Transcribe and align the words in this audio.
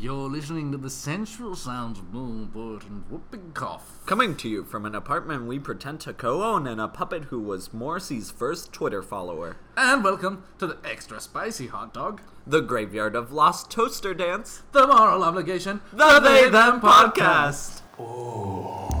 You're 0.00 0.28
listening 0.30 0.70
to 0.70 0.78
the 0.78 0.90
sensual 0.90 1.56
sounds 1.56 1.98
of 1.98 2.12
Moonport 2.12 2.86
and 2.86 3.02
whooping 3.10 3.50
cough. 3.52 3.98
Coming 4.06 4.36
to 4.36 4.48
you 4.48 4.62
from 4.62 4.86
an 4.86 4.94
apartment 4.94 5.46
we 5.46 5.58
pretend 5.58 5.98
to 6.02 6.12
co 6.12 6.44
own 6.44 6.68
and 6.68 6.80
a 6.80 6.86
puppet 6.86 7.24
who 7.24 7.40
was 7.40 7.74
Morrissey's 7.74 8.30
first 8.30 8.72
Twitter 8.72 9.02
follower. 9.02 9.56
And 9.76 10.04
welcome 10.04 10.44
to 10.60 10.68
the 10.68 10.78
extra 10.84 11.20
spicy 11.20 11.66
hot 11.66 11.92
dog, 11.92 12.20
The 12.46 12.60
Graveyard 12.60 13.16
of 13.16 13.32
Lost 13.32 13.72
Toaster 13.72 14.14
Dance. 14.14 14.62
the 14.70 14.86
moral 14.86 15.24
obligation, 15.24 15.80
The 15.92 16.20
They 16.20 16.48
Them 16.48 16.80
Podcast. 16.80 17.80
The 17.96 18.97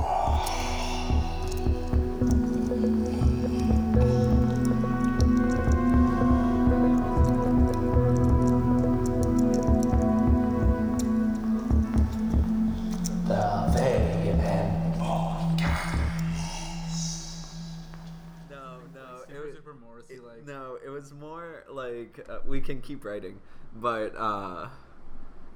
like 21.98 22.26
uh, 22.28 22.38
we 22.46 22.60
can 22.60 22.80
keep 22.80 23.04
writing, 23.04 23.40
but 23.74 24.14
uh, 24.16 24.68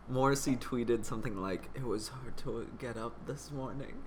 Morrissey 0.08 0.56
tweeted 0.56 1.04
something 1.04 1.36
like, 1.36 1.68
"It 1.74 1.84
was 1.84 2.08
hard 2.08 2.36
to 2.38 2.66
get 2.78 2.96
up 2.96 3.26
this 3.26 3.50
morning." 3.50 3.94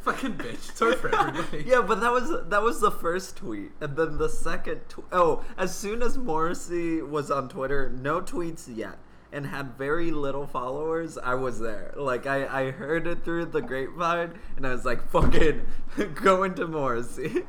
Fucking 0.00 0.34
bitch. 0.34 0.68
It's 0.70 0.78
hard 0.78 0.98
for 0.98 1.14
everybody. 1.14 1.64
yeah, 1.66 1.80
but 1.80 2.00
that 2.00 2.12
was 2.12 2.30
that 2.48 2.62
was 2.62 2.80
the 2.80 2.90
first 2.90 3.36
tweet, 3.36 3.72
and 3.80 3.96
then 3.96 4.18
the 4.18 4.28
second. 4.28 4.82
Tw- 4.88 5.04
oh, 5.12 5.44
as 5.56 5.74
soon 5.74 6.02
as 6.02 6.18
Morrissey 6.18 7.02
was 7.02 7.30
on 7.30 7.48
Twitter, 7.48 7.90
no 7.90 8.20
tweets 8.20 8.68
yet, 8.74 8.98
and 9.32 9.46
had 9.46 9.78
very 9.78 10.10
little 10.10 10.46
followers. 10.46 11.16
I 11.16 11.34
was 11.34 11.58
there. 11.58 11.94
Like 11.96 12.26
I, 12.26 12.66
I 12.66 12.70
heard 12.70 13.06
it 13.06 13.24
through 13.24 13.46
the 13.46 13.62
grapevine, 13.62 14.34
and 14.56 14.66
I 14.66 14.72
was 14.72 14.84
like, 14.84 15.08
"Fucking 15.08 15.62
go 16.14 16.42
into 16.42 16.66
Morrissey, 16.68 17.44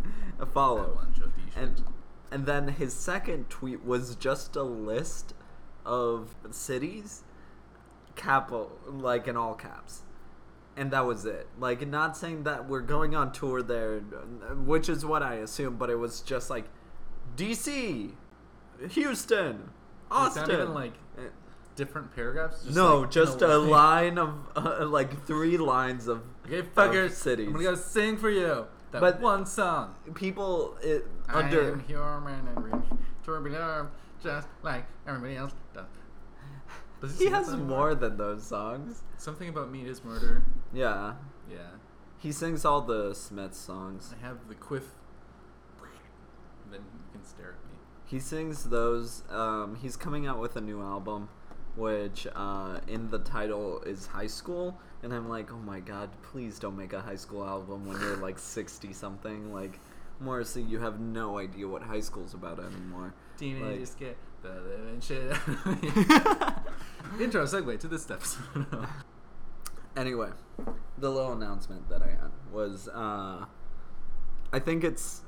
a 0.38 0.46
follow." 0.46 0.82
That 0.86 0.94
one, 0.96 1.32
and 1.56 1.82
and 2.30 2.46
then 2.46 2.68
his 2.68 2.94
second 2.94 3.50
tweet 3.50 3.84
was 3.84 4.14
just 4.16 4.56
a 4.56 4.62
list 4.62 5.34
of 5.84 6.34
cities, 6.50 7.22
capital 8.16 8.72
like 8.86 9.26
in 9.28 9.36
all 9.36 9.54
caps, 9.54 10.02
and 10.76 10.90
that 10.90 11.06
was 11.06 11.24
it. 11.24 11.46
Like 11.58 11.86
not 11.86 12.16
saying 12.16 12.44
that 12.44 12.68
we're 12.68 12.80
going 12.80 13.14
on 13.14 13.32
tour 13.32 13.62
there, 13.62 13.98
which 14.00 14.88
is 14.88 15.04
what 15.04 15.22
I 15.22 15.34
assume, 15.34 15.76
but 15.76 15.90
it 15.90 15.96
was 15.96 16.20
just 16.20 16.50
like 16.50 16.66
D.C., 17.36 18.10
Houston, 18.90 19.54
It's 19.56 20.10
Austin. 20.10 20.42
not 20.42 20.50
even 20.50 20.74
like 20.74 20.92
Eh, 21.18 21.22
different 21.76 22.14
paragraphs. 22.14 22.62
Just 22.64 22.74
no, 22.76 23.00
like, 23.00 23.10
just 23.10 23.40
no 23.40 23.60
a 23.60 23.64
way. 23.64 23.68
line 23.70 24.18
of 24.18 24.34
uh, 24.56 24.86
like 24.86 25.26
three 25.26 25.56
lines 25.58 26.08
of 26.08 26.22
Okay, 26.46 26.62
fuckers. 26.62 27.06
of 27.06 27.12
cities. 27.12 27.46
I'm 27.48 27.52
gonna 27.52 27.64
go 27.64 27.74
sing 27.74 28.16
for 28.16 28.30
you 28.30 28.66
that 28.92 29.00
But- 29.00 29.20
one 29.20 29.44
song. 29.46 29.94
People 30.14 30.76
it, 30.82 31.06
I 31.28 31.42
under 31.42 31.72
am 31.72 31.80
human 31.80 32.46
and 32.46 32.64
rich, 32.64 32.84
turbulent, 33.24 33.90
just 34.22 34.48
like 34.62 34.84
everybody 35.06 35.36
else 35.36 35.52
does. 35.74 35.86
Does 37.00 37.18
he 37.18 37.26
has 37.26 37.54
more 37.56 37.96
than 37.96 38.16
those 38.16 38.44
songs. 38.46 39.02
Something 39.18 39.48
about 39.48 39.70
me 39.72 39.82
is 39.82 40.04
murder. 40.04 40.44
Yeah. 40.72 41.14
Yeah. 41.50 41.58
He 42.18 42.30
sings 42.30 42.64
all 42.64 42.80
the 42.80 43.12
Smiths 43.14 43.58
songs. 43.58 44.14
I 44.16 44.24
have 44.24 44.46
the 44.48 44.54
quiff. 44.54 44.84
Then 46.70 46.80
you 46.94 47.04
can 47.12 47.24
stare 47.24 47.48
at 47.58 47.70
me. 47.70 47.76
He 48.06 48.20
sings 48.20 48.64
those. 48.64 49.24
Um, 49.28 49.74
he's 49.74 49.96
coming 49.96 50.26
out 50.26 50.38
with 50.38 50.54
a 50.54 50.60
new 50.60 50.80
album, 50.80 51.28
which 51.76 52.26
uh, 52.34 52.80
in 52.86 53.10
the 53.10 53.18
title 53.18 53.80
is 53.82 54.06
High 54.06 54.26
School. 54.26 54.78
And 55.02 55.12
I'm 55.12 55.28
like, 55.28 55.52
oh 55.52 55.58
my 55.58 55.80
god, 55.80 56.10
please 56.22 56.58
don't 56.58 56.76
make 56.76 56.92
a 56.92 57.00
high 57.00 57.16
school 57.16 57.44
album 57.44 57.86
when 57.86 58.00
you're 58.00 58.16
like 58.16 58.38
60 58.38 58.92
something. 58.92 59.52
Like, 59.52 59.80
Morrissey, 60.20 60.62
you 60.62 60.78
have 60.78 61.00
no 61.00 61.38
idea 61.38 61.66
what 61.66 61.82
high 61.82 62.00
school's 62.00 62.34
about 62.34 62.60
anymore. 62.60 63.14
Teenagers 63.36 63.94
get 63.94 64.16
the 64.42 64.50
living 64.50 65.00
shit. 65.00 65.32
out 65.32 65.48
of 65.48 65.82
me. 67.18 67.24
Intro 67.24 67.44
segue 67.44 67.78
to 67.80 67.88
this 67.88 68.10
episode. 68.10 68.66
Anyway, 69.94 70.30
the 70.96 71.10
little 71.10 71.32
announcement 71.32 71.86
that 71.90 72.02
I 72.02 72.08
had 72.08 72.30
was 72.50 72.88
uh, 72.88 73.44
I 74.52 74.58
think 74.58 74.84
it's 74.84 75.20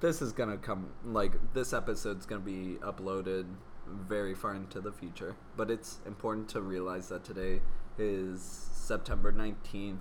this 0.00 0.22
is 0.22 0.32
gonna 0.32 0.56
come 0.56 0.88
like 1.04 1.32
this 1.52 1.74
episode's 1.74 2.24
gonna 2.24 2.40
be 2.40 2.78
uploaded 2.80 3.44
very 3.90 4.34
far 4.34 4.54
into 4.54 4.80
the 4.80 4.92
future, 4.92 5.36
but 5.56 5.70
it's 5.70 5.98
important 6.06 6.48
to 6.50 6.60
realize 6.60 7.08
that 7.08 7.24
today 7.24 7.60
is 7.98 8.42
September 8.72 9.32
19th 9.32 9.98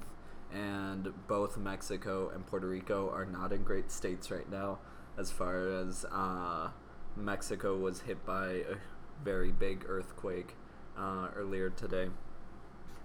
and 0.53 1.13
both 1.27 1.57
Mexico 1.57 2.29
and 2.33 2.45
Puerto 2.45 2.67
Rico 2.67 3.09
are 3.09 3.25
not 3.25 3.51
in 3.51 3.63
great 3.63 3.91
states 3.91 4.31
right 4.31 4.50
now 4.50 4.79
as 5.17 5.31
far 5.31 5.67
as 5.67 6.05
uh, 6.11 6.69
Mexico 7.16 7.77
was 7.77 8.01
hit 8.01 8.25
by 8.25 8.47
a 8.47 8.75
very 9.23 9.51
big 9.51 9.85
earthquake 9.88 10.56
uh, 10.97 11.27
earlier 11.35 11.69
today 11.69 12.07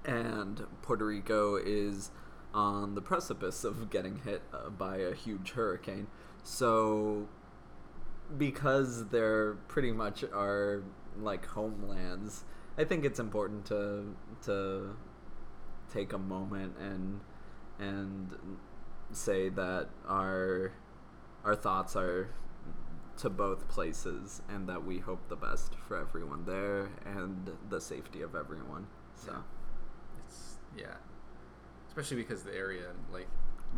and 0.05 0.66
Puerto 0.83 1.06
Rico 1.06 1.56
is 1.56 2.11
on 2.53 2.95
the 2.95 3.03
precipice 3.03 3.65
of 3.65 3.91
getting 3.91 4.21
hit 4.25 4.43
uh, 4.53 4.69
by 4.69 4.99
a 4.99 5.15
huge 5.15 5.53
hurricane. 5.53 6.06
So, 6.43 7.27
because 8.37 9.09
they're 9.09 9.55
pretty 9.69 9.93
much 9.93 10.25
our 10.33 10.83
like 11.21 11.47
homelands, 11.47 12.45
I 12.77 12.85
think 12.85 13.05
it's 13.05 13.21
important 13.21 13.67
to 13.67 14.15
to 14.45 14.97
take 15.93 16.12
a 16.12 16.19
moment 16.19 16.75
and 16.79 17.21
and 17.79 18.34
say 19.13 19.49
that 19.51 19.89
our 20.09 20.73
our 21.45 21.55
thoughts 21.55 21.95
are 21.97 22.31
to 23.19 23.31
both 23.31 23.69
places 23.69 24.43
and 24.49 24.69
that 24.69 24.84
we 24.84 24.99
hope 24.99 25.29
the 25.29 25.37
best 25.37 25.75
for 25.87 25.97
everyone 25.97 26.45
there 26.45 26.89
and 27.05 27.51
the 27.69 27.81
safety 27.81 28.23
of 28.23 28.34
everyone. 28.34 28.87
So. 29.15 29.31
Yeah. 29.33 29.39
It's 30.27 30.57
yeah, 30.77 30.95
especially 31.89 32.17
because 32.17 32.43
the 32.43 32.55
area, 32.55 32.87
like 33.13 33.29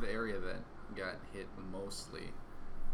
the 0.00 0.10
area 0.10 0.38
that 0.38 0.62
got 0.94 1.16
hit 1.32 1.46
mostly 1.70 2.32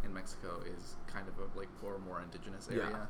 in 0.04 0.12
Mexico, 0.12 0.60
is 0.76 0.96
kind 1.06 1.26
of 1.28 1.34
a 1.38 1.58
like 1.58 1.68
poor, 1.80 1.98
more 1.98 2.20
indigenous 2.20 2.68
Yeah. 2.70 2.82
area, 2.84 3.08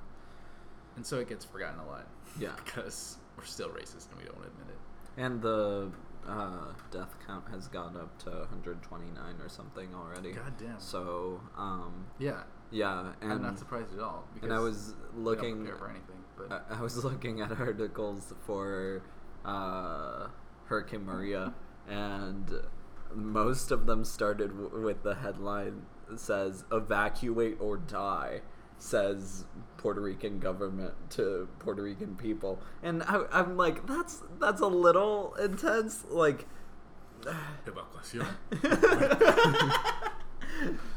and 0.96 1.04
so 1.06 1.18
it 1.18 1.28
gets 1.28 1.44
forgotten 1.44 1.80
a 1.80 1.86
lot. 1.86 2.06
Yeah. 2.38 2.52
because 2.64 3.18
we're 3.36 3.44
still 3.44 3.68
racist 3.70 4.10
and 4.10 4.18
we 4.20 4.24
don't 4.24 4.36
admit 4.38 4.68
it. 4.68 4.78
And 5.16 5.42
the 5.42 5.90
uh, 6.26 6.72
death 6.90 7.14
count 7.26 7.44
has 7.50 7.68
gone 7.68 7.96
up 7.96 8.16
to 8.24 8.30
129 8.30 9.16
or 9.40 9.48
something 9.48 9.88
already. 9.94 10.32
God 10.32 10.52
damn. 10.58 10.78
So, 10.78 11.40
um, 11.56 12.06
Yeah, 12.18 12.42
yeah, 12.70 13.12
and 13.20 13.32
I'm 13.32 13.42
not 13.42 13.58
surprised 13.58 13.92
at 13.94 14.00
all. 14.00 14.26
Because 14.32 14.48
and 14.50 14.58
I 14.58 14.60
was 14.62 14.94
looking. 15.14 15.66
for 15.66 15.88
anything, 15.90 16.22
but 16.36 16.64
I, 16.70 16.76
I 16.78 16.80
was 16.80 17.02
looking 17.04 17.40
at 17.40 17.52
articles 17.52 18.32
for 18.46 19.02
uh, 19.44 20.28
Hurricane 20.66 21.04
Maria, 21.04 21.52
and 21.88 22.50
most 23.14 23.70
of 23.70 23.84
them 23.86 24.04
started 24.04 24.50
w- 24.58 24.84
with 24.86 25.02
the 25.02 25.16
headline 25.16 25.82
says 26.18 26.64
"Evacuate 26.72 27.56
or 27.60 27.76
die." 27.76 28.40
Says 28.78 29.44
Puerto 29.76 30.00
Rican 30.00 30.40
government 30.40 30.94
to 31.10 31.48
Puerto 31.60 31.82
Rican 31.82 32.16
people, 32.16 32.58
and 32.82 33.04
I, 33.04 33.22
I'm 33.30 33.56
like, 33.56 33.86
that's 33.86 34.22
that's 34.40 34.60
a 34.60 34.66
little 34.66 35.34
intense. 35.34 36.04
Like, 36.10 36.46
evacuación. 37.64 38.26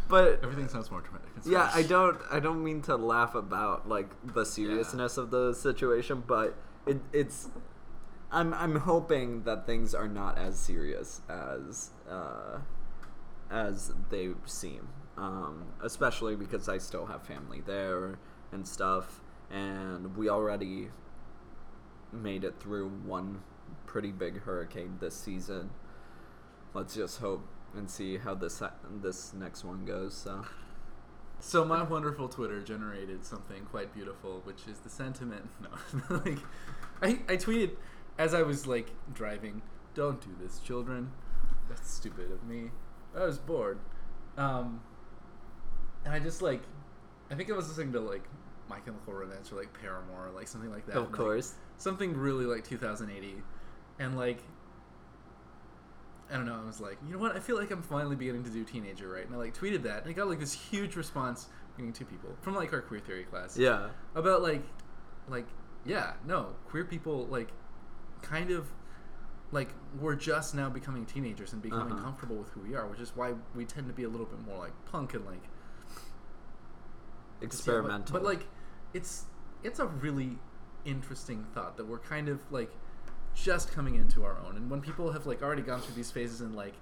but 0.08 0.40
Everything 0.44 0.68
sounds 0.68 0.90
more 0.92 1.02
dramatic. 1.02 1.28
yeah 1.46 1.70
i 1.74 1.82
don't 1.82 2.18
i 2.32 2.40
don't 2.40 2.64
mean 2.64 2.82
to 2.82 2.96
laugh 2.96 3.36
about 3.36 3.88
like 3.88 4.10
the 4.34 4.46
seriousness 4.46 5.18
of 5.18 5.32
the 5.32 5.54
situation 5.54 6.24
but 6.26 6.56
it, 6.86 6.98
it's 7.14 7.50
i'm 8.32 8.54
i'm 8.54 8.76
hoping 8.78 9.44
that 9.44 9.66
things 9.66 9.94
are 9.96 10.08
not 10.08 10.38
as 10.38 10.58
serious 10.60 11.22
as 11.30 11.92
uh 12.10 12.60
as 13.50 13.94
they 14.10 14.30
seem 14.46 14.88
um 15.18 15.64
especially 15.84 16.36
because 16.36 16.68
i 16.68 16.78
still 16.78 17.06
have 17.06 17.24
family 17.24 17.62
there 17.66 18.18
and 18.52 18.68
stuff 18.68 19.22
and 19.50 20.16
we 20.18 20.30
already 20.30 20.90
made 22.12 22.44
it 22.44 22.60
through 22.60 22.90
one 22.90 23.42
pretty 23.86 24.12
big 24.12 24.42
hurricane 24.42 24.98
this 25.00 25.16
season 25.16 25.70
let's 26.74 26.96
just 26.96 27.20
hope 27.20 27.46
and 27.76 27.90
see 27.90 28.18
how 28.18 28.34
this 28.34 28.62
this 29.02 29.34
next 29.34 29.64
one 29.64 29.86
goes 29.86 30.14
so 30.14 30.46
So 31.40 31.66
my 31.66 31.84
wonderful 31.84 32.28
Twitter 32.28 32.62
generated 32.62 33.26
something 33.26 33.66
quite 33.66 33.94
beautiful, 33.94 34.42
which 34.46 34.68
is 34.68 34.80
the 34.80 34.90
sentiment. 34.90 35.50
No, 36.10 36.22
like 36.26 36.40
I, 37.02 37.20
I 37.32 37.38
tweeted 37.38 37.72
as 38.18 38.34
I 38.34 38.42
was 38.42 38.66
like 38.66 38.90
driving. 39.14 39.62
Don't 39.94 40.22
do 40.22 40.36
this, 40.42 40.60
children. 40.60 41.12
That's 41.70 41.92
stupid 41.92 42.32
of 42.32 42.44
me. 42.46 42.72
I 43.16 43.26
was 43.26 43.38
bored, 43.38 43.80
um, 44.38 44.82
and 46.06 46.14
I 46.14 46.20
just 46.20 46.42
like 46.42 46.62
I 47.32 47.36
think 47.36 47.50
I 47.52 47.54
was 47.54 47.68
listening 47.68 47.92
to 47.94 48.00
like 48.00 48.24
My 48.70 48.80
Chemical 48.80 49.14
Romance 49.14 49.52
or 49.52 49.56
like 49.56 49.74
Paramore 49.82 50.28
or 50.28 50.32
like 50.32 50.48
something 50.48 50.72
like 50.72 50.86
that. 50.88 50.96
Of 50.98 51.06
Like, 51.08 51.14
course. 51.14 51.54
something 51.78 52.16
really 52.16 52.46
like 52.46 52.64
2080 52.64 53.36
and 54.00 54.16
like 54.18 54.40
i 56.30 56.34
don't 56.36 56.46
know 56.46 56.60
i 56.62 56.66
was 56.66 56.82
like 56.82 56.98
you 57.06 57.14
know 57.14 57.20
what 57.20 57.36
i 57.36 57.40
feel 57.40 57.56
like 57.56 57.70
i'm 57.72 57.82
finally 57.84 58.16
beginning 58.16 58.44
to 58.44 58.50
do 58.50 58.64
teenager 58.64 59.08
right 59.08 59.26
and 59.26 59.36
i 59.36 59.38
like 59.38 59.56
tweeted 59.58 59.84
that 59.84 60.02
and 60.02 60.10
i 60.10 60.12
got 60.14 60.28
like 60.28 60.40
this 60.40 60.54
huge 60.54 60.96
response 60.96 61.48
from 61.76 61.94
two 61.94 62.04
people 62.06 62.30
from 62.42 62.56
like 62.56 62.74
our 62.74 62.82
queer 62.82 63.00
theory 63.00 63.24
class 63.26 63.58
Yeah. 63.58 63.90
about 64.16 64.42
like 64.42 64.64
like 65.30 65.46
yeah 65.86 66.14
no 66.26 66.48
queer 66.68 66.84
people 66.84 67.28
like 67.28 67.50
kind 68.24 68.50
of 68.50 68.68
like 69.52 69.70
we're 70.00 70.16
just 70.16 70.56
now 70.56 70.68
becoming 70.70 71.06
teenagers 71.06 71.54
and 71.54 71.62
becoming 71.62 71.94
Uh-huh. 71.94 72.04
comfortable 72.04 72.38
with 72.38 72.50
who 72.50 72.62
we 72.62 72.76
are 72.76 72.88
which 72.88 73.00
is 73.00 73.16
why 73.16 73.34
we 73.54 73.64
tend 73.64 73.88
to 73.88 73.94
be 73.94 74.04
a 74.04 74.10
little 74.10 74.26
bit 74.26 74.40
more 74.48 74.58
like 74.58 74.74
punk 74.92 75.14
and 75.14 75.26
like 75.26 75.44
Experimental. 77.42 78.14
but, 78.14 78.24
like 78.24 78.48
it's 78.94 79.26
it's 79.64 79.80
a 79.80 79.86
really 79.86 80.38
interesting 80.86 81.44
thought 81.54 81.76
that 81.78 81.86
we're 81.88 82.00
kind 82.00 82.30
of 82.30 82.40
like 82.52 82.72
just 83.34 83.72
coming 83.72 83.96
into 83.96 84.24
our 84.24 84.38
own 84.48 84.56
and 84.56 84.70
when 84.70 84.80
people 84.82 85.12
have 85.12 85.26
like 85.26 85.42
already 85.42 85.62
gone 85.62 85.82
through 85.82 85.96
these 85.96 86.12
phases 86.12 86.40
and 86.42 86.56
like 86.56 86.74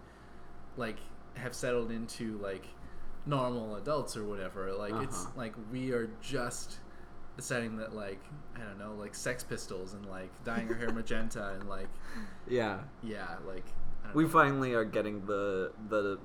like 0.78 0.98
have 1.36 1.56
settled 1.56 1.90
into 1.90 2.38
like 2.40 2.66
normal 3.26 3.76
adults 3.78 4.16
or 4.18 4.24
whatever 4.26 4.72
like 4.74 4.94
it's 5.02 5.24
Uh-huh. 5.24 5.32
like 5.38 5.54
we 5.72 5.92
are 5.92 6.10
just 6.22 6.78
deciding 7.38 7.78
that 7.78 7.96
like 7.96 8.22
i 8.56 8.60
don't 8.60 8.78
know 8.78 8.94
like 9.00 9.16
sex 9.16 9.44
pistols 9.44 9.94
and 9.94 10.06
like 10.08 10.30
dyeing 10.44 10.68
our 10.68 10.76
hair 10.76 10.92
magenta 10.94 11.54
and 11.60 11.68
like 11.68 11.88
yeah. 12.48 12.80
yeah 13.02 13.38
like 13.48 13.66
We 14.14 14.26
know. 14.26 14.30
finally 14.30 14.74
are 14.74 14.86
getting 14.86 15.26
the 15.26 15.72
the 15.90 16.20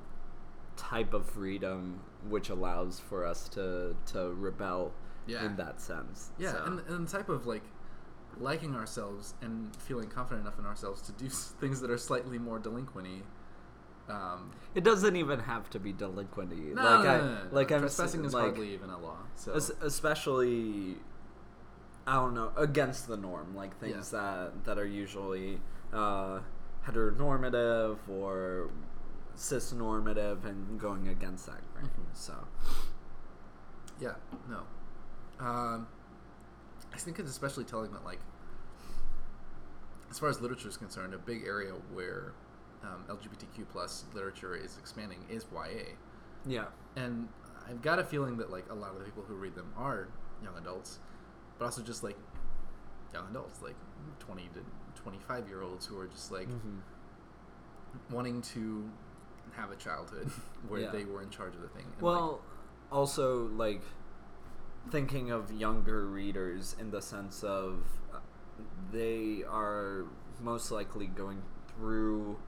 type 0.77 1.15
of 1.15 1.25
freedom 1.31 2.01
which 2.29 2.49
allows 2.49 2.99
for 3.00 3.25
us 3.25 3.49
to 3.50 3.94
to 4.06 4.32
rebel 4.35 4.93
Yeah. 5.26 5.44
in 5.44 5.56
that 5.56 5.81
sense. 5.81 6.31
Yeah, 6.38 6.53
So- 6.53 6.65
and, 6.65 6.81
and 6.88 7.06
the 7.06 7.11
type 7.11 7.29
of 7.29 7.47
like 7.47 7.65
liking 8.38 8.75
ourselves 8.75 9.35
and 9.41 9.75
feeling 9.76 10.09
confident 10.09 10.47
enough 10.47 10.59
in 10.59 10.67
ourselves 10.67 11.03
to 11.03 11.12
do 11.12 11.29
things 11.29 11.81
that 11.81 11.91
are 11.91 11.99
slightly 11.99 12.38
more 12.38 12.59
delinquenty. 12.61 13.23
Um, 14.09 14.53
it 14.75 14.85
doesn't 14.85 15.17
even 15.17 15.41
have 15.41 15.69
to 15.70 15.79
be 15.79 15.93
delinquenty. 15.93 16.73
no, 16.75 16.82
like 16.82 17.05
no, 17.05 17.11
I 17.11 17.17
no, 17.19 17.19
no, 17.19 17.35
no, 17.35 17.44
no. 17.44 17.49
like 17.53 17.70
I'm 17.73 17.81
trespassing 17.81 18.25
is 18.25 18.32
like, 18.32 18.43
hardly 18.44 18.73
even 18.73 18.91
a 18.91 18.99
law. 18.99 19.19
So 19.35 19.53
Es- 19.55 19.71
especially 19.82 20.97
I 22.06 22.14
don't 22.14 22.32
know 22.35 22.53
against 22.56 23.06
the 23.06 23.17
norm, 23.19 23.55
like 23.55 23.79
things 23.79 24.12
Yeah. 24.12 24.21
that 24.21 24.64
that 24.64 24.79
are 24.79 24.87
usually 24.87 25.61
uh, 25.93 26.41
heteronormative 26.87 27.99
or 28.09 28.71
cisnormative 29.38 30.44
and 30.44 30.79
going 30.81 31.08
against 31.08 31.46
that 31.46 31.61
grain. 31.73 31.87
Mhm. 31.87 32.14
So 32.17 32.35
yeah, 34.00 34.14
no. 34.49 34.62
Um, 35.44 35.87
I 36.93 36.99
think 36.99 37.19
it's 37.19 37.31
especially 37.31 37.64
telling 37.64 37.93
that 37.93 38.05
like, 38.05 38.19
as 40.11 40.19
far 40.19 40.29
as 40.29 40.40
literature 40.40 40.69
is 40.69 40.76
concerned, 40.76 41.14
a 41.14 41.19
big 41.19 41.44
area 41.46 41.73
where 41.93 42.32
um, 42.82 43.05
LGBTQ 43.08 43.69
plus 43.70 44.05
literature 44.14 44.55
is 44.56 44.76
expanding 44.79 45.25
is 45.29 45.44
YA. 45.52 45.94
yeah, 46.46 46.67
and 46.96 47.29
I've 47.69 47.82
got 47.82 47.99
a 47.99 48.05
feeling 48.05 48.37
that 48.38 48.50
like 48.50 48.69
a 48.70 48.75
lot 48.75 48.93
of 48.93 48.99
the 48.99 49.05
people 49.05 49.23
who 49.25 49.35
read 49.35 49.55
them 49.55 49.73
are 49.76 50.08
young 50.43 50.56
adults, 50.56 50.99
but 51.58 51.64
also 51.67 51.82
just 51.82 52.02
like 52.02 52.17
young 53.14 53.29
adults, 53.31 53.62
like 53.62 53.76
twenty 54.19 54.49
to 54.55 54.64
twenty-five 55.00 55.46
year 55.49 55.62
olds 55.62 55.87
who 55.87 55.99
are 55.99 56.06
just 56.08 56.32
like 56.32 56.49
Mhm. 56.49 56.81
wanting 58.11 58.43
to 58.43 58.88
have 59.56 59.71
a 59.71 59.77
childhood 59.77 60.31
where 60.69 60.81
Yeah. 60.83 60.91
they 60.91 61.05
were 61.05 61.23
in 61.23 61.31
charge 61.31 61.55
of 61.55 61.62
the 61.62 61.69
thing. 61.69 61.85
And, 61.85 61.93
like, 61.95 62.03
well, 62.03 62.41
also 62.91 63.47
like 63.49 63.83
thinking 64.91 65.31
of 65.31 65.53
younger 65.53 66.06
readers 66.06 66.75
in 66.81 66.91
the 66.91 67.03
sense 67.03 67.43
of 67.45 67.83
uh, 68.15 68.19
they 68.91 69.43
are 69.49 70.05
most 70.41 70.71
likely 70.71 71.06
going 71.06 71.43
through 71.77 72.39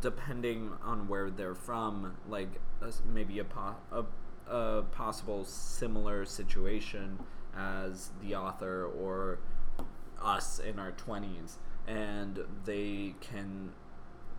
depending 0.00 0.70
on 0.82 1.08
where 1.08 1.30
they're 1.30 1.54
from 1.54 2.14
like 2.28 2.60
s- 2.84 3.02
maybe 3.12 3.38
a, 3.38 3.44
po- 3.44 3.76
a, 3.92 4.04
a 4.50 4.82
possible 4.82 5.44
similar 5.44 6.24
situation 6.24 7.18
as 7.56 8.10
the 8.22 8.34
author 8.34 8.86
or 8.86 9.38
us 10.20 10.58
in 10.58 10.78
our 10.78 10.92
20s 10.92 11.56
and 11.86 12.40
they 12.64 13.14
can 13.20 13.70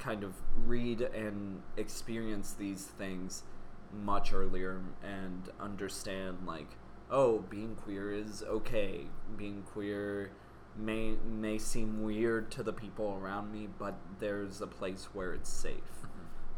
kind 0.06 0.24
of 0.24 0.34
read 0.66 1.02
and 1.02 1.62
experience 1.78 2.54
these 2.54 2.84
things 2.84 3.44
much 3.92 4.34
earlier 4.34 4.82
and 5.04 5.50
understand 5.60 6.38
like 6.46 6.78
oh 7.10 7.40
being 7.50 7.76
queer 7.76 8.12
is 8.12 8.44
okay. 8.44 9.08
Being 9.36 9.64
queer 9.64 10.32
may 10.78 11.16
may 11.26 11.58
seem 11.58 12.04
weird 12.04 12.52
to 12.52 12.62
the 12.62 12.74
people 12.74 13.20
around 13.22 13.52
me 13.52 13.68
but 13.80 13.96
there's 14.20 14.62
a 14.62 14.68
place 14.68 15.10
where 15.14 15.34
it's 15.34 15.50
safe. 15.50 16.06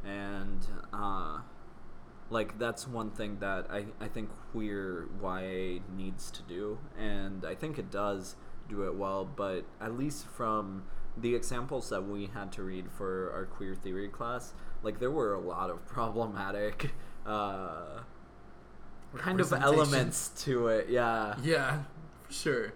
And 0.04 0.66
uh 0.92 1.40
like 2.30 2.60
that's 2.60 2.86
one 2.86 3.12
thing 3.12 3.38
that 3.40 3.68
I, 3.72 3.86
I 4.02 4.10
think 4.10 4.30
queer 4.52 5.08
YA 5.24 5.80
needs 5.96 6.30
to 6.32 6.44
do 6.44 6.80
and 7.00 7.46
I 7.46 7.56
think 7.56 7.80
it 7.80 7.90
does 7.90 8.36
do 8.68 8.84
it 8.84 8.96
well 8.96 9.24
but 9.24 9.64
at 9.80 9.98
least 9.98 10.28
from 10.28 10.84
the 11.22 11.34
examples 11.36 11.90
that 11.90 12.06
we 12.08 12.28
had 12.34 12.52
to 12.54 12.64
read 12.64 12.86
for 12.92 13.32
our 13.34 13.46
queer 13.46 13.74
theory 13.76 14.08
class 14.10 14.54
like 14.84 15.00
there 15.00 15.12
were 15.12 15.34
a 15.34 15.40
lot 15.40 15.70
of 15.70 15.86
problematic 15.98 16.92
uh 17.26 18.00
kind 19.18 19.40
of 19.40 19.52
elements 19.54 20.30
to 20.44 20.68
it 20.68 20.90
yeah 20.90 21.36
Yeah, 21.44 21.80
for 22.24 22.34
sure. 22.34 22.74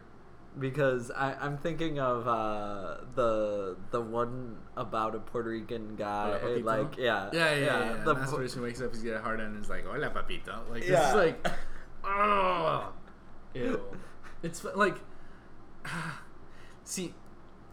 because 0.59 1.11
I, 1.11 1.33
I'm 1.39 1.57
thinking 1.57 1.99
of 1.99 2.27
uh, 2.27 2.97
the 3.15 3.77
the 3.91 4.01
one 4.01 4.57
about 4.75 5.13
a 5.15 5.19
Puerto 5.19 5.49
Rican 5.49 5.95
guy, 5.95 6.39
Hola, 6.39 6.59
like 6.63 6.97
yeah, 6.97 7.29
Yeah, 7.31 7.53
yeah, 7.53 7.55
yeah. 7.55 7.83
yeah. 7.85 7.97
the 8.03 8.13
The 8.13 8.19
masturbation 8.19 8.61
wakes 8.61 8.81
up, 8.81 8.91
he's 8.91 9.03
got 9.03 9.15
a 9.15 9.21
hard 9.21 9.39
end, 9.39 9.55
and 9.55 9.63
is 9.63 9.69
like, 9.69 9.85
"Hola, 9.85 10.09
papito." 10.09 10.67
Like 10.69 10.85
Yeah. 10.87 11.05
it's 11.07 11.15
like, 11.15 11.47
oh, 12.03 12.91
ew. 13.53 13.79
It's 14.43 14.63
like, 14.75 14.97
see, 16.83 17.13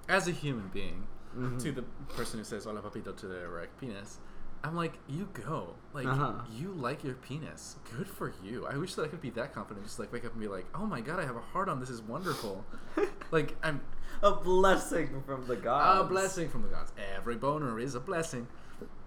as 0.08 0.26
a 0.28 0.32
human 0.32 0.69
being, 0.69 1.06
Mhm. 1.37 1.60
to 1.62 1.72
the 1.72 1.82
person 2.16 2.38
who 2.38 2.44
says 2.44 2.64
"Hola, 2.64 2.81
papito" 2.81 3.14
to 3.16 3.26
their 3.26 3.46
erect 3.46 3.78
penis, 3.81 4.19
I'm 4.64 4.75
like, 4.75 4.99
you 5.06 5.28
go. 5.34 5.75
Like, 5.94 6.06
Uh-huh. 6.06 6.43
you 6.50 6.72
like 6.72 7.05
your 7.05 7.14
penis. 7.14 7.76
Good 7.96 8.08
for 8.08 8.32
you. 8.43 8.66
I 8.66 8.76
wish 8.76 8.94
that 8.96 9.05
I 9.05 9.08
could 9.08 9.20
be 9.20 9.31
that 9.31 9.55
confident. 9.55 9.87
Just 9.87 10.00
like 10.00 10.12
wake 10.12 10.25
up 10.25 10.32
and 10.32 10.40
be 10.40 10.49
like, 10.49 10.66
oh 10.75 10.84
my 10.87 11.00
god, 11.00 11.20
I 11.20 11.25
have 11.26 11.37
a 11.37 11.40
heart 11.40 11.69
on. 11.69 11.78
This 11.78 11.90
is 11.90 12.02
wonderful. 12.02 12.64
like, 13.31 13.55
I'm 13.62 13.82
a 14.20 14.32
blessing 14.32 15.23
from 15.25 15.47
the 15.47 15.54
gods. 15.54 16.00
a 16.00 16.09
blessing 16.09 16.49
from 16.49 16.62
the 16.62 16.68
gods. 16.68 16.92
Every 17.16 17.37
boner 17.37 17.78
is 17.78 17.94
a 17.94 18.00
blessing. 18.00 18.49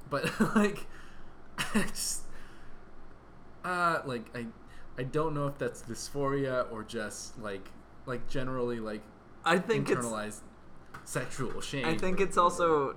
But 0.09 0.39
like, 0.55 0.87
I 1.75 1.81
just, 1.89 2.23
uh, 3.65 4.01
like 4.05 4.25
I, 4.35 4.47
I 4.97 5.03
don't 5.03 5.33
know 5.33 5.47
if 5.47 5.57
that's 5.57 5.81
dysphoria 5.81 6.71
or 6.71 6.83
just 6.83 7.37
like, 7.39 7.69
like 8.05 8.27
generally 8.29 8.79
like 8.79 9.01
I 9.43 9.57
think 9.57 9.89
it's 9.89 9.99
internalized 9.99 10.41
sexual 11.05 11.61
shame. 11.61 11.85
I 11.85 11.97
think 11.97 12.19
it's 12.19 12.37
also 12.37 12.95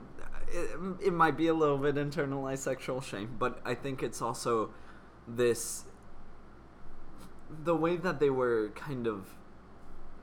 it, 0.49 0.79
it 1.07 1.13
might 1.13 1.37
be 1.37 1.49
a 1.49 1.55
little 1.55 1.79
bit 1.79 1.97
internalized 1.97 2.59
sexual 2.59 3.01
shame, 3.01 3.37
but 3.39 3.61
I 3.65 3.75
think 3.75 4.03
it's 4.03 4.23
also 4.23 4.71
this 5.27 5.85
the 7.63 7.75
way 7.75 7.97
that 7.97 8.21
they 8.21 8.31
were 8.31 8.71
kind 8.75 9.07
of 9.07 9.35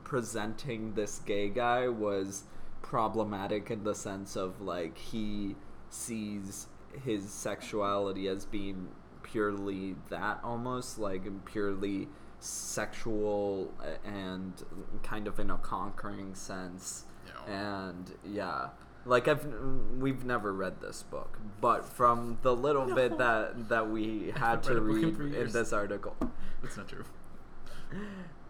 presenting 0.04 0.94
this 0.94 1.20
gay 1.20 1.50
guy 1.50 1.88
was 1.88 2.44
problematic 2.82 3.72
in 3.72 3.84
the 3.84 3.96
sense 3.96 4.36
of 4.36 4.60
like 4.60 4.98
he 4.98 5.56
sees 5.90 6.68
his 7.06 7.30
sexuality 7.30 8.28
as 8.28 8.46
being 8.46 8.90
purely 9.24 9.96
that 10.10 10.40
almost 10.44 11.00
like 11.00 11.24
purely 11.46 12.08
sexual 12.40 13.72
and 14.04 14.63
kind 15.04 15.28
of 15.28 15.40
in 15.40 15.50
a 15.50 15.58
conquering 15.58 16.36
sense. 16.36 17.06
And 17.48 18.12
yeah 18.25 18.69
like 19.05 19.27
i've 19.27 19.45
we've 20.00 20.24
never 20.24 20.53
read 20.53 20.79
this 20.81 21.03
book 21.03 21.39
but 21.60 21.86
from 21.86 22.38
the 22.41 22.55
little 22.55 22.93
bit 22.93 23.17
that 23.17 23.69
that 23.69 23.89
we 23.89 24.31
had 24.36 24.62
to 24.63 24.79
read 24.79 25.03
in 25.19 25.33
in 25.36 25.51
this 25.51 25.74
article 25.74 26.15
That's 26.62 26.77
not 26.77 26.88
true. 26.88 27.03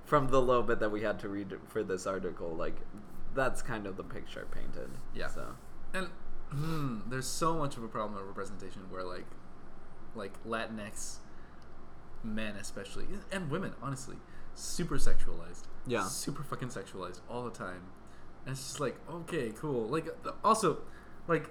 from 0.06 0.28
the 0.28 0.42
little 0.42 0.64
bit 0.64 0.80
that 0.80 0.92
we 0.92 1.02
had 1.02 1.20
to 1.20 1.30
read 1.30 1.54
for 1.68 1.84
this 1.84 2.06
article 2.06 2.50
like 2.56 2.76
that's 3.34 3.62
kind 3.62 3.88
of 3.88 3.96
the 3.98 4.04
picture 4.04 4.46
painted 4.52 4.90
Yeah. 5.16 5.28
so 5.28 5.56
And 5.94 6.08
hmm, 6.50 7.00
there's 7.08 7.28
so 7.28 7.54
much 7.56 7.78
of 7.78 7.84
a 7.84 7.88
problem 7.88 8.20
of 8.20 8.28
representation 8.28 8.82
where 8.90 9.04
like, 9.04 9.26
like 10.16 10.34
Latinx 10.44 11.18
men 12.24 12.56
especially 12.58 13.06
and 13.32 13.50
women 13.50 13.74
honestly 13.82 14.18
super 14.54 14.98
sexualized. 14.98 15.64
Yeah. 15.88 16.04
Super 16.04 16.44
fucking 16.44 16.68
sexualized 16.68 17.22
all 17.30 17.44
the 17.44 17.52
time. 17.52 17.84
And 18.46 18.54
it's 18.54 18.62
just 18.64 18.80
like 18.80 18.96
okay, 19.10 19.52
cool. 19.58 19.88
Like 19.88 20.08
uh, 20.26 20.32
also, 20.44 20.80
like 21.28 21.50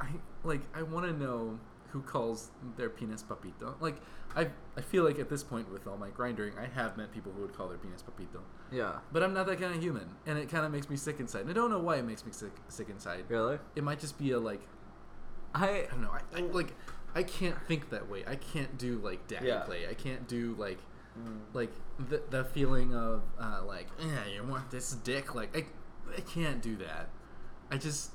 I 0.00 0.08
like 0.44 0.62
I 0.74 0.82
want 0.82 1.06
to 1.06 1.12
know 1.12 1.58
who 1.90 2.02
calls 2.02 2.50
their 2.76 2.90
penis 2.90 3.22
papito. 3.22 3.80
Like 3.80 3.96
I 4.36 4.48
I 4.76 4.80
feel 4.80 5.04
like 5.04 5.18
at 5.18 5.28
this 5.28 5.42
point 5.42 5.70
with 5.72 5.86
all 5.86 5.96
my 5.96 6.10
grinding, 6.10 6.52
I 6.58 6.66
have 6.66 6.96
met 6.96 7.12
people 7.12 7.32
who 7.32 7.42
would 7.42 7.54
call 7.56 7.68
their 7.68 7.78
penis 7.78 8.02
papito. 8.02 8.40
Yeah. 8.70 8.98
But 9.12 9.22
I'm 9.22 9.32
not 9.32 9.46
that 9.46 9.58
kind 9.60 9.74
of 9.74 9.82
human, 9.82 10.08
and 10.26 10.38
it 10.38 10.48
kind 10.50 10.66
of 10.66 10.72
makes 10.72 10.90
me 10.90 10.96
sick 10.96 11.18
inside. 11.20 11.42
And 11.42 11.50
I 11.50 11.54
don't 11.54 11.70
know 11.70 11.78
why 11.78 11.96
it 11.96 12.04
makes 12.04 12.26
me 12.26 12.32
sick 12.32 12.52
sick 12.68 12.88
inside. 12.90 13.24
Really? 13.28 13.58
It 13.76 13.84
might 13.84 14.00
just 14.00 14.18
be 14.18 14.32
a 14.32 14.38
like 14.38 14.60
I 15.54 15.68
I 15.68 15.86
don't 15.90 16.02
know. 16.02 16.10
I, 16.12 16.38
I 16.38 16.40
like 16.42 16.74
I 17.14 17.22
can't 17.22 17.56
think 17.66 17.90
that 17.90 18.08
way. 18.10 18.22
I 18.26 18.36
can't 18.36 18.76
do 18.76 18.98
like 18.98 19.26
daddy 19.28 19.46
Yeah. 19.46 19.60
play. 19.60 19.86
I 19.88 19.94
can't 19.94 20.26
do 20.28 20.54
like 20.58 20.78
Mm. 21.18 21.40
like 21.52 21.72
the 21.98 22.22
the 22.30 22.44
feeling 22.44 22.94
of 22.94 23.22
uh, 23.40 23.62
like 23.66 23.88
yeah 23.98 24.24
you 24.32 24.44
want 24.44 24.70
this 24.70 24.92
dick 24.92 25.34
like 25.34 25.56
I 25.56 25.66
I 26.16 26.20
can't 26.20 26.60
do 26.62 26.76
that. 26.76 27.08
I 27.70 27.76
just 27.76 28.12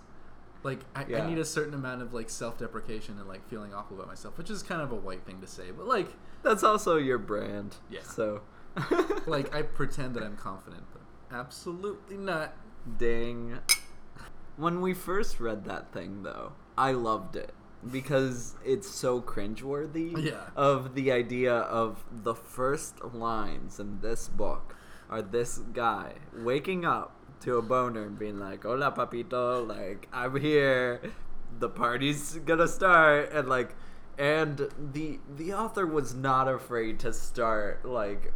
like 0.63 0.79
I, 0.95 1.05
Yeah. 1.07 1.23
I 1.23 1.29
need 1.29 1.37
a 1.37 1.45
certain 1.45 1.73
amount 1.73 2.01
of 2.01 2.13
like 2.13 2.29
self 2.29 2.57
deprecation 2.57 3.19
and 3.19 3.27
like 3.27 3.47
feeling 3.49 3.73
awful 3.73 3.97
about 3.97 4.07
myself, 4.07 4.37
which 4.37 4.49
is 4.49 4.63
kind 4.63 4.81
of 4.81 4.91
a 4.91 4.95
white 4.95 5.25
thing 5.25 5.41
to 5.41 5.47
say, 5.47 5.71
but 5.75 5.87
like 5.87 6.07
that's 6.43 6.63
also 6.63 6.97
your 6.97 7.17
brand. 7.17 7.75
Yeah. 7.89 8.01
So 8.03 8.41
like 9.27 9.53
I 9.55 9.61
pretend 9.61 10.15
that 10.15 10.23
I'm 10.23 10.37
confident, 10.37 10.83
but 10.91 11.01
absolutely 11.35 12.17
not. 12.17 12.55
Ding. 12.97 13.59
When 14.57 14.81
we 14.81 14.93
first 14.93 15.39
read 15.39 15.65
that 15.65 15.91
thing, 15.93 16.23
though, 16.23 16.53
I 16.77 16.91
loved 16.91 17.35
it 17.35 17.53
because 17.91 18.55
it's 18.63 18.89
so 18.89 19.21
cringeworthy. 19.21 20.25
Yeah. 20.31 20.49
Of 20.55 20.95
the 20.95 21.11
idea 21.11 21.53
of 21.53 22.03
the 22.11 22.35
first 22.35 23.03
lines 23.03 23.79
in 23.79 24.01
this 24.01 24.27
book 24.27 24.75
are 25.09 25.21
this 25.21 25.57
guy 25.57 26.13
waking 26.35 26.85
up 26.85 27.15
to 27.43 27.57
a 27.57 27.61
boner 27.61 28.03
and 28.03 28.17
being 28.17 28.39
like, 28.39 28.63
"Hola, 28.63 28.91
papito," 28.91 29.67
like 29.67 30.07
I'm 30.13 30.35
here. 30.35 31.01
The 31.59 31.69
party's 31.69 32.35
gonna 32.45 32.67
start, 32.67 33.31
and 33.31 33.47
like, 33.47 33.75
and 34.17 34.69
the 34.93 35.19
the 35.37 35.53
author 35.53 35.85
was 35.85 36.13
not 36.15 36.47
afraid 36.47 36.99
to 37.01 37.13
start 37.13 37.85
like 37.85 38.33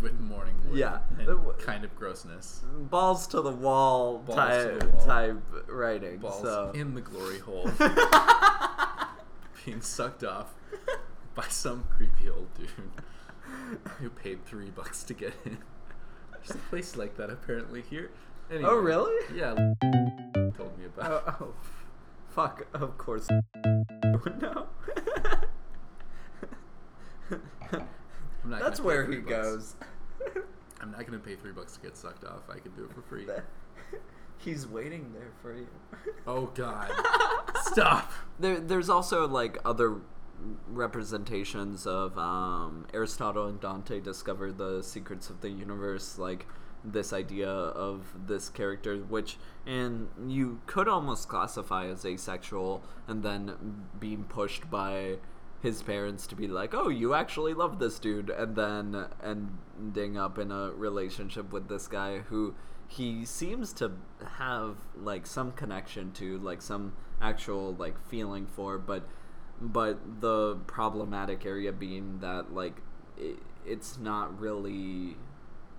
With 0.00 0.18
morning 0.20 0.56
wood 0.66 0.76
Yeah. 0.76 0.98
and 1.18 1.58
kind 1.58 1.84
of 1.84 1.94
grossness. 1.96 2.60
balls 2.90 3.26
to 3.28 3.40
the 3.40 3.52
wall 3.52 4.18
Balls 4.18 4.36
type 4.36 4.80
to 4.80 4.86
the 4.86 4.92
wall. 4.92 5.06
type 5.06 5.42
writing. 5.68 6.18
Balls 6.18 6.42
so 6.42 6.72
in 6.74 6.94
the 6.94 7.00
glory 7.00 7.38
hole. 7.38 7.70
being 9.64 9.80
sucked 9.80 10.24
off 10.24 10.52
by 11.34 11.44
some 11.48 11.84
creepy 11.96 12.28
old 12.28 12.52
dude 12.54 12.68
who 14.00 14.10
paid 14.10 14.44
three 14.44 14.70
bucks 14.70 15.04
to 15.04 15.14
get 15.14 15.32
in. 15.44 15.58
There's 16.32 16.50
a 16.50 16.58
place 16.68 16.96
like 16.96 17.16
that 17.16 17.30
apparently 17.30 17.82
here. 17.82 18.10
Anyway, 18.52 18.68
Oh, 18.70 18.76
really? 18.76 19.24
Yeah, 19.34 19.54
told 20.56 20.78
me 20.78 20.84
about. 20.84 21.24
oh, 21.26 21.36
oh, 21.40 21.54
fuck! 22.28 22.66
Of 22.74 22.98
course. 22.98 23.28
no. 24.40 24.66
That's 28.44 28.80
where 28.80 29.06
he 29.10 29.16
bucks. 29.18 29.30
goes. 29.30 29.76
I'm 30.80 30.90
not 30.90 31.06
gonna 31.06 31.18
pay 31.18 31.36
three 31.36 31.52
bucks 31.52 31.74
to 31.74 31.80
get 31.80 31.96
sucked 31.96 32.24
off. 32.24 32.42
I 32.50 32.58
can 32.58 32.72
do 32.72 32.84
it 32.84 32.92
for 32.92 33.00
free. 33.02 33.26
He's 34.38 34.66
waiting 34.66 35.12
there 35.14 35.30
for 35.40 35.56
you. 35.56 35.68
Oh 36.26 36.46
God! 36.54 36.90
Stop. 37.62 38.12
There, 38.38 38.58
there's 38.60 38.90
also 38.90 39.26
like 39.28 39.58
other 39.64 39.96
representations 40.68 41.86
of 41.86 42.18
um, 42.18 42.86
Aristotle 42.92 43.46
and 43.46 43.60
Dante 43.60 44.00
discover 44.00 44.50
the 44.52 44.82
secrets 44.82 45.30
of 45.30 45.40
the 45.40 45.48
universe, 45.48 46.18
like 46.18 46.46
this 46.84 47.12
idea 47.12 47.48
of 47.48 48.14
this 48.26 48.48
character, 48.48 48.96
which 48.98 49.38
and 49.66 50.08
you 50.26 50.60
could 50.66 50.88
almost 50.88 51.28
classify 51.28 51.86
as 51.86 52.04
asexual, 52.04 52.82
and 53.06 53.22
then 53.22 53.86
being 53.98 54.24
pushed 54.24 54.70
by 54.70 55.18
his 55.60 55.82
parents 55.82 56.26
to 56.26 56.34
be 56.34 56.48
like, 56.48 56.74
"Oh, 56.74 56.88
you 56.88 57.14
actually 57.14 57.54
love 57.54 57.78
this 57.78 57.98
dude," 57.98 58.30
and 58.30 58.56
then 58.56 59.06
ending 59.22 60.18
up 60.18 60.38
in 60.38 60.50
a 60.50 60.72
relationship 60.72 61.52
with 61.52 61.68
this 61.68 61.86
guy 61.86 62.18
who 62.18 62.54
he 62.88 63.24
seems 63.24 63.72
to 63.72 63.92
have 64.38 64.76
like 64.96 65.26
some 65.26 65.52
connection 65.52 66.12
to, 66.12 66.38
like 66.38 66.60
some 66.60 66.92
actual 67.20 67.74
like 67.74 67.98
feeling 68.08 68.46
for, 68.46 68.78
but 68.78 69.08
but 69.60 70.20
the 70.20 70.56
problematic 70.66 71.46
area 71.46 71.72
being 71.72 72.18
that 72.20 72.52
like 72.52 72.82
it, 73.16 73.38
it's 73.64 73.98
not 73.98 74.38
really 74.40 75.16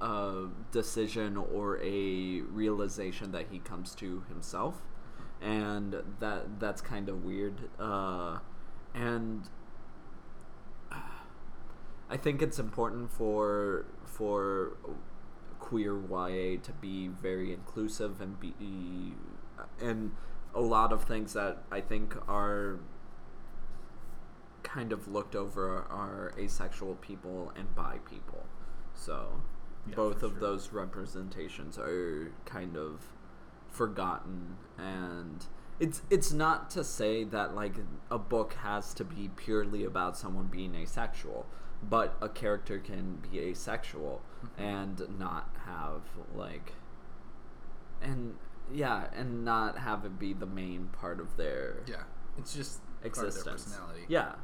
a 0.03 0.49
decision 0.71 1.37
or 1.37 1.79
a 1.81 2.41
realization 2.41 3.31
that 3.31 3.45
he 3.49 3.59
comes 3.59 3.95
to 3.95 4.23
himself 4.27 4.81
and 5.41 5.95
that 6.19 6.59
that's 6.59 6.81
kind 6.81 7.07
of 7.07 7.23
weird 7.23 7.69
uh, 7.79 8.39
and 8.93 9.49
I 12.09 12.17
think 12.17 12.41
it's 12.43 12.59
important 12.59 13.11
for 13.11 13.85
for 14.05 14.77
queer 15.59 15.97
YA 15.97 16.59
to 16.61 16.71
be 16.79 17.07
very 17.07 17.51
inclusive 17.51 18.21
and 18.21 18.39
be 18.39 18.53
and 19.81 20.11
a 20.53 20.61
lot 20.61 20.93
of 20.93 21.05
things 21.05 21.33
that 21.33 21.63
I 21.71 21.81
think 21.81 22.15
are 22.27 22.79
kind 24.61 24.91
of 24.91 25.07
looked 25.07 25.35
over 25.35 25.79
are 25.89 26.33
asexual 26.37 26.95
people 26.95 27.51
and 27.55 27.73
bi 27.73 27.97
people. 28.09 28.45
So 28.93 29.41
Yeah, 29.87 29.95
both 29.95 30.23
of 30.23 30.31
sure. 30.31 30.39
those 30.39 30.71
representations 30.71 31.77
are 31.77 32.31
kind 32.45 32.77
of 32.77 33.05
forgotten 33.69 34.57
and 34.77 35.45
it's 35.79 36.03
it's 36.09 36.31
not 36.31 36.69
to 36.69 36.83
say 36.83 37.23
that 37.23 37.55
like 37.55 37.73
a 38.11 38.19
book 38.19 38.53
has 38.53 38.93
to 38.93 39.03
be 39.03 39.29
purely 39.35 39.83
about 39.83 40.15
someone 40.15 40.45
being 40.45 40.75
asexual 40.75 41.47
but 41.81 42.15
a 42.21 42.29
character 42.29 42.77
can 42.77 43.17
be 43.29 43.39
asexual 43.39 44.21
mm-hmm. 44.45 44.63
and 44.63 45.19
not 45.19 45.49
have 45.65 46.03
like 46.35 46.73
and 48.01 48.35
yeah 48.71 49.07
and 49.15 49.43
not 49.43 49.79
have 49.79 50.05
it 50.05 50.19
be 50.19 50.33
the 50.33 50.45
main 50.45 50.87
part 50.87 51.19
of 51.19 51.35
their 51.37 51.83
Yeah, 51.87 52.03
it's 52.37 52.53
just 52.55 52.79
part 52.79 53.05
of 53.05 53.15
their 53.15 53.25
existence 53.25 53.63
personality. 53.63 54.05
yeah 54.07 54.35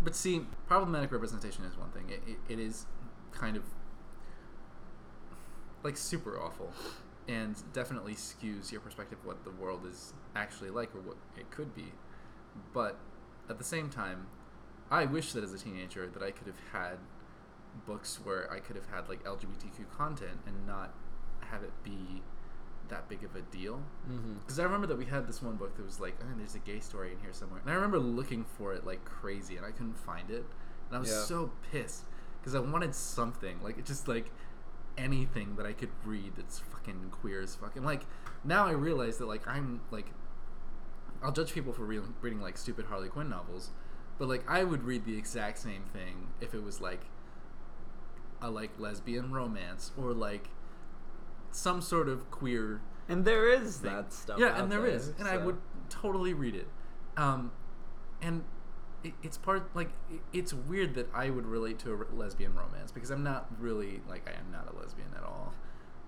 But 0.00 0.14
see, 0.14 0.46
problematic 0.66 1.10
representation 1.10 1.64
is 1.64 1.76
one 1.76 1.90
thing. 1.90 2.08
It, 2.08 2.22
it, 2.26 2.38
it 2.52 2.58
is 2.60 2.86
kind 3.32 3.56
of 3.56 3.64
like 5.82 5.96
super 5.96 6.40
awful 6.40 6.72
and 7.28 7.62
definitely 7.72 8.14
skews 8.14 8.72
your 8.72 8.80
perspective 8.80 9.18
of 9.20 9.26
what 9.26 9.44
the 9.44 9.50
world 9.50 9.84
is 9.86 10.12
actually 10.34 10.70
like 10.70 10.94
or 10.94 11.00
what 11.00 11.16
it 11.36 11.50
could 11.50 11.74
be. 11.74 11.92
But 12.72 12.98
at 13.48 13.58
the 13.58 13.64
same 13.64 13.90
time, 13.90 14.26
I 14.90 15.04
wish 15.04 15.32
that 15.32 15.44
as 15.44 15.52
a 15.52 15.58
teenager 15.58 16.06
that 16.08 16.22
I 16.22 16.30
could 16.30 16.46
have 16.46 16.60
had 16.72 16.98
books 17.86 18.18
where 18.24 18.50
I 18.50 18.60
could 18.60 18.76
have 18.76 18.86
had 18.88 19.08
like 19.08 19.22
LGBTQ 19.24 19.90
content 19.96 20.38
and 20.46 20.66
not 20.66 20.94
have 21.40 21.62
it 21.62 21.72
be 21.84 22.22
that 22.88 23.06
big 23.08 23.22
of 23.22 23.36
a 23.36 23.42
deal. 23.42 23.82
mm-hmm. 24.10 24.34
Because 24.40 24.58
I 24.58 24.62
remember 24.64 24.86
that 24.86 24.96
we 24.96 25.04
had 25.04 25.26
this 25.28 25.42
one 25.42 25.56
book 25.56 25.76
that 25.76 25.84
was 25.84 26.00
like, 26.00 26.16
oh, 26.22 26.26
there's 26.38 26.54
a 26.54 26.58
gay 26.60 26.80
story 26.80 27.12
in 27.12 27.18
here 27.20 27.32
somewhere. 27.32 27.60
And 27.60 27.70
I 27.70 27.74
remember 27.74 27.98
looking 27.98 28.44
for 28.56 28.72
it 28.72 28.86
like 28.86 29.04
crazy 29.04 29.56
and 29.56 29.66
I 29.66 29.70
couldn't 29.70 29.98
find 29.98 30.30
it. 30.30 30.44
And 30.88 30.96
I 30.96 30.98
was 30.98 31.10
Yeah. 31.10 31.22
so 31.24 31.50
pissed 31.70 32.04
because 32.40 32.54
I 32.54 32.60
wanted 32.60 32.94
something. 32.94 33.60
Like, 33.62 33.78
it 33.78 33.84
just 33.84 34.08
like 34.08 34.30
anything 34.98 35.56
that 35.56 35.64
I 35.66 35.72
could 35.72 35.90
read 36.04 36.32
that's 36.36 36.58
fucking 36.58 37.10
queer 37.12 37.40
as 37.40 37.54
fucking. 37.54 37.84
Like, 37.84 38.02
now 38.44 38.66
I 38.66 38.72
realize 38.72 39.18
that 39.18 39.26
like 39.26 39.46
I'm 39.48 39.80
like, 39.90 40.06
I'll 41.22 41.32
judge 41.32 41.52
people 41.52 41.72
for 41.72 41.84
re- 41.84 42.00
reading 42.20 42.40
like 42.40 42.58
stupid 42.58 42.86
Harley 42.86 43.08
Quinn 43.08 43.28
novels. 43.28 43.70
But 44.18 44.28
like, 44.28 44.44
I 44.48 44.64
would 44.64 44.82
read 44.82 45.04
the 45.04 45.16
exact 45.16 45.58
same 45.58 45.84
thing 45.92 46.28
if 46.40 46.52
it 46.54 46.62
was 46.62 46.80
like 46.80 47.02
a 48.40 48.50
like 48.50 48.70
lesbian 48.78 49.32
romance 49.32 49.92
or 49.96 50.12
like 50.12 50.48
some 51.50 51.80
sort 51.80 52.08
of 52.08 52.30
queer 52.30 52.80
and 53.08 53.24
there 53.24 53.48
is 53.50 53.78
thing. 53.78 53.92
that 53.92 54.12
stuff 54.12 54.38
Yeah, 54.38 54.60
and 54.60 54.70
there 54.70 54.82
there, 54.82 54.90
is, 54.90 55.12
and 55.18 55.26
I 55.26 55.38
would 55.38 55.56
totally 55.88 56.34
read 56.34 56.54
it. 56.54 56.68
Um, 57.16 57.52
and 58.20 58.44
it, 59.04 59.12
it's 59.22 59.36
part 59.38 59.74
like 59.76 59.90
it, 60.10 60.20
it's 60.32 60.52
weird 60.52 60.94
that 60.94 61.08
I 61.14 61.30
would 61.30 61.46
relate 61.46 61.78
to 61.80 61.92
a 61.92 61.94
re- 61.96 62.06
lesbian 62.12 62.54
romance 62.54 62.90
because 62.92 63.10
I'm 63.10 63.22
not 63.22 63.46
really 63.58 64.00
like 64.08 64.28
I 64.28 64.32
am 64.38 64.50
not 64.52 64.72
a 64.72 64.76
lesbian 64.76 65.08
at 65.16 65.22
all. 65.22 65.54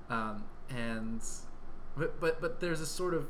Um, 0.08 0.44
and 0.68 1.22
but 1.96 2.20
but 2.20 2.40
but 2.40 2.60
there's 2.60 2.80
a 2.80 2.86
sort 2.86 3.14
of 3.14 3.26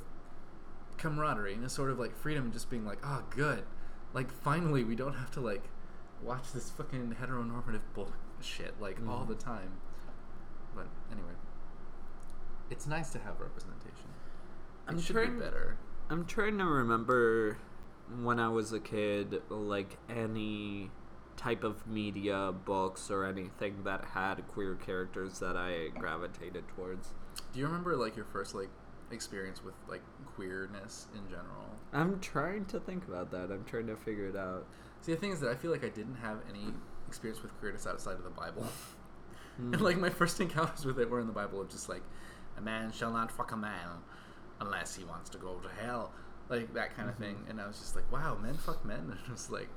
camaraderie 0.98 1.54
and 1.54 1.64
a 1.64 1.68
sort 1.68 1.90
of 1.90 1.98
like 1.98 2.16
freedom 2.16 2.52
just 2.52 2.70
being 2.70 2.84
like, 2.84 2.98
oh, 3.04 3.22
good, 3.30 3.64
like 4.14 4.30
finally 4.32 4.84
we 4.84 4.94
don't 4.94 5.14
have 5.14 5.30
to 5.32 5.40
like 5.40 5.64
watch 6.22 6.52
this 6.52 6.70
fucking 6.70 7.16
heteronormative 7.20 7.80
bullshit 7.94 8.80
like 8.80 8.98
all 9.08 9.24
Mhm. 9.24 9.28
the 9.28 9.34
time. 9.34 9.72
But 10.74 10.86
anyway, 11.10 11.32
it's 12.70 12.86
nice 12.86 13.10
to 13.10 13.18
have 13.18 13.40
representation. 13.40 14.08
I'm 14.86 15.00
should 15.00 15.14
trying- 15.16 15.34
be 15.38 15.40
better. 15.44 15.76
I'm 16.08 16.24
trying 16.26 16.58
to 16.58 16.64
remember 16.64 17.58
when 18.22 18.40
I 18.40 18.48
was 18.48 18.72
a 18.72 18.80
kid, 18.80 19.42
like 19.48 19.96
any 20.08 20.90
type 21.36 21.64
of 21.64 21.86
media, 21.86 22.52
books, 22.64 23.10
or 23.10 23.24
anything 23.24 23.82
that 23.84 24.04
had 24.04 24.46
queer 24.48 24.74
characters 24.74 25.38
that 25.38 25.56
I 25.56 25.88
gravitated 25.98 26.64
towards. 26.76 27.08
Do 27.52 27.60
you 27.60 27.66
remember 27.66 27.96
like 27.96 28.16
your 28.16 28.26
first 28.26 28.54
like 28.54 28.68
experience 29.12 29.62
with 29.62 29.74
like 29.88 30.02
queerness 30.34 31.06
in 31.14 31.28
general. 31.28 31.76
I'm 31.92 32.20
trying 32.20 32.64
to 32.66 32.80
think 32.80 33.06
about 33.08 33.30
that. 33.32 33.50
I'm 33.50 33.64
trying 33.64 33.86
to 33.88 33.96
figure 33.96 34.28
it 34.28 34.36
out. 34.36 34.66
See, 35.00 35.12
the 35.12 35.18
thing 35.18 35.32
is 35.32 35.40
that 35.40 35.50
I 35.50 35.54
feel 35.54 35.70
like 35.70 35.84
I 35.84 35.88
didn't 35.88 36.16
have 36.16 36.38
any 36.48 36.72
experience 37.08 37.42
with 37.42 37.56
queerness 37.58 37.86
outside 37.86 38.14
of 38.14 38.24
the 38.24 38.30
Bible. 38.30 38.66
Hmm. 39.56 39.74
and 39.74 39.80
like 39.82 39.98
my 39.98 40.10
first 40.10 40.40
encounters 40.40 40.84
with 40.84 40.98
it 40.98 41.10
were 41.10 41.20
in 41.20 41.26
the 41.26 41.32
Bible 41.32 41.60
of 41.60 41.68
just 41.68 41.88
like, 41.88 42.02
a 42.56 42.60
man 42.60 42.92
shall 42.92 43.12
not 43.12 43.32
fuck 43.32 43.52
a 43.52 43.56
man 43.56 44.02
unless 44.60 44.94
he 44.94 45.04
wants 45.04 45.30
to 45.30 45.38
go 45.38 45.54
to 45.58 45.68
hell. 45.82 46.12
Like 46.50 46.74
that 46.74 46.94
kind 46.96 47.08
of 47.08 47.14
Mm-hmm. 47.14 47.22
thing. 47.24 47.36
And 47.48 47.60
I 47.60 47.66
was 47.66 47.78
just 47.78 47.94
like, 47.96 48.10
wow, 48.12 48.36
men 48.42 48.54
fuck 48.54 48.84
men. 48.84 48.98
And 49.10 49.12
it 49.26 49.30
was 49.30 49.48
like, 49.50 49.68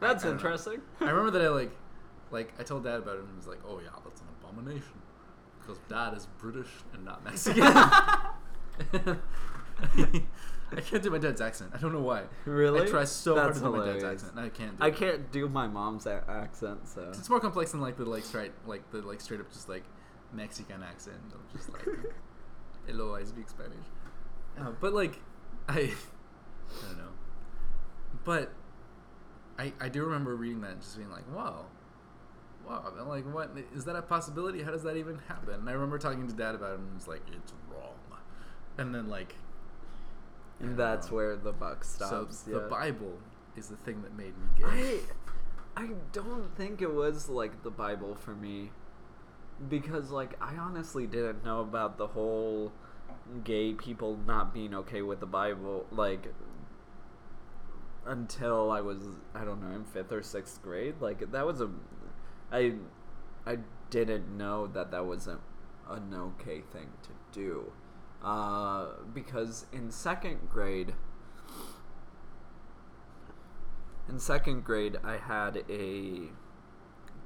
That's 0.00 0.24
I 0.24 0.28
don't 0.28 0.36
interesting. 0.36 0.80
I 1.00 1.10
remember 1.10 1.30
that 1.32 1.42
I 1.44 1.48
like, 1.48 1.72
like 2.30 2.54
I 2.58 2.62
told 2.62 2.84
dad 2.84 2.96
about 3.00 3.16
it 3.16 3.20
and 3.20 3.28
he 3.30 3.36
was 3.36 3.46
like, 3.48 3.60
oh 3.66 3.80
yeah, 3.82 3.90
that's 4.04 4.20
an 4.22 4.28
abomination. 4.40 5.02
Because 5.60 5.78
dad 5.88 6.14
is 6.16 6.26
British 6.38 6.68
and 6.92 7.04
not 7.04 7.24
Mexican. 7.24 7.62
I 10.76 10.80
can't 10.80 11.02
do 11.02 11.10
my 11.10 11.18
dad's 11.18 11.40
accent. 11.40 11.70
I 11.74 11.78
don't 11.78 11.92
know 11.92 12.00
why. 12.00 12.22
Really? 12.44 12.82
I 12.82 12.86
try 12.86 13.04
so 13.04 13.34
That's 13.34 13.44
hard 13.44 13.54
to 13.54 13.60
do 13.60 13.70
my 13.70 13.84
dad's 13.86 14.02
hilarious. 14.02 14.22
accent. 14.24 14.38
I 14.38 14.48
can't. 14.48 14.76
Do 14.78 14.84
I 14.84 14.88
it. 14.88 14.96
can't 14.96 15.32
do 15.32 15.48
my 15.48 15.66
mom's 15.68 16.06
a- 16.06 16.24
accent, 16.28 16.88
so. 16.88 17.08
It's 17.10 17.30
more 17.30 17.40
complex 17.40 17.72
than 17.72 17.80
like 17.80 17.96
the 17.96 18.04
like 18.04 18.24
straight 18.24 18.52
like 18.66 18.90
the 18.90 19.02
like 19.02 19.20
straight 19.20 19.40
up 19.40 19.50
just 19.52 19.68
like 19.68 19.84
Mexican 20.32 20.82
accent. 20.82 21.16
I'm 21.32 21.56
just 21.56 21.72
like, 21.72 21.86
hello, 22.86 23.14
I 23.14 23.22
speak 23.24 23.48
Spanish. 23.48 23.86
Uh, 24.60 24.72
but 24.80 24.92
like, 24.92 25.20
I, 25.68 25.72
I 25.78 26.86
don't 26.86 26.98
know. 26.98 27.04
But 28.24 28.52
I 29.58 29.72
I 29.80 29.88
do 29.88 30.04
remember 30.04 30.34
reading 30.36 30.60
that 30.62 30.72
and 30.72 30.80
just 30.80 30.96
being 30.96 31.10
like, 31.10 31.24
wow, 31.34 31.66
wow. 32.66 32.92
Like, 33.06 33.24
what 33.32 33.50
is 33.74 33.84
that 33.84 33.96
a 33.96 34.02
possibility? 34.02 34.62
How 34.62 34.70
does 34.70 34.82
that 34.82 34.96
even 34.96 35.18
happen? 35.28 35.54
And 35.54 35.68
I 35.68 35.72
remember 35.72 35.98
talking 35.98 36.26
to 36.26 36.34
dad 36.34 36.54
about 36.54 36.72
it 36.72 36.78
and 36.80 36.88
he 36.88 36.94
was 36.94 37.08
like, 37.08 37.22
it's 37.32 37.52
wrong. 37.70 37.90
And 38.76 38.94
then 38.94 39.08
like, 39.08 39.36
And 40.60 40.76
that's 40.76 41.10
where 41.10 41.36
the 41.36 41.52
buck 41.52 41.84
so 41.84 42.06
stops. 42.06 42.40
the. 42.40 42.60
Bible 42.60 43.18
is 43.56 43.68
the 43.68 43.76
thing 43.76 44.02
that 44.02 44.16
made 44.16 44.34
me 44.36 44.46
gay. 44.58 44.98
I, 45.76 45.82
I 45.84 45.88
don't 46.12 46.56
think 46.56 46.82
it 46.82 46.92
was 46.92 47.28
like 47.28 47.62
the 47.62 47.70
Bible 47.70 48.16
for 48.16 48.34
me, 48.34 48.70
because 49.68 50.10
like 50.10 50.34
I 50.40 50.56
honestly 50.56 51.06
didn't 51.06 51.44
know 51.44 51.60
about 51.60 51.98
the 51.98 52.08
whole 52.08 52.72
gay 53.42 53.72
people 53.72 54.18
not 54.26 54.52
being 54.52 54.74
okay 54.74 55.02
with 55.02 55.20
the 55.20 55.26
Bible 55.26 55.86
like 55.90 56.32
until 58.06 58.70
I 58.70 58.80
was 58.80 58.98
I 59.34 59.44
don't 59.44 59.62
know 59.62 59.74
in 59.74 59.84
fifth 59.84 60.12
or 60.12 60.22
sixth 60.22 60.62
grade. 60.62 60.96
Like 61.00 61.30
that 61.32 61.46
was 61.46 61.60
a 61.60 61.70
I 62.52 62.74
I 63.46 63.58
didn't 63.90 64.36
know 64.36 64.66
that 64.68 64.90
that 64.90 65.06
was 65.06 65.26
a, 65.26 65.38
an 65.88 66.14
okay 66.14 66.60
thing 66.60 66.88
to 67.02 67.10
do. 67.32 67.72
Uh, 68.22 68.86
because 69.12 69.66
in 69.72 69.90
second 69.90 70.48
grade, 70.50 70.94
in 74.08 74.18
second 74.18 74.64
grade, 74.64 74.96
I 75.04 75.18
had 75.18 75.64
a 75.68 76.30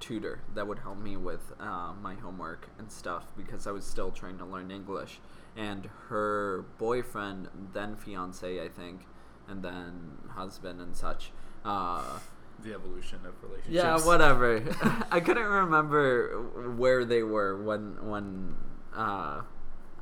tutor 0.01 0.41
that 0.55 0.67
would 0.67 0.81
help 0.81 0.99
me 0.99 1.17
with 1.17 1.53
uh, 1.61 1.93
my 2.01 2.15
homework 2.15 2.69
and 2.79 2.91
stuff 2.91 3.27
because 3.37 3.67
I 3.67 3.71
was 3.71 3.85
still 3.85 4.11
trying 4.11 4.39
to 4.39 4.45
learn 4.45 4.71
English. 4.71 5.21
And 5.59 5.89
her 6.09 6.65
boyfriend, 6.79 7.49
then 7.73 7.97
fiance, 7.97 8.65
I 8.65 8.69
think, 8.69 9.07
and 9.49 9.63
then 9.63 10.19
husband 10.31 10.81
and 10.81 10.95
such. 10.97 11.33
Uh, 11.65 12.21
The 12.63 12.75
evolution 12.75 13.19
of 13.27 13.35
relationships. 13.43 13.75
yeah, 13.75 13.99
whatever. 14.07 14.63
I 15.11 15.21
couldn't 15.21 15.47
remember 15.47 16.75
where 16.77 17.05
they 17.05 17.23
were 17.23 17.61
when 17.63 18.09
when 18.09 18.57
uh, 18.95 19.43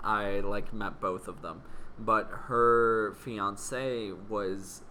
I 0.04 0.40
like 0.40 0.72
met 0.74 1.00
both 1.00 1.26
of 1.26 1.40
them. 1.42 1.62
But 1.98 2.28
her 2.48 3.14
fiance 3.14 4.12
was 4.28 4.82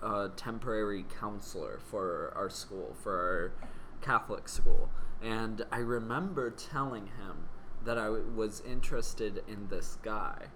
a 0.00 0.30
temporary 0.36 1.04
counselor 1.20 1.80
for 1.90 2.32
our 2.36 2.48
school, 2.48 2.94
for 3.02 3.12
our 3.18 3.52
Catholic 4.00 4.48
school, 4.48 4.88
and 5.20 5.64
I 5.72 5.78
remember 5.78 6.50
telling 6.50 7.06
him 7.06 7.48
that 7.84 7.98
I 7.98 8.04
w- 8.04 8.24
was 8.34 8.62
interested 8.66 9.42
in 9.48 9.68
this 9.68 9.98
guy, 10.02 10.46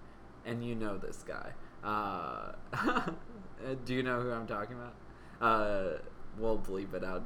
and 0.45 0.63
you 0.65 0.75
know 0.75 0.97
this 0.97 1.23
guy. 1.27 1.51
Uh, 1.83 2.53
do 3.85 3.93
you 3.93 4.03
know 4.03 4.21
who 4.21 4.31
I'm 4.31 4.47
talking 4.47 4.75
about? 4.75 4.95
Uh, 5.39 5.99
we'll 6.37 6.57
bleep 6.57 6.93
it 6.93 7.03
out. 7.03 7.23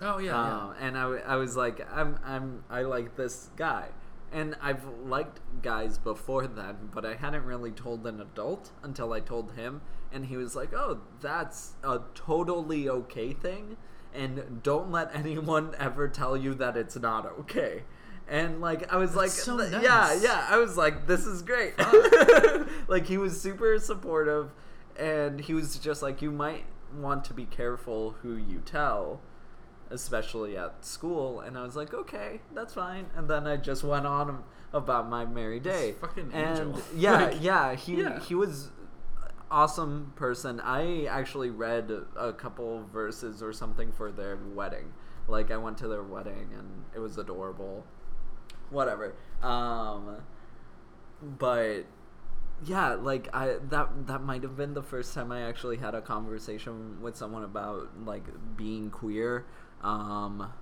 Oh 0.00 0.18
yeah. 0.18 0.30
yeah. 0.30 0.56
Um, 0.56 0.74
and 0.80 0.96
I, 0.98 1.02
w- 1.02 1.22
I 1.26 1.36
was 1.36 1.56
like, 1.56 1.86
I'm, 1.92 2.18
I'm, 2.24 2.64
I 2.70 2.82
like 2.82 3.16
this 3.16 3.50
guy. 3.56 3.88
And 4.32 4.54
I've 4.62 4.84
liked 5.04 5.40
guys 5.60 5.98
before 5.98 6.46
then, 6.46 6.90
but 6.94 7.04
I 7.04 7.16
hadn't 7.16 7.44
really 7.44 7.72
told 7.72 8.06
an 8.06 8.20
adult 8.20 8.70
until 8.82 9.12
I 9.12 9.18
told 9.20 9.52
him. 9.52 9.82
And 10.12 10.26
he 10.26 10.36
was 10.36 10.54
like, 10.54 10.72
oh, 10.72 11.00
that's 11.20 11.72
a 11.82 12.00
totally 12.14 12.88
okay 12.88 13.32
thing. 13.32 13.76
And 14.14 14.62
don't 14.62 14.90
let 14.90 15.14
anyone 15.14 15.74
ever 15.78 16.08
tell 16.08 16.36
you 16.36 16.54
that 16.54 16.76
it's 16.76 16.96
not 16.96 17.26
okay. 17.40 17.84
And 18.28 18.60
like 18.60 18.92
I 18.92 18.96
was 18.96 19.16
like, 19.16 19.30
so 19.30 19.56
nice. 19.56 19.72
yeah, 19.82 20.18
yeah. 20.20 20.46
I 20.48 20.56
was 20.58 20.76
like, 20.76 21.06
this 21.06 21.26
is 21.26 21.42
great. 21.42 21.74
like 22.88 23.06
he 23.06 23.18
was 23.18 23.40
super 23.40 23.78
supportive, 23.78 24.52
and 24.96 25.40
he 25.40 25.52
was 25.54 25.76
just 25.78 26.00
like, 26.00 26.22
you 26.22 26.30
might 26.30 26.64
want 26.96 27.24
to 27.24 27.34
be 27.34 27.44
careful 27.44 28.16
who 28.22 28.36
you 28.36 28.60
tell 28.64 29.20
especially 29.90 30.56
at 30.56 30.84
school 30.84 31.40
and 31.40 31.58
i 31.58 31.62
was 31.62 31.74
like 31.76 31.92
okay 31.92 32.40
that's 32.54 32.74
fine 32.74 33.06
and 33.16 33.28
then 33.28 33.46
i 33.46 33.56
just 33.56 33.82
went 33.82 34.06
on 34.06 34.42
about 34.72 35.08
my 35.08 35.24
merry 35.24 35.58
day 35.58 35.92
fucking 36.00 36.30
and 36.32 36.58
angel. 36.58 36.82
yeah 36.96 37.12
Like, 37.26 37.36
yeah 37.42 37.74
he 37.74 37.96
yeah. 37.96 38.20
he 38.20 38.34
was 38.34 38.70
awesome 39.50 40.12
person. 40.16 40.60
I 40.60 41.04
actually 41.06 41.50
read 41.50 41.90
a 42.16 42.32
couple 42.32 42.84
verses 42.92 43.42
or 43.42 43.52
something 43.52 43.92
for 43.92 44.12
their 44.12 44.36
wedding. 44.54 44.92
Like 45.28 45.50
i 45.50 45.56
went 45.56 45.78
to 45.78 45.88
their 45.88 46.02
wedding 46.02 46.50
and 46.56 46.84
it 46.94 46.98
was 46.98 47.18
adorable. 47.18 47.84
Whatever. 48.70 49.14
Um 49.42 50.16
but 51.22 51.84
yeah 52.64 52.94
like 52.94 53.28
i 53.34 53.56
that 53.70 54.06
that 54.06 54.22
might 54.22 54.42
have 54.42 54.56
been 54.56 54.74
the 54.74 54.82
first 54.82 55.14
time 55.14 55.32
i 55.32 55.42
actually 55.42 55.76
had 55.76 55.94
a 55.94 56.00
conversation 56.00 57.00
with 57.00 57.16
someone 57.16 57.44
about 57.44 57.88
like 58.04 58.24
being 58.56 58.90
queer. 58.90 59.46
Um 59.82 60.52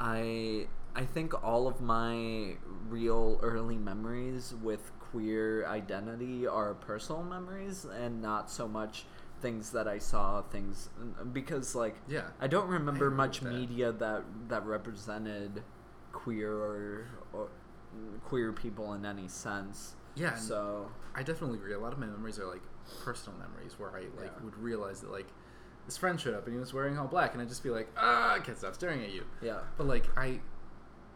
i 0.00 0.66
i 0.94 1.04
think 1.04 1.44
all 1.44 1.68
of 1.68 1.80
my 1.80 2.56
real 2.88 3.38
early 3.42 3.76
memories 3.76 4.54
with 4.62 4.92
queer 5.10 5.66
identity 5.66 6.46
are 6.46 6.74
personal 6.74 7.22
memories 7.22 7.84
and 7.84 8.20
not 8.22 8.50
so 8.50 8.68
much 8.68 9.04
things 9.40 9.70
that 9.70 9.88
i 9.88 9.98
saw 9.98 10.42
things 10.42 10.88
because 11.32 11.74
like 11.74 11.96
Yeah. 12.08 12.24
i 12.40 12.46
don't 12.46 12.68
remember 12.68 13.06
agree 13.06 13.16
much 13.16 13.40
that. 13.40 13.52
media 13.52 13.90
that 13.92 14.22
that 14.48 14.64
represented 14.66 15.62
queer 16.12 16.52
or, 16.52 17.06
or 17.32 17.48
queer 18.24 18.52
people 18.52 18.92
in 18.94 19.04
any 19.04 19.28
sense 19.28 19.94
Yeah, 20.14 20.34
so 20.36 20.90
I 21.14 21.22
definitely 21.22 21.58
agree. 21.58 21.72
A 21.74 21.78
lot 21.78 21.92
of 21.92 21.98
my 21.98 22.06
memories 22.06 22.38
are 22.38 22.46
like 22.46 22.62
personal 23.04 23.38
memories 23.38 23.78
where 23.78 23.90
I 23.90 24.02
like 24.20 24.32
Yeah. 24.36 24.44
would 24.44 24.56
realize 24.58 25.00
that 25.00 25.10
like 25.10 25.26
this 25.86 25.96
friend 25.96 26.20
showed 26.20 26.34
up 26.34 26.44
and 26.46 26.54
he 26.54 26.60
was 26.60 26.72
wearing 26.74 26.98
all 26.98 27.06
black, 27.08 27.32
and 27.32 27.40
I'd 27.42 27.48
just 27.48 27.62
be 27.62 27.70
like, 27.70 27.88
ah, 27.96 28.34
I 28.34 28.38
can't 28.40 28.58
stop 28.58 28.74
staring 28.74 29.02
at 29.02 29.10
you. 29.12 29.24
yeah 29.42 29.60
But 29.76 29.86
like 29.86 30.06
I, 30.18 30.40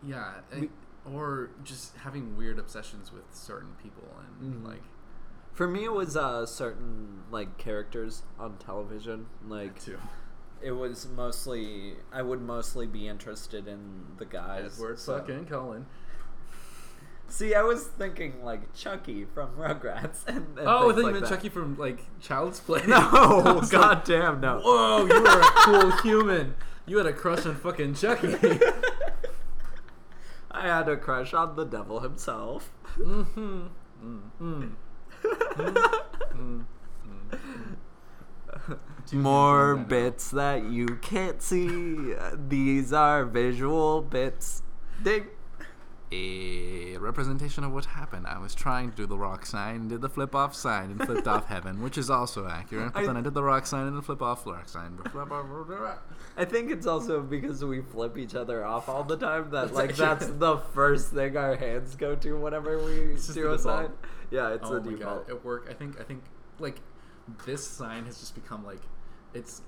yeah, 0.02 0.34
I- 0.52 0.60
We- 0.60 0.70
or 1.12 1.50
just 1.62 1.96
having 1.98 2.36
weird 2.36 2.58
obsessions 2.58 3.12
with 3.12 3.24
certain 3.32 3.74
people 3.82 4.04
and 4.40 4.54
Mhm. 4.62 4.66
like 4.68 4.82
For 5.52 5.68
me, 5.68 5.84
it 5.84 5.92
was 5.92 6.16
uh, 6.16 6.46
certain 6.46 7.22
like 7.30 7.58
characters 7.58 8.22
on 8.38 8.56
television. 8.58 9.26
Like 9.46 9.80
too. 9.84 9.98
it 10.62 10.72
was 10.72 11.06
mostly, 11.14 11.94
I 12.12 12.22
would 12.22 12.40
mostly 12.40 12.86
be 12.86 13.06
interested 13.06 13.68
in 13.68 14.06
the 14.18 14.24
guys. 14.24 14.76
Edward 14.78 14.98
so- 14.98 15.18
fucking 15.18 15.44
Cullen. 15.46 15.86
See, 17.28 17.54
I 17.54 17.62
was 17.62 17.84
thinking 17.86 18.44
like 18.44 18.72
Chuckie 18.74 19.24
from 19.24 19.50
Rugrats. 19.58 20.26
And, 20.26 20.58
and 20.58 20.68
Oh, 20.68 20.90
I 20.90 20.92
thought 20.92 20.96
you 20.98 21.02
like 21.04 21.12
meant 21.14 21.24
that. 21.26 21.30
Chucky 21.30 21.48
from 21.48 21.76
like 21.78 22.00
Child's 22.20 22.60
Play. 22.60 22.82
No, 22.88 22.98
was 23.60 23.72
like, 23.72 23.82
goddamn 24.04 24.40
no. 24.40 24.60
Whoa, 24.62 25.06
you 25.06 25.22
were 25.22 25.40
a 25.40 25.44
cool 25.64 25.90
human. 26.02 26.54
You 26.86 26.98
had 26.98 27.06
a 27.06 27.12
crush 27.12 27.46
on 27.46 27.54
fucking 27.56 27.94
Chucky. 27.94 28.34
I 30.64 30.68
had 30.68 30.88
a 30.88 30.96
crush 30.96 31.34
on 31.34 31.56
the 31.56 31.66
devil 31.66 32.00
himself. 32.00 32.72
mm-hmm. 32.96 33.66
Mm-hmm. 34.02 34.64
Mm-hmm. 36.32 36.60
More 39.12 39.76
bits 39.76 40.30
that 40.30 40.64
you 40.64 40.86
can't 41.02 41.42
see. 41.42 42.14
These 42.48 42.94
are 42.94 43.26
visual 43.26 44.00
bits. 44.00 44.62
Ding. 45.02 45.26
A 46.14 46.96
representation 46.98 47.64
of 47.64 47.72
what 47.72 47.84
happened. 47.86 48.26
I 48.26 48.38
was 48.38 48.54
trying 48.54 48.90
to 48.90 48.96
do 48.96 49.06
the 49.06 49.16
rock 49.18 49.44
sign, 49.46 49.76
and 49.76 49.88
did 49.90 50.00
the 50.00 50.08
flip 50.08 50.34
off 50.34 50.54
sign, 50.54 50.90
and 50.90 51.02
flipped 51.04 51.26
off 51.26 51.46
heaven, 51.54 51.82
which 51.82 51.98
is 51.98 52.10
also 52.10 52.46
accurate. 52.46 52.92
But 52.92 53.02
I- 53.02 53.06
then 53.06 53.16
I 53.16 53.20
did 53.20 53.34
the 53.34 53.42
rock 53.42 53.66
sign 53.66 53.86
and 53.86 53.96
the 53.96 54.02
flip 54.02 54.22
off 54.22 54.46
rock 54.46 54.68
sign. 54.68 54.96
but 54.96 55.12
flip 55.12 55.30
off- 55.30 55.98
I 56.36 56.44
think 56.44 56.70
it's 56.70 56.86
also 56.86 57.20
because 57.22 57.64
we 57.64 57.80
flip 57.82 58.16
each 58.18 58.34
other 58.34 58.64
off 58.64 58.88
all 58.88 59.04
the 59.04 59.16
time 59.16 59.50
that 59.50 59.66
That's 59.66 59.72
like 59.72 59.96
that's 59.96 60.26
the 60.38 60.58
first 60.72 61.12
thing 61.12 61.36
our 61.36 61.56
hands 61.56 61.94
go 61.94 62.14
to 62.16 62.32
whenever 62.38 62.82
we 62.84 62.92
It's 63.14 63.28
do 63.32 63.52
a 63.52 63.58
sign. 63.58 63.90
Yeah, 64.30 64.54
it's 64.54 64.66
oh 64.68 64.80
my 64.80 64.90
default. 64.90 65.26
god! 65.28 65.34
At 65.36 65.44
work, 65.44 65.66
I 65.70 65.74
think 65.74 66.00
I 66.00 66.04
think 66.04 66.24
like 66.58 66.80
this 67.46 67.66
sign 67.66 68.04
has 68.06 68.18
just 68.18 68.34
become 68.34 68.64
like 68.64 68.80
it's 69.32 69.62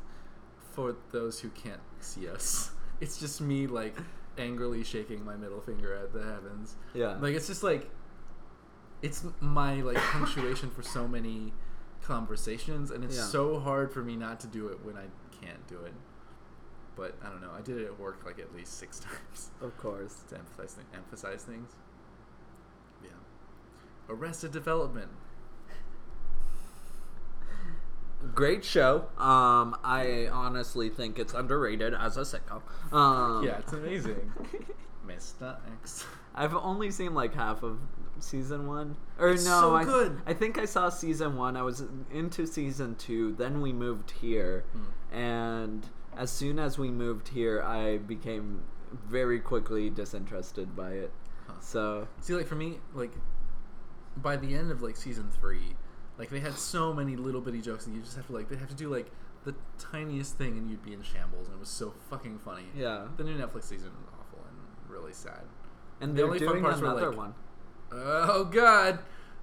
for 0.72 0.96
those 1.12 1.40
who 1.40 1.48
can't 1.50 1.80
see 2.00 2.28
us. 2.28 2.70
It's 3.00 3.18
just 3.18 3.40
me 3.40 3.66
like 3.66 3.96
angrily 4.38 4.82
shaking 4.84 5.24
my 5.24 5.36
middle 5.36 5.60
finger 5.60 5.94
at 5.94 6.12
the 6.12 6.22
heavens. 6.22 6.76
Yeah. 6.94 7.16
Like 7.20 7.34
it's 7.34 7.46
just 7.46 7.62
like 7.62 7.90
it's 9.02 9.24
my 9.40 9.76
like 9.82 9.96
punctuation 10.12 10.70
for 10.70 10.82
so 10.82 11.06
many 11.06 11.52
conversations 12.02 12.90
and 12.90 13.04
it's 13.04 13.16
Yeah. 13.16 13.22
so 13.24 13.58
hard 13.58 13.92
for 13.92 14.02
me 14.02 14.16
not 14.16 14.40
to 14.40 14.46
do 14.46 14.68
it 14.68 14.78
when 14.84 14.96
I 14.96 15.06
can't 15.44 15.66
do 15.66 15.78
it. 15.80 15.92
But 16.96 17.14
I 17.22 17.28
don't 17.28 17.42
know. 17.42 17.50
I 17.56 17.60
did 17.60 17.76
it 17.78 17.84
at 17.86 17.98
work 18.00 18.22
like 18.24 18.38
at 18.38 18.54
least 18.54 18.78
6 18.78 19.00
times 19.00 19.50
Of 19.60 19.76
course. 19.76 20.22
to 20.30 20.36
emphasize 20.38 20.74
th- 20.74 20.86
emphasize 20.94 21.42
things. 21.44 21.72
Yeah. 23.02 23.10
Arrested 24.08 24.52
Development. 24.52 25.10
Great 28.34 28.64
show. 28.64 29.06
Um, 29.18 29.76
I 29.84 30.28
honestly 30.32 30.88
think 30.88 31.18
it's 31.18 31.34
underrated 31.34 31.94
as 31.94 32.16
a 32.16 32.22
sitcom. 32.22 32.62
Um, 32.92 33.44
yeah, 33.44 33.58
it's 33.58 33.72
amazing. 33.72 34.32
Mr. 35.06 35.56
X. 35.82 36.04
I've 36.34 36.54
only 36.54 36.90
seen 36.90 37.14
like 37.14 37.34
half 37.34 37.62
of 37.62 37.78
season 38.18 38.66
one. 38.66 38.96
Or 39.18 39.30
It's 39.30 39.44
no, 39.44 39.60
so 39.60 39.76
I, 39.76 39.84
good. 39.84 40.20
I 40.26 40.32
think 40.34 40.58
I 40.58 40.64
saw 40.64 40.88
season 40.88 41.36
one. 41.36 41.56
I 41.56 41.62
was 41.62 41.84
into 42.10 42.46
season 42.46 42.96
two. 42.96 43.34
Then 43.34 43.60
we 43.60 43.72
moved 43.72 44.10
here, 44.12 44.64
Hmm. 44.72 45.14
and 45.16 45.86
as 46.16 46.30
soon 46.30 46.58
as 46.58 46.78
we 46.78 46.90
moved 46.90 47.28
here, 47.28 47.62
I 47.62 47.98
became 47.98 48.62
very 49.06 49.38
quickly 49.40 49.90
disinterested 49.90 50.74
by 50.74 50.92
it. 50.92 51.12
Huh. 51.46 51.52
So 51.60 52.08
See, 52.20 52.34
like 52.34 52.46
for 52.46 52.54
me, 52.56 52.80
like 52.94 53.12
by 54.16 54.36
the 54.36 54.54
end 54.54 54.70
of 54.70 54.82
like 54.82 54.96
season 54.96 55.30
three, 55.30 55.76
like 56.18 56.30
they 56.30 56.40
had 56.40 56.54
so 56.54 56.92
many 56.92 57.16
little 57.16 57.40
bitty 57.40 57.60
jokes, 57.60 57.86
and 57.86 57.94
you 57.94 58.02
just 58.02 58.16
have 58.16 58.26
to 58.26 58.32
like 58.32 58.48
they 58.48 58.56
have 58.56 58.68
to 58.68 58.74
do 58.74 58.88
like 58.88 59.10
the 59.44 59.54
tiniest 59.78 60.36
thing, 60.36 60.58
and 60.58 60.70
you'd 60.70 60.82
be 60.84 60.92
in 60.92 61.02
shambles, 61.02 61.46
and 61.46 61.56
it 61.56 61.60
was 61.60 61.68
so 61.68 61.94
fucking 62.10 62.38
funny. 62.40 62.64
yeah, 62.76 63.06
The 63.16 63.24
new 63.24 63.36
Netflix 63.38 63.64
season 63.64 63.88
is 63.88 64.08
awful 64.18 64.40
and 64.48 64.90
really 64.90 65.12
sad. 65.12 65.42
and 66.00 66.16
The 66.16 66.22
only 66.24 66.38
fun 66.40 66.60
parts 66.62 66.80
were, 66.80 66.92
like- 66.92 67.16
one. 67.16 67.34
Oh 67.92 68.44
god. 68.44 68.98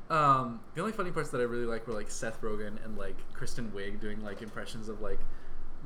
Um, 0.09 0.59
the 0.75 0.81
only 0.81 0.91
funny 0.93 1.11
parts 1.11 1.29
that 1.29 1.39
I 1.39 1.45
really 1.45 1.65
like 1.65 1.87
were 1.87 1.93
like 1.93 2.11
Seth 2.11 2.41
Rogen 2.41 2.83
and 2.83 2.97
like 2.97 3.15
Kristen 3.33 3.71
Wiig 3.71 3.99
doing 4.01 4.21
like 4.21 4.41
impressions 4.41 4.89
of 4.89 4.99
like 5.01 5.19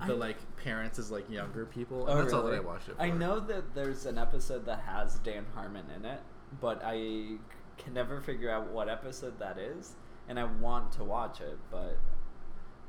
the 0.08 0.14
I- 0.14 0.18
like 0.18 0.38
parents 0.58 0.98
as 1.00 1.12
like 1.12 1.30
younger 1.30 1.66
people. 1.68 2.08
And 2.08 2.18
Oh, 2.18 2.22
that's 2.22 2.34
all 2.34 2.44
that? 2.44 2.56
I 2.56 2.60
watched 2.60 2.90
it. 2.90 2.96
For. 2.96 3.02
I 3.02 3.12
know 3.12 3.40
that 3.42 3.76
there's 3.76 4.06
an 4.08 4.18
episode 4.18 4.66
that 4.66 4.80
has 4.80 5.20
Dan 5.20 5.46
Harmon 5.54 5.86
in 5.96 6.04
it, 6.06 6.20
but 6.60 6.82
I 6.84 7.38
can 7.78 7.94
never 7.94 8.20
figure 8.20 8.50
out 8.50 8.68
what 8.72 8.90
episode 8.90 9.38
that 9.40 9.60
is, 9.60 9.94
and 10.28 10.40
I 10.40 10.44
want 10.46 10.92
to 10.94 11.04
watch 11.04 11.42
it, 11.42 11.58
but 11.72 11.98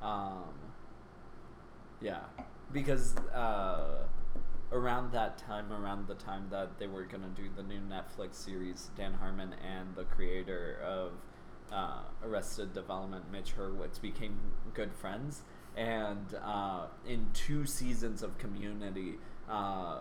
um, 0.03 0.55
yeah, 2.01 2.21
because 2.73 3.17
uh, 3.35 4.05
around 4.73 5.13
that 5.13 5.39
time, 5.39 5.73
around 5.73 6.07
the 6.07 6.15
time 6.15 6.47
that 6.51 6.79
they 6.79 6.87
were 6.87 7.05
gonna 7.05 7.31
do 7.35 7.49
the 7.57 7.63
new 7.63 7.81
Netflix 7.81 8.35
series, 8.35 8.91
Dan 8.97 9.15
Harmon 9.15 9.55
and 9.67 9.95
the 9.95 10.05
creator 10.05 10.79
of 10.85 11.13
uh, 11.73 12.03
Arrested 12.25 12.73
Development, 12.73 13.25
Mitch 13.31 13.55
Hurwitz, 13.57 14.01
became 14.01 14.39
good 14.75 14.93
friends. 14.93 15.43
And 15.77 16.35
uh, 16.43 16.87
in 17.07 17.29
two 17.35 17.67
seasons 17.67 18.23
of 18.23 18.37
Community, 18.39 19.15
uh, 19.49 19.99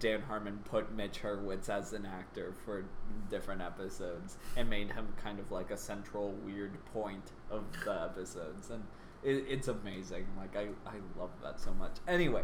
Dan 0.00 0.22
Harmon 0.22 0.58
put 0.64 0.92
Mitch 0.92 1.22
Hurwitz 1.22 1.68
as 1.68 1.92
an 1.92 2.06
actor 2.06 2.54
for 2.64 2.84
different 3.30 3.62
episodes 3.62 4.36
and 4.56 4.68
made 4.68 4.92
him 4.92 5.08
kind 5.22 5.38
of 5.38 5.50
like 5.50 5.70
a 5.70 5.76
central 5.76 6.32
weird 6.44 6.72
point 6.92 7.32
of 7.50 7.64
the 7.84 8.02
episodes. 8.02 8.70
And 8.70 8.84
it, 9.22 9.44
it's 9.48 9.68
amazing. 9.68 10.26
Like, 10.36 10.56
I, 10.56 10.68
I 10.88 10.96
love 11.18 11.30
that 11.42 11.60
so 11.60 11.72
much. 11.74 11.96
Anyway, 12.06 12.42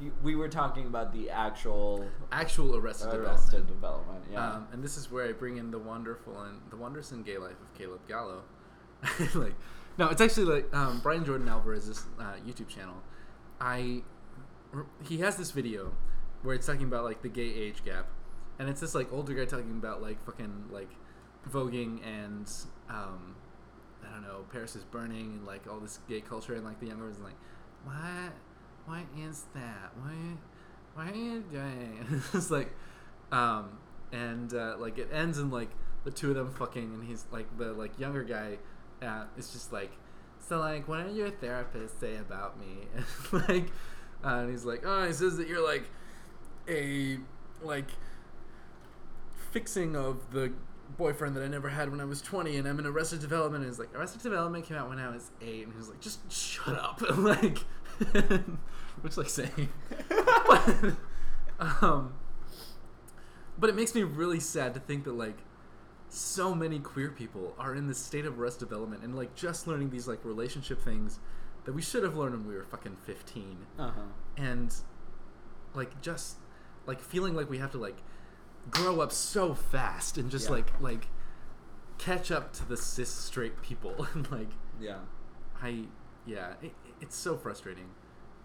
you, 0.00 0.12
we 0.22 0.34
were 0.34 0.48
talking 0.48 0.86
about 0.86 1.12
the 1.12 1.30
actual 1.30 2.06
Actual 2.32 2.76
Arrested, 2.76 3.14
Arrested 3.14 3.66
Development. 3.66 4.24
Development. 4.24 4.24
Yeah. 4.32 4.52
Um, 4.52 4.68
and 4.72 4.82
this 4.82 4.96
is 4.96 5.10
where 5.10 5.28
I 5.28 5.32
bring 5.32 5.58
in 5.58 5.70
the 5.70 5.78
wonderful 5.78 6.40
and 6.42 6.60
the 6.70 6.76
wondrous 6.76 7.12
and 7.12 7.24
gay 7.24 7.38
life 7.38 7.60
of 7.60 7.74
Caleb 7.78 8.00
Gallo. 8.08 8.42
like, 9.34 9.54
no, 9.98 10.08
it's 10.08 10.20
actually 10.20 10.46
like 10.46 10.74
um, 10.74 11.00
Brian 11.02 11.24
Jordan 11.24 11.48
Alvarez's 11.48 12.04
uh, 12.18 12.34
YouTube 12.46 12.68
channel. 12.68 12.96
I 13.60 14.02
he 15.04 15.18
has 15.18 15.36
this 15.36 15.52
video 15.52 15.92
where 16.44 16.54
it's 16.54 16.66
talking 16.66 16.84
about 16.84 17.04
like 17.04 17.22
the 17.22 17.28
gay 17.28 17.52
age 17.52 17.84
gap, 17.84 18.06
and 18.60 18.68
it's 18.68 18.80
this 18.80 18.94
like 18.94 19.12
older 19.12 19.34
guy 19.34 19.46
talking 19.46 19.72
about 19.72 20.00
like 20.00 20.24
fucking 20.24 20.66
like 20.70 20.90
voguing 21.50 22.00
and 22.06 22.50
um, 22.88 23.34
I 24.06 24.12
don't 24.12 24.22
know 24.22 24.44
Paris 24.52 24.76
is 24.76 24.84
burning 24.84 25.32
and 25.38 25.46
like 25.46 25.66
all 25.68 25.80
this 25.80 25.98
gay 26.08 26.20
culture 26.20 26.54
and 26.54 26.64
like 26.64 26.78
the 26.80 26.86
younger 26.86 27.04
ones 27.04 27.18
like 27.18 27.36
what? 27.84 28.32
What 28.86 29.06
is 29.18 29.44
that? 29.54 29.92
What 29.96 30.38
why 30.94 31.10
are 31.10 31.14
you 31.14 31.42
doing 31.50 32.22
it's 32.34 32.52
like 32.52 32.72
um 33.32 33.78
and 34.12 34.54
uh, 34.54 34.76
like 34.78 34.96
it 34.98 35.08
ends 35.12 35.38
in 35.38 35.50
like 35.50 35.70
the 36.04 36.10
two 36.10 36.30
of 36.30 36.36
them 36.36 36.52
fucking 36.52 36.94
and 36.94 37.04
he's 37.04 37.26
like 37.32 37.46
the 37.58 37.72
like 37.72 37.98
younger 37.98 38.22
guy 38.22 38.58
uh, 39.02 39.24
is 39.36 39.50
just 39.50 39.72
like 39.72 39.92
so 40.38 40.58
like 40.58 40.86
what 40.86 41.06
did 41.06 41.16
your 41.16 41.30
therapist 41.30 41.98
say 42.00 42.16
about 42.16 42.58
me? 42.58 42.86
And 43.32 43.48
like 43.48 43.72
uh, 44.24 44.38
and 44.38 44.50
he's 44.50 44.64
like 44.64 44.82
oh 44.84 45.06
he 45.06 45.12
says 45.12 45.36
that 45.38 45.48
you're 45.48 45.66
like 45.66 45.84
a 46.68 47.18
like 47.62 47.88
fixing 49.52 49.96
of 49.96 50.32
the 50.32 50.52
boyfriend 50.96 51.36
that 51.36 51.42
I 51.42 51.48
never 51.48 51.70
had 51.70 51.90
when 51.90 52.00
I 52.00 52.04
was 52.04 52.20
20 52.22 52.56
and 52.56 52.68
I'm 52.68 52.78
in 52.78 52.86
Arrested 52.86 53.20
Development 53.20 53.62
and 53.64 53.72
he's 53.72 53.78
like 53.78 53.94
Arrested 53.94 54.22
Development 54.22 54.64
came 54.64 54.76
out 54.76 54.88
when 54.88 54.98
I 54.98 55.08
was 55.08 55.30
8 55.40 55.64
and 55.64 55.72
he 55.72 55.78
was 55.78 55.88
like 55.88 56.00
just 56.00 56.30
shut 56.30 56.76
up 56.78 57.00
like 57.16 57.58
which 59.00 59.16
like 59.16 59.28
saying 59.28 59.68
but, 60.08 60.96
um 61.80 62.14
but 63.58 63.70
it 63.70 63.76
makes 63.76 63.94
me 63.94 64.02
really 64.02 64.40
sad 64.40 64.74
to 64.74 64.80
think 64.80 65.04
that 65.04 65.14
like 65.14 65.38
so 66.08 66.54
many 66.54 66.78
queer 66.78 67.10
people 67.10 67.54
are 67.58 67.74
in 67.74 67.88
this 67.88 67.98
state 67.98 68.24
of 68.24 68.38
arrested 68.38 68.68
development 68.68 69.02
and 69.02 69.16
like 69.16 69.34
just 69.34 69.66
learning 69.66 69.90
these 69.90 70.06
like 70.06 70.24
relationship 70.24 70.80
things 70.82 71.18
that 71.64 71.72
we 71.72 71.82
should 71.82 72.02
have 72.02 72.16
learned 72.16 72.34
when 72.34 72.46
we 72.46 72.54
were 72.54 72.64
fucking 72.64 72.96
15 73.04 73.56
uh 73.78 73.90
huh. 73.90 74.00
and 74.36 74.74
like 75.74 76.00
just 76.00 76.36
like 76.86 77.00
feeling 77.00 77.34
like 77.34 77.48
we 77.48 77.58
have 77.58 77.70
to 77.72 77.78
like 77.78 77.98
grow 78.70 79.00
up 79.00 79.12
so 79.12 79.54
fast 79.54 80.16
and 80.18 80.30
just 80.30 80.46
Yeah. 80.46 80.56
like 80.56 80.80
like 80.80 81.08
catch 81.98 82.30
up 82.30 82.52
to 82.54 82.66
the 82.68 82.76
cis 82.76 83.10
straight 83.10 83.62
people 83.62 84.06
and 84.14 84.30
like 84.30 84.50
Yeah. 84.80 84.98
I 85.62 85.86
yeah, 86.26 86.54
it, 86.62 86.72
it's 87.00 87.16
so 87.16 87.36
frustrating. 87.36 87.90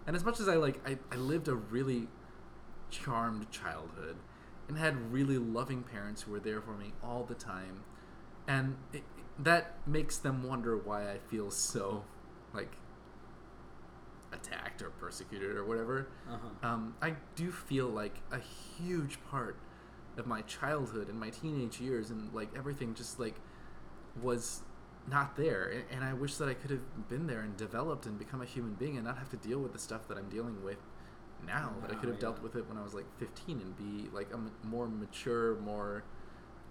And 0.06 0.14
as 0.16 0.24
much 0.24 0.40
as 0.40 0.48
I 0.48 0.54
like, 0.56 0.86
I, 0.86 0.98
I 1.12 1.16
lived 1.16 1.48
a 1.48 1.54
really 1.54 2.08
charmed 2.90 3.50
childhood 3.50 4.16
and 4.68 4.76
had 4.76 5.12
really 5.12 5.38
loving 5.38 5.82
parents 5.82 6.22
who 6.22 6.32
were 6.32 6.40
there 6.40 6.60
for 6.60 6.72
me 6.76 6.92
all 7.02 7.24
the 7.24 7.34
time, 7.34 7.84
and 8.46 8.76
it, 8.92 9.02
that 9.38 9.76
makes 9.86 10.16
them 10.16 10.42
wonder 10.42 10.76
why 10.76 11.10
I 11.10 11.18
feel 11.18 11.50
so 11.50 12.04
mm-hmm. 12.50 12.58
like 12.58 12.72
attacked 14.32 14.82
or 14.82 14.90
persecuted 14.90 15.56
or 15.56 15.64
whatever. 15.64 16.08
Uh 16.30 16.36
huh. 16.62 16.68
Um, 16.68 16.94
I 17.02 17.14
do 17.36 17.50
feel 17.50 17.88
like 17.88 18.20
a 18.32 18.38
huge 18.38 19.18
part 19.30 19.56
of 20.16 20.26
my 20.26 20.42
childhood 20.42 21.08
and 21.08 21.18
my 21.18 21.30
teenage 21.30 21.80
years 21.80 22.10
and 22.10 22.32
like 22.34 22.48
everything 22.56 22.94
just 22.94 23.18
like 23.20 23.36
was 24.22 24.62
not 25.08 25.36
there 25.36 25.84
and 25.90 26.04
i 26.04 26.12
wish 26.12 26.34
that 26.34 26.48
i 26.48 26.52
could 26.52 26.68
have 26.70 27.08
been 27.08 27.26
there 27.26 27.40
and 27.40 27.56
developed 27.56 28.04
and 28.06 28.18
become 28.18 28.42
a 28.42 28.44
human 28.44 28.74
being 28.74 28.96
and 28.96 29.06
not 29.06 29.16
have 29.16 29.30
to 29.30 29.36
deal 29.36 29.58
with 29.58 29.72
the 29.72 29.78
stuff 29.78 30.06
that 30.08 30.18
i'm 30.18 30.28
dealing 30.28 30.62
with 30.64 30.76
now 31.46 31.72
that 31.80 31.90
i 31.90 31.94
could 31.94 32.08
have 32.08 32.18
dealt 32.18 32.42
with 32.42 32.54
it 32.56 32.68
when 32.68 32.76
i 32.76 32.82
was 32.82 32.92
like 32.92 33.06
15 33.18 33.60
and 33.60 33.76
be 33.78 34.10
like 34.14 34.28
a 34.30 34.34
m- 34.34 34.50
more 34.64 34.88
mature 34.88 35.56
more 35.60 36.02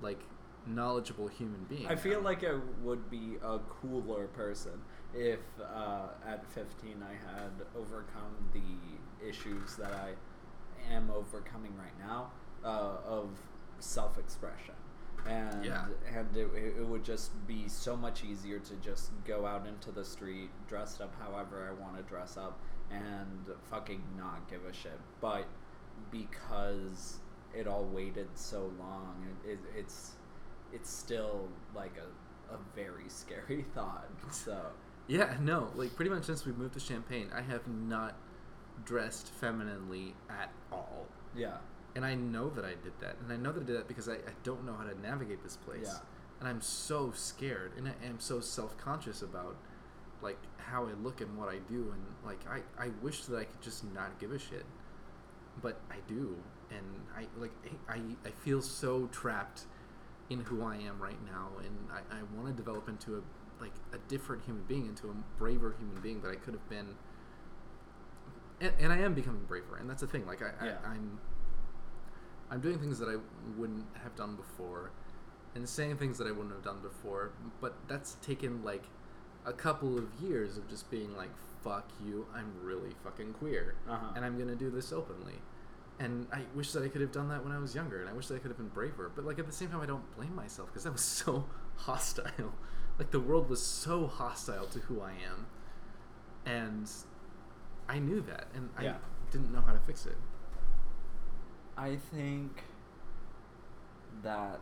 like 0.01 0.19
knowledgeable 0.67 1.27
human 1.27 1.63
being 1.69 1.87
I 1.87 1.95
feel 1.95 2.21
like 2.21 2.43
I 2.43 2.59
would 2.83 3.09
be 3.09 3.37
a 3.43 3.59
cooler 3.59 4.27
person 4.27 4.81
if 5.13 5.39
uh, 5.61 6.07
at 6.27 6.45
15 6.51 7.03
I 7.03 7.13
had 7.13 7.51
overcome 7.75 8.35
the 8.53 9.27
issues 9.27 9.75
that 9.77 9.91
I 9.93 10.13
am 10.93 11.09
overcoming 11.09 11.73
right 11.77 11.97
now 11.99 12.31
uh, 12.63 12.97
of 13.05 13.29
self-expression. 13.79 14.75
And 15.27 15.65
Yeah. 15.65 15.85
and 16.15 16.35
it, 16.35 16.47
it 16.77 16.85
would 16.85 17.03
just 17.03 17.31
be 17.47 17.67
so 17.67 17.97
much 17.97 18.23
easier 18.23 18.59
to 18.59 18.75
just 18.75 19.11
go 19.25 19.45
out 19.45 19.65
into 19.67 19.91
the 19.91 20.05
street 20.05 20.49
dressed 20.67 21.01
up 21.01 21.13
however 21.21 21.67
I 21.69 21.81
want 21.81 21.97
to 21.97 22.03
dress 22.03 22.37
up 22.37 22.59
and 22.91 23.49
fucking 23.69 24.01
not 24.17 24.49
give 24.49 24.63
a 24.65 24.73
shit. 24.73 24.99
But 25.19 25.45
because 26.11 27.19
it 27.53 27.67
all 27.67 27.85
waited 27.85 28.27
so 28.35 28.71
long. 28.79 29.25
It, 29.45 29.51
it, 29.53 29.59
it's 29.75 30.11
it's 30.73 30.89
still 30.89 31.47
like 31.75 31.95
a, 31.97 32.53
a 32.53 32.57
very 32.75 33.07
scary 33.09 33.65
thought. 33.73 34.09
So 34.31 34.57
Yeah, 35.07 35.35
no, 35.41 35.69
like 35.75 35.95
pretty 35.95 36.11
much 36.11 36.25
since 36.25 36.45
we 36.45 36.51
moved 36.53 36.73
to 36.75 36.79
Champaign, 36.79 37.29
I 37.35 37.41
have 37.41 37.67
not 37.67 38.15
dressed 38.85 39.27
femininely 39.33 40.15
at 40.29 40.51
all. 40.71 41.05
yeah, 41.35 41.57
And 41.95 42.05
I 42.05 42.15
know 42.15 42.49
that 42.51 42.63
I 42.65 42.75
did 42.83 42.93
that. 43.01 43.17
And 43.21 43.31
I 43.31 43.35
know 43.35 43.51
that 43.51 43.63
I 43.63 43.65
did 43.65 43.75
that 43.77 43.87
because 43.87 44.07
I, 44.07 44.13
I 44.13 44.33
don't 44.43 44.65
know 44.65 44.73
how 44.73 44.85
to 44.85 44.99
navigate 45.01 45.43
this 45.43 45.57
place. 45.57 45.81
Yeah. 45.91 45.99
And 46.39 46.47
I'm 46.47 46.61
so 46.61 47.11
scared 47.13 47.73
and 47.77 47.87
I 47.87 48.05
am 48.05 48.19
so 48.19 48.39
self 48.39 48.77
conscious 48.77 49.21
about 49.21 49.57
like 50.21 50.37
how 50.57 50.85
I 50.85 50.93
look 50.93 51.21
and 51.21 51.37
what 51.37 51.49
I 51.49 51.57
do 51.69 51.93
and 51.93 52.01
like 52.25 52.39
I, 52.49 52.61
I 52.81 52.89
wish 53.01 53.25
that 53.25 53.37
I 53.37 53.43
could 53.43 53.61
just 53.61 53.83
not 53.93 54.17
give 54.19 54.31
a 54.31 54.39
shit. 54.39 54.65
But 55.61 55.81
I 55.91 55.95
do. 56.07 56.35
And 56.71 56.85
I 57.17 57.27
like 57.37 57.51
I, 57.89 57.99
I 58.25 58.31
feel 58.31 58.61
so 58.61 59.07
trapped 59.11 59.63
in 60.29 60.41
who 60.41 60.63
I 60.63 60.75
am 60.77 61.01
right 61.01 61.17
now 61.25 61.49
and 61.59 61.75
I, 61.91 62.17
I 62.17 62.21
want 62.35 62.47
to 62.47 62.53
develop 62.53 62.87
into 62.87 63.17
a 63.17 63.21
like 63.61 63.73
a 63.93 63.97
different 64.07 64.43
human 64.45 64.63
being, 64.63 64.85
into 64.85 65.09
a 65.09 65.13
braver 65.37 65.75
human 65.77 65.99
being 66.01 66.21
that 66.21 66.29
I 66.31 66.35
could 66.35 66.53
have 66.53 66.69
been 66.69 66.95
and, 68.61 68.73
and 68.79 68.93
I 68.93 68.97
am 68.99 69.13
becoming 69.13 69.43
braver, 69.47 69.77
and 69.77 69.89
that's 69.89 70.01
the 70.01 70.07
thing. 70.07 70.25
Like 70.25 70.41
I, 70.41 70.65
Yeah. 70.65 70.77
I, 70.85 70.89
I'm, 70.91 71.19
I'm 72.51 72.59
doing 72.59 72.79
things 72.79 72.99
that 72.99 73.07
I 73.09 73.15
wouldn't 73.57 73.85
have 74.03 74.15
done 74.15 74.35
before, 74.35 74.91
and 75.55 75.67
saying 75.67 75.97
things 75.97 76.17
that 76.17 76.27
I 76.27 76.31
wouldn't 76.31 76.51
have 76.53 76.63
done 76.63 76.79
before. 76.81 77.31
But 77.61 77.75
that's 77.87 78.15
taken 78.21 78.63
like 78.63 78.83
a 79.45 79.53
couple 79.53 79.97
of 79.97 80.05
years 80.21 80.57
of 80.57 80.67
just 80.69 80.89
being 80.91 81.15
like, 81.15 81.29
"Fuck 81.63 81.89
you, 82.05 82.25
I'm 82.35 82.51
really 82.61 82.91
fucking 83.03 83.33
queer, 83.33 83.75
Uh-huh. 83.89 84.07
and 84.15 84.25
I'm 84.25 84.37
gonna 84.37 84.55
do 84.55 84.69
this 84.69 84.91
openly." 84.91 85.35
And 85.99 86.27
I 86.31 86.43
wish 86.55 86.71
that 86.71 86.83
I 86.83 86.87
could 86.87 87.01
have 87.01 87.11
done 87.11 87.27
that 87.27 87.43
when 87.43 87.51
I 87.51 87.59
was 87.59 87.75
younger, 87.75 87.99
and 87.99 88.09
I 88.09 88.13
wish 88.13 88.27
that 88.27 88.35
I 88.35 88.39
could 88.39 88.47
have 88.49 88.57
been 88.57 88.69
braver. 88.69 89.11
But 89.13 89.25
like 89.25 89.37
at 89.37 89.45
the 89.47 89.51
same 89.51 89.67
time, 89.69 89.81
I 89.81 89.85
don't 89.85 90.15
blame 90.15 90.33
myself 90.35 90.69
because 90.69 90.85
I 90.85 90.89
was 90.89 91.01
so 91.23 91.45
hostile. 91.75 92.53
Like 92.97 93.11
the 93.11 93.19
world 93.19 93.49
was 93.49 93.61
so 93.61 94.07
hostile 94.07 94.65
to 94.67 94.79
who 94.79 95.01
I 95.01 95.11
am, 95.11 95.45
and 96.45 96.89
I 97.87 97.99
knew 97.99 98.21
that, 98.21 98.47
and 98.53 98.69
Yeah. 98.81 98.91
I 98.93 99.31
didn't 99.31 99.51
know 99.53 99.61
how 99.61 99.73
to 99.73 99.79
fix 99.79 100.05
it. 100.05 100.17
I 101.77 101.95
think 101.95 102.63
that 104.23 104.59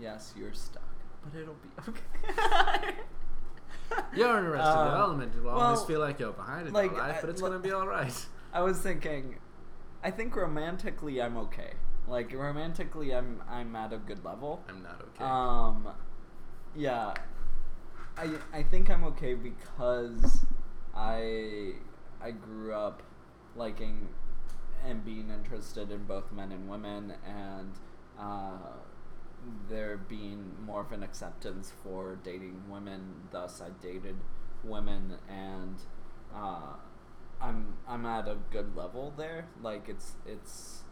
yes, 0.00 0.34
you're 0.36 0.52
stuck, 0.52 0.82
but 1.24 1.38
it'll 1.38 1.54
be 1.54 1.68
okay. 1.88 2.94
You're 4.16 4.38
in 4.38 4.44
Arrested 4.46 4.76
Um, 4.78 4.86
Development. 4.90 5.32
You'll 5.36 5.48
always 5.50 5.82
feel 5.82 6.00
like 6.00 6.18
you're 6.18 6.32
behind 6.32 6.66
in 6.68 6.72
like, 6.74 6.90
your 6.90 7.00
life, 7.00 7.18
but 7.20 7.30
it's 7.30 7.42
li- 7.42 7.48
gonna 7.50 7.60
be 7.60 7.70
all 7.70 7.86
right. 7.86 8.26
I 8.52 8.62
was 8.62 8.78
thinking, 8.80 9.36
I 10.04 10.10
think 10.10 10.36
romantically 10.36 11.20
I'm 11.22 11.38
okay. 11.38 11.72
Like 12.06 12.30
romantically, 12.34 13.14
I'm 13.14 13.42
I'm 13.48 13.74
at 13.74 13.94
a 13.94 13.96
good 13.96 14.22
level. 14.22 14.62
I'm 14.68 14.82
not 14.82 15.00
okay. 15.00 15.24
Um, 15.24 15.88
yeah, 16.76 17.14
I 18.18 18.28
I 18.52 18.62
think 18.62 18.90
I'm 18.90 19.04
okay 19.04 19.32
because 19.32 20.44
I 20.94 21.72
I 22.20 22.32
grew 22.32 22.74
up 22.74 23.02
liking 23.56 24.08
and 24.86 25.02
being 25.02 25.30
interested 25.30 25.90
in 25.90 26.04
both 26.04 26.30
men 26.30 26.52
and 26.52 26.68
women, 26.68 27.14
and 27.26 27.72
uh, 28.20 28.76
there 29.70 29.96
being 29.96 30.52
more 30.66 30.82
of 30.82 30.92
an 30.92 31.02
acceptance 31.02 31.72
for 31.82 32.18
dating 32.22 32.60
women. 32.68 33.00
Thus, 33.30 33.62
I 33.62 33.70
dated 33.82 34.16
women, 34.62 35.14
and 35.30 35.76
uh, 36.34 36.74
I'm 37.44 37.74
I'm 37.86 38.06
at 38.06 38.26
a 38.26 38.36
good 38.50 38.74
level 38.76 39.12
there. 39.16 39.46
Like 39.62 39.88
it's 39.88 40.12
it's. 40.26 40.82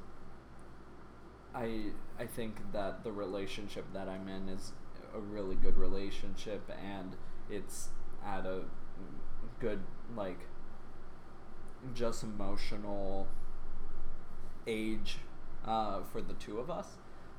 I 1.54 1.92
I 2.18 2.26
think 2.26 2.56
that 2.72 3.04
the 3.04 3.12
relationship 3.12 3.84
that 3.92 4.08
I'm 4.08 4.28
in 4.28 4.48
is 4.48 4.72
a 5.14 5.20
really 5.20 5.56
good 5.56 5.76
relationship, 5.76 6.70
and 6.82 7.16
it's 7.50 7.88
at 8.24 8.46
a 8.46 8.62
good 9.60 9.80
like 10.16 10.40
just 11.94 12.22
emotional 12.22 13.26
age 14.66 15.18
uh, 15.64 16.00
for 16.12 16.20
the 16.20 16.34
two 16.34 16.58
of 16.58 16.70
us. 16.70 16.86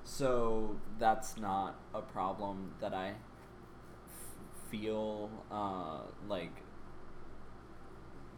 So 0.04 0.78
that's 1.00 1.38
not 1.38 1.80
a 1.94 2.02
problem 2.02 2.74
that 2.82 2.94
I 2.94 3.14
feel 4.70 5.30
uh, 5.52 6.00
like 6.28 6.63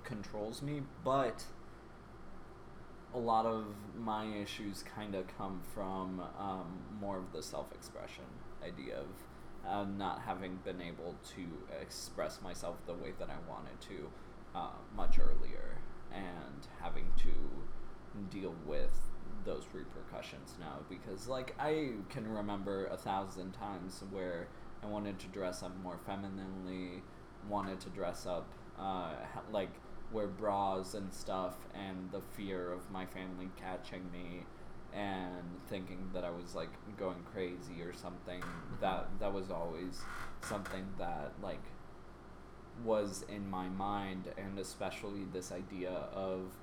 controls 0.06 0.62
me, 0.62 0.82
but 1.04 1.44
a 3.14 3.18
lot 3.20 3.46
of 3.46 3.66
my 3.98 4.26
issues 4.26 4.84
kind 4.96 5.16
of 5.16 5.26
come 5.38 5.62
from 5.74 6.22
um, 6.40 6.80
more 7.00 7.18
of 7.18 7.32
the 7.34 7.42
self-expression 7.42 8.26
idea 8.64 8.98
of 8.98 9.08
uh, 9.68 9.86
not 9.98 10.22
having 10.26 10.60
been 10.64 10.82
able 10.82 11.16
to 11.36 11.44
express 11.82 12.42
myself 12.42 12.76
the 12.86 12.94
way 12.94 13.14
that 13.20 13.30
I 13.30 13.50
wanted 13.50 13.80
to 13.82 14.10
uh, 14.54 14.70
much 14.96 15.18
earlier, 15.20 15.80
and 16.14 16.68
having 16.82 17.12
to 17.18 18.30
deal 18.30 18.56
with 18.66 18.92
those 19.44 19.64
repercussions 19.74 20.56
now 20.60 20.78
because 20.90 21.28
like 21.28 21.54
I 21.60 21.90
can 22.10 22.28
remember 22.28 22.88
a 22.88 22.98
thousand 22.98 23.52
times 23.52 24.02
where 24.12 24.48
I 24.82 24.88
wanted 24.88 25.20
to 25.20 25.28
dress 25.28 25.62
up 25.62 25.76
more 25.84 26.00
femininely, 26.06 27.04
wanted 27.50 27.80
to 27.82 27.90
dress 27.90 28.26
up 28.26 28.48
uh, 28.80 29.14
like 29.52 29.72
wear 30.16 30.28
bras 30.28 30.94
and 30.94 31.14
stuff, 31.14 31.56
and 31.76 32.10
the 32.12 32.22
fear 32.22 32.72
of 32.72 32.90
my 32.90 33.06
family 33.06 33.50
catching 33.58 34.10
me 34.12 34.46
and 34.94 35.44
thinking 35.68 36.10
that 36.14 36.24
I 36.24 36.30
was 36.30 36.56
like 36.56 36.70
going 36.98 37.22
crazy 37.34 37.82
or 37.82 37.94
something. 37.94 38.42
That 38.80 39.08
that 39.20 39.34
was 39.34 39.52
always 39.52 40.02
something 40.42 40.86
that 40.98 41.34
like 41.44 41.64
was 42.84 43.26
in 43.28 43.50
my 43.50 43.68
mind, 43.68 44.32
and 44.38 44.58
especially 44.58 45.26
this 45.34 45.52
idea 45.52 45.92
of 46.14 46.54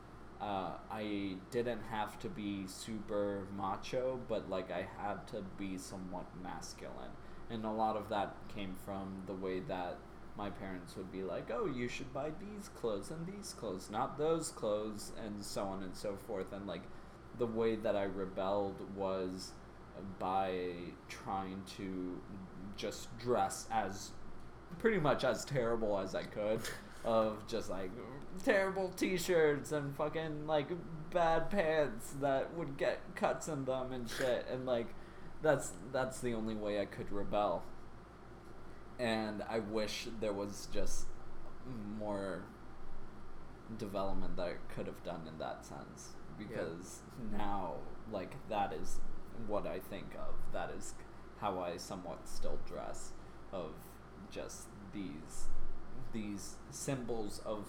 uh, 0.40 0.72
I 0.90 1.36
didn't 1.50 1.82
have 1.90 2.18
to 2.20 2.28
be 2.28 2.64
super 2.66 3.46
macho, 3.56 4.18
but 4.28 4.50
like 4.50 4.70
I 4.70 4.86
had 4.98 5.26
to 5.28 5.44
be 5.58 5.78
somewhat 5.78 6.26
masculine. 6.42 7.12
And 7.50 7.64
a 7.64 7.70
lot 7.70 7.96
of 7.96 8.08
that 8.08 8.34
came 8.48 8.74
from 8.84 9.22
the 9.26 9.34
way 9.34 9.60
that 9.60 9.98
my 10.36 10.50
parents 10.50 10.96
would 10.96 11.12
be 11.12 11.22
like, 11.22 11.50
oh, 11.52 11.66
you 11.66 11.88
should 11.88 12.12
buy 12.12 12.30
these 12.40 12.68
clothes 12.68 13.10
and 13.10 13.26
these 13.26 13.54
clothes, 13.54 13.90
not 13.90 14.18
those 14.18 14.50
clothes, 14.50 15.12
and 15.24 15.44
so 15.44 15.64
on 15.64 15.82
and 15.82 15.94
so 15.94 16.16
forth. 16.26 16.52
And 16.52 16.66
like 16.66 16.82
the 17.38 17.46
way 17.46 17.76
that 17.76 17.96
I 17.96 18.04
rebelled 18.04 18.76
was 18.96 19.52
by 20.18 20.70
trying 21.08 21.62
to 21.76 22.18
just 22.76 23.16
dress 23.18 23.66
as 23.70 24.10
pretty 24.78 24.98
much 24.98 25.24
as 25.24 25.44
terrible 25.44 25.98
as 25.98 26.14
I 26.14 26.22
could 26.24 26.60
of 27.04 27.46
just 27.46 27.68
like 27.68 27.90
terrible 28.44 28.88
t-shirts 28.96 29.72
and 29.72 29.94
fucking 29.96 30.46
like 30.46 30.68
bad 31.12 31.50
pants 31.50 32.14
that 32.20 32.54
would 32.54 32.78
get 32.78 33.00
cuts 33.14 33.48
in 33.48 33.64
them 33.64 33.92
and 33.92 34.08
shit 34.08 34.46
and 34.50 34.64
like 34.64 34.86
that's 35.42 35.72
that's 35.92 36.20
the 36.20 36.32
only 36.32 36.54
way 36.54 36.80
I 36.80 36.86
could 36.86 37.10
rebel 37.12 37.62
and 39.02 39.42
I 39.50 39.58
wish 39.58 40.06
there 40.20 40.32
was 40.32 40.68
just 40.72 41.06
more 41.98 42.44
development 43.76 44.36
that 44.36 44.46
I 44.46 44.54
could 44.72 44.86
have 44.86 45.02
done 45.02 45.22
in 45.26 45.38
that 45.38 45.64
sense. 45.66 46.12
Because 46.38 47.00
now 47.36 47.74
like 48.12 48.36
that 48.48 48.72
is 48.72 49.00
what 49.48 49.66
I 49.66 49.80
think 49.80 50.14
of. 50.14 50.34
That 50.52 50.70
is 50.76 50.94
how 51.40 51.60
I 51.60 51.76
somewhat 51.78 52.28
still 52.28 52.58
dress 52.66 53.12
of 53.52 53.72
just 54.30 54.68
these 54.94 55.48
these 56.12 56.56
symbols 56.70 57.40
of 57.44 57.66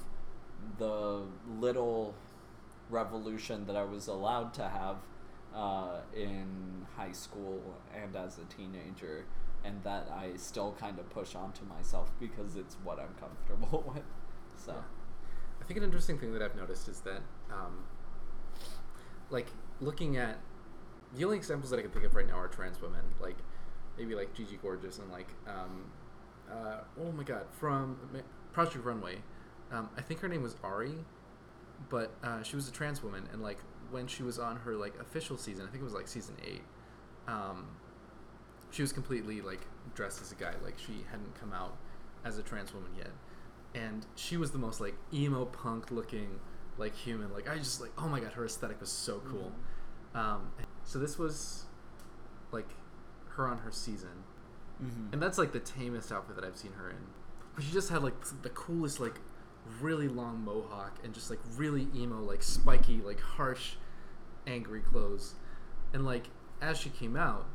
the 0.77 1.23
little 1.59 2.13
revolution 2.89 3.65
that 3.65 3.75
I 3.75 3.83
was 3.83 4.07
allowed 4.07 4.53
to 4.55 4.69
have 4.69 4.97
uh, 5.55 6.01
in 6.15 6.85
high 6.95 7.11
school 7.11 7.61
and 7.95 8.15
as 8.15 8.37
a 8.37 8.45
teenager, 8.45 9.25
and 9.63 9.83
that 9.83 10.09
I 10.11 10.35
still 10.37 10.75
kind 10.79 10.99
of 10.99 11.09
push 11.09 11.35
onto 11.35 11.63
myself 11.65 12.11
because 12.19 12.55
it's 12.55 12.75
what 12.83 12.99
I'm 12.99 13.13
comfortable 13.19 13.83
with. 13.93 14.03
So, 14.57 14.73
Yeah. 14.73 14.81
I 15.61 15.65
think 15.65 15.77
an 15.77 15.83
interesting 15.83 16.17
thing 16.19 16.33
that 16.33 16.41
I've 16.41 16.55
noticed 16.55 16.89
is 16.89 16.99
that, 17.01 17.21
um, 17.51 17.85
like, 19.29 19.47
looking 19.79 20.17
at 20.17 20.37
the 21.15 21.23
only 21.23 21.37
examples 21.37 21.69
that 21.69 21.79
I 21.79 21.81
can 21.83 21.91
think 21.91 22.05
of 22.05 22.15
right 22.15 22.27
now 22.27 22.37
are 22.37 22.47
trans 22.47 22.81
women, 22.81 23.01
like 23.21 23.37
maybe 23.97 24.15
like 24.15 24.33
Gigi 24.33 24.57
Gorgeous 24.61 24.99
and 24.99 25.11
like, 25.11 25.27
um, 25.47 25.85
uh, 26.51 26.79
oh 26.99 27.11
my 27.11 27.23
god, 27.23 27.45
from 27.51 27.97
Project 28.51 28.83
Runway. 28.83 29.17
Um, 29.71 29.89
I 29.97 30.01
think 30.01 30.19
her 30.19 30.27
name 30.27 30.43
was 30.43 30.55
Ari, 30.63 30.95
but 31.89 32.11
uh, 32.23 32.43
she 32.43 32.55
was 32.55 32.67
a 32.67 32.71
trans 32.71 33.01
woman, 33.03 33.27
and 33.31 33.41
like 33.41 33.59
when 33.91 34.07
she 34.07 34.23
was 34.23 34.39
on 34.39 34.57
her 34.57 34.75
like 34.75 34.93
official 34.99 35.37
season, 35.37 35.65
I 35.67 35.69
think 35.71 35.81
it 35.81 35.85
was 35.85 35.93
like 35.93 36.07
season 36.07 36.35
eight. 36.45 36.63
Um, 37.27 37.67
she 38.73 38.81
was 38.81 38.91
completely 38.91 39.39
like 39.41 39.61
dressed 39.95 40.21
as 40.21 40.31
a 40.31 40.35
guy, 40.35 40.53
like 40.63 40.77
she 40.77 41.05
hadn't 41.09 41.39
come 41.39 41.53
out 41.53 41.77
as 42.25 42.37
a 42.37 42.43
trans 42.43 42.73
woman 42.73 42.89
yet, 42.97 43.11
and 43.75 44.05
she 44.15 44.35
was 44.35 44.51
the 44.51 44.57
most 44.57 44.81
like 44.81 44.95
emo 45.13 45.45
punk 45.45 45.91
looking 45.91 46.39
like 46.77 46.95
human. 46.95 47.31
Like 47.31 47.49
I 47.49 47.57
just 47.57 47.79
like 47.79 47.91
oh 47.97 48.07
my 48.09 48.19
god, 48.19 48.33
her 48.33 48.45
aesthetic 48.45 48.79
was 48.81 48.91
so 48.91 49.21
cool. 49.29 49.51
Um, 50.15 50.49
so 50.83 50.99
this 50.99 51.17
was 51.17 51.65
like 52.51 52.69
her 53.29 53.47
on 53.47 53.59
her 53.59 53.71
season, 53.71 54.23
Mm-hmm. 54.83 55.13
and 55.13 55.21
that's 55.21 55.37
like 55.37 55.51
the 55.51 55.59
tamest 55.59 56.11
outfit 56.11 56.35
that 56.35 56.43
I've 56.43 56.57
seen 56.57 56.73
her 56.73 56.89
in. 56.89 56.97
But 57.55 57.63
she 57.63 57.71
just 57.71 57.89
had 57.89 58.03
like 58.03 58.15
the 58.41 58.49
coolest 58.49 58.99
like 58.99 59.19
really 59.79 60.07
long 60.07 60.43
mohawk 60.43 60.97
and 61.03 61.13
just 61.13 61.29
like 61.29 61.39
really 61.55 61.87
emo 61.95 62.19
like 62.21 62.41
spiky 62.43 62.97
like 62.97 63.21
harsh 63.21 63.75
angry 64.45 64.81
clothes 64.81 65.35
and 65.93 66.03
like 66.05 66.25
as 66.61 66.77
she 66.77 66.89
came 66.89 67.15
out 67.15 67.45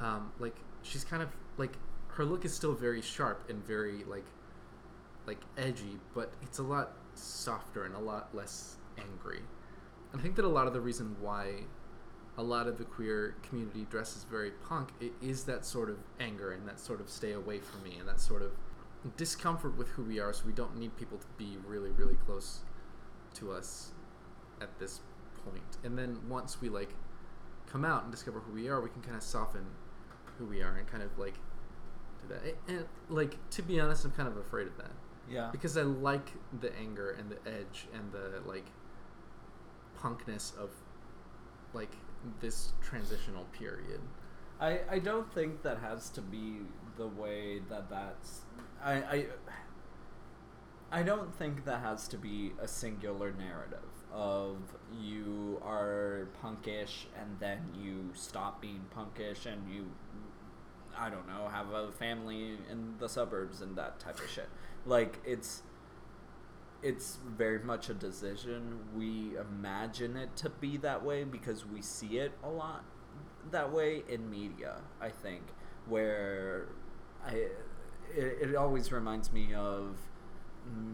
um 0.00 0.32
like 0.38 0.56
she's 0.82 1.04
kind 1.04 1.22
of 1.22 1.28
like 1.56 1.76
her 2.08 2.24
look 2.24 2.44
is 2.44 2.52
still 2.52 2.74
very 2.74 3.00
sharp 3.00 3.48
and 3.48 3.64
very 3.64 4.04
like 4.04 4.26
like 5.26 5.40
edgy 5.56 5.98
but 6.14 6.32
it's 6.42 6.58
a 6.58 6.62
lot 6.62 6.92
softer 7.14 7.84
and 7.84 7.94
a 7.94 7.98
lot 7.98 8.34
less 8.34 8.76
angry. 8.98 9.40
And 10.12 10.20
i 10.20 10.22
think 10.22 10.36
that 10.36 10.44
a 10.44 10.48
lot 10.48 10.66
of 10.66 10.72
the 10.72 10.80
reason 10.80 11.16
why 11.20 11.64
a 12.38 12.42
lot 12.42 12.66
of 12.66 12.78
the 12.78 12.84
queer 12.84 13.34
community 13.42 13.86
dresses 13.90 14.24
very 14.30 14.52
punk 14.66 14.90
is 15.20 15.44
that 15.44 15.64
sort 15.64 15.90
of 15.90 15.98
anger 16.20 16.52
and 16.52 16.66
that 16.66 16.80
sort 16.80 17.00
of 17.00 17.08
stay 17.08 17.32
away 17.32 17.58
from 17.58 17.82
me 17.82 17.96
and 17.98 18.08
that 18.08 18.20
sort 18.20 18.42
of 18.42 18.52
discomfort 19.16 19.76
with 19.76 19.88
who 19.88 20.02
we 20.02 20.18
are 20.18 20.32
so 20.32 20.44
we 20.46 20.52
don't 20.52 20.76
need 20.78 20.96
people 20.96 21.18
to 21.18 21.26
be 21.36 21.58
really 21.66 21.90
really 21.90 22.16
close 22.26 22.60
to 23.34 23.52
us 23.52 23.92
at 24.60 24.78
this 24.78 25.00
point. 25.44 25.78
And 25.84 25.96
then 25.96 26.18
once 26.28 26.60
we 26.60 26.68
like 26.68 26.94
come 27.66 27.84
out 27.84 28.02
and 28.02 28.12
discover 28.12 28.40
who 28.40 28.52
we 28.52 28.68
are 28.68 28.80
we 28.80 28.90
can 28.90 29.02
kind 29.02 29.16
of 29.16 29.22
soften 29.22 29.64
who 30.40 30.46
we 30.46 30.62
are 30.62 30.74
and 30.74 30.86
kind 30.90 31.02
of 31.02 31.16
like 31.18 31.34
do 32.22 32.34
that. 32.34 32.42
And, 32.42 32.78
and 32.78 32.86
like 33.10 33.36
to 33.50 33.62
be 33.62 33.78
honest 33.78 34.04
i'm 34.04 34.12
kind 34.12 34.28
of 34.28 34.36
afraid 34.36 34.66
of 34.66 34.76
that. 34.78 34.90
Yeah. 35.30 35.50
because 35.52 35.76
i 35.76 35.82
like 35.82 36.32
the 36.60 36.76
anger 36.76 37.10
and 37.10 37.30
the 37.30 37.38
edge 37.48 37.86
and 37.94 38.10
the 38.10 38.40
like 38.48 38.66
punkness 40.02 40.56
of 40.58 40.70
like 41.72 41.92
this 42.40 42.72
transitional 42.82 43.44
period. 43.52 44.00
I, 44.60 44.80
I 44.90 44.98
don't 44.98 45.32
think 45.32 45.62
that 45.62 45.78
has 45.78 46.10
to 46.10 46.20
be 46.20 46.58
the 46.96 47.06
way 47.06 47.60
that 47.70 47.88
that's 47.88 48.40
I, 48.82 48.92
I 48.92 49.26
I 50.92 51.02
don't 51.02 51.34
think 51.34 51.64
that 51.66 51.80
has 51.82 52.08
to 52.08 52.18
be 52.18 52.52
a 52.60 52.66
singular 52.66 53.32
narrative 53.32 53.78
of 54.12 54.58
you 55.00 55.60
are 55.64 56.28
punkish 56.42 57.06
and 57.18 57.38
then 57.38 57.60
you 57.80 58.10
stop 58.14 58.60
being 58.60 58.84
punkish 58.96 59.46
and 59.46 59.72
you 59.72 59.86
I 60.98 61.08
don't 61.08 61.28
know 61.28 61.48
have 61.48 61.70
a 61.70 61.92
family 61.92 62.58
in 62.68 62.94
the 62.98 63.08
suburbs 63.08 63.60
and 63.60 63.76
that 63.76 64.00
type 64.00 64.18
of 64.18 64.28
shit. 64.28 64.48
Like 64.84 65.20
it's 65.24 65.62
it's 66.82 67.18
very 67.36 67.60
much 67.60 67.88
a 67.88 67.94
decision. 67.94 68.80
We 68.96 69.36
imagine 69.38 70.16
it 70.16 70.34
to 70.36 70.50
be 70.50 70.76
that 70.78 71.04
way 71.04 71.22
because 71.24 71.64
we 71.64 71.82
see 71.82 72.18
it 72.18 72.32
a 72.42 72.48
lot 72.50 72.84
that 73.50 73.72
way 73.72 74.02
in 74.08 74.28
media 74.30 74.76
i 75.00 75.08
think 75.08 75.42
where 75.88 76.68
i 77.26 77.34
it, 78.14 78.50
it 78.50 78.56
always 78.56 78.92
reminds 78.92 79.32
me 79.32 79.54
of 79.54 79.96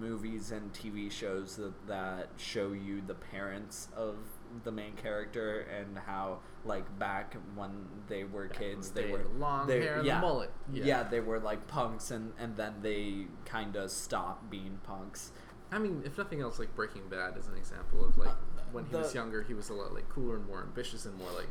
movies 0.01 0.51
and 0.53 0.73
tv 0.73 1.11
shows 1.11 1.57
that, 1.57 1.87
that 1.87 2.29
show 2.37 2.73
you 2.73 3.03
the 3.07 3.15
parents 3.15 3.89
of 3.97 4.17
the 4.65 4.71
main 4.73 4.93
character 4.95 5.61
and 5.79 5.99
how 6.07 6.39
like 6.65 6.99
back 6.99 7.37
when 7.55 7.71
they 8.09 8.25
were 8.25 8.49
kids 8.49 8.91
they 8.91 9.05
they 9.07 9.13
were 9.13 9.25
long 9.39 9.67
they- 9.67 9.81
hair 9.83 10.03
yeah, 10.05 10.21
mullet. 10.21 10.51
yeah. 10.73 10.85
Yeah. 10.85 11.03
they 11.05 11.21
were 11.21 11.39
like 11.39 11.67
punks 11.67 12.11
and 12.11 12.33
and 12.39 12.57
then 12.57 12.75
they 12.83 13.27
kind 13.45 13.77
of 13.77 13.91
stopped 13.91 14.51
being 14.51 14.79
punks 14.85 15.33
I 15.73 15.81
mean, 15.81 16.03
if 16.07 16.17
nothing 16.17 16.41
else, 16.41 16.61
like 16.61 16.73
Breaking 16.77 17.09
Bad 17.09 17.37
is 17.37 17.49
an 17.49 17.57
example 17.57 18.05
of 18.05 18.17
like 18.17 18.29
Uh, 18.29 18.35
when 18.71 18.85
he 18.85 18.93
the- 18.93 18.99
was 18.99 19.13
younger, 19.17 19.43
he 19.43 19.53
was 19.53 19.69
a 19.69 19.75
lot 19.75 19.93
like 19.93 20.09
cooler 20.09 20.37
and 20.37 20.47
more 20.47 20.63
ambitious 20.63 21.07
and 21.07 21.19
more 21.19 21.33
like 21.33 21.49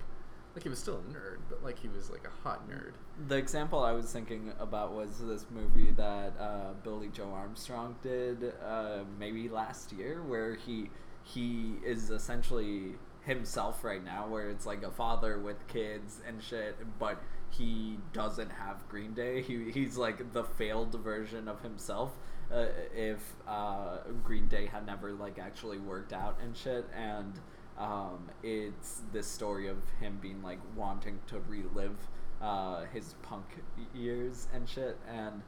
like 0.56 0.64
he 0.64 0.70
was 0.70 0.80
still 0.80 0.96
a 0.96 1.14
nerd, 1.14 1.40
but 1.50 1.62
like 1.64 1.78
he 1.78 1.90
was 1.90 2.10
like 2.10 2.26
a 2.26 2.48
hot 2.48 2.68
nerd. 2.70 2.94
The 3.28 3.36
example 3.36 3.84
I 3.84 3.92
was 3.92 4.12
thinking 4.12 4.54
about 4.58 4.94
was 4.94 5.20
this 5.20 5.46
movie 5.54 5.92
that 5.92 6.34
uh, 6.40 6.74
Billie 6.82 7.10
Joe 7.10 7.32
Armstrong 7.34 7.96
did 8.02 8.54
uh, 8.66 9.00
maybe 9.20 9.50
last 9.50 9.92
year, 9.92 10.24
where 10.24 10.56
he 10.56 10.90
he 11.24 11.74
is 11.86 12.10
essentially 12.10 12.94
himself 13.26 13.84
right 13.84 14.04
now, 14.04 14.28
where 14.28 14.50
it's 14.50 14.66
like 14.66 14.84
a 14.84 14.92
father 14.92 15.40
with 15.40 15.68
kids 15.68 16.22
and 16.26 16.42
shit, 16.42 16.78
but 17.00 17.22
he 17.50 17.98
doesn't 18.14 18.52
have 18.52 18.88
Green 18.88 19.14
Day. 19.14 19.42
He 19.42 19.72
he's 19.72 19.98
like 19.98 20.32
the 20.32 20.44
failed 20.44 20.96
version 20.96 21.50
of 21.50 21.62
himself. 21.62 22.12
Uh, 22.54 22.68
if 22.96 23.36
uh, 23.48 23.98
Green 24.24 24.48
Day 24.48 24.68
had 24.68 24.86
never 24.86 25.12
like 25.12 25.38
actually 25.38 25.80
worked 25.80 26.14
out 26.14 26.38
and 26.42 26.56
shit, 26.56 26.86
and 26.96 27.34
um, 27.78 28.30
it's 28.44 29.02
this 29.12 29.28
story 29.28 29.68
of 29.68 29.78
him 30.00 30.18
being 30.22 30.42
like 30.42 30.60
wanting 30.76 31.20
to 31.28 31.40
relive 31.48 31.98
uh, 32.42 32.86
his 32.94 33.16
punk 33.22 33.46
years 33.94 34.48
and 34.54 34.68
shit, 34.68 34.98
and 35.10 35.42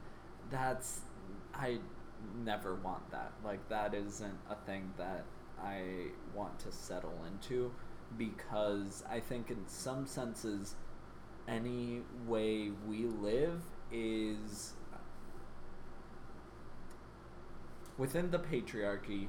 that's 0.50 1.00
I 1.54 1.78
never 2.44 2.74
want 2.76 3.10
that. 3.10 3.32
Like 3.44 3.66
that 3.68 3.94
isn't 3.94 4.38
a 4.50 4.54
thing 4.66 4.92
that 4.98 5.24
I 5.62 6.08
want 6.34 6.58
to 6.60 6.72
settle 6.72 7.18
into 7.26 7.72
because 8.16 9.04
I 9.10 9.20
think 9.20 9.50
in 9.50 9.66
some 9.66 10.06
senses 10.06 10.76
any 11.46 12.02
way 12.26 12.70
we 12.86 13.06
live 13.06 13.62
is 13.90 14.74
within 17.96 18.30
the 18.30 18.38
patriarchy 18.38 19.28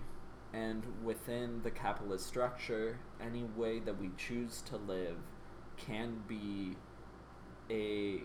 and 0.53 0.83
within 1.03 1.61
the 1.63 1.71
capitalist 1.71 2.25
structure, 2.25 2.99
any 3.21 3.43
way 3.43 3.79
that 3.79 3.99
we 3.99 4.09
choose 4.17 4.61
to 4.63 4.77
live 4.77 5.17
can 5.77 6.23
be 6.27 6.75
a 7.69 8.23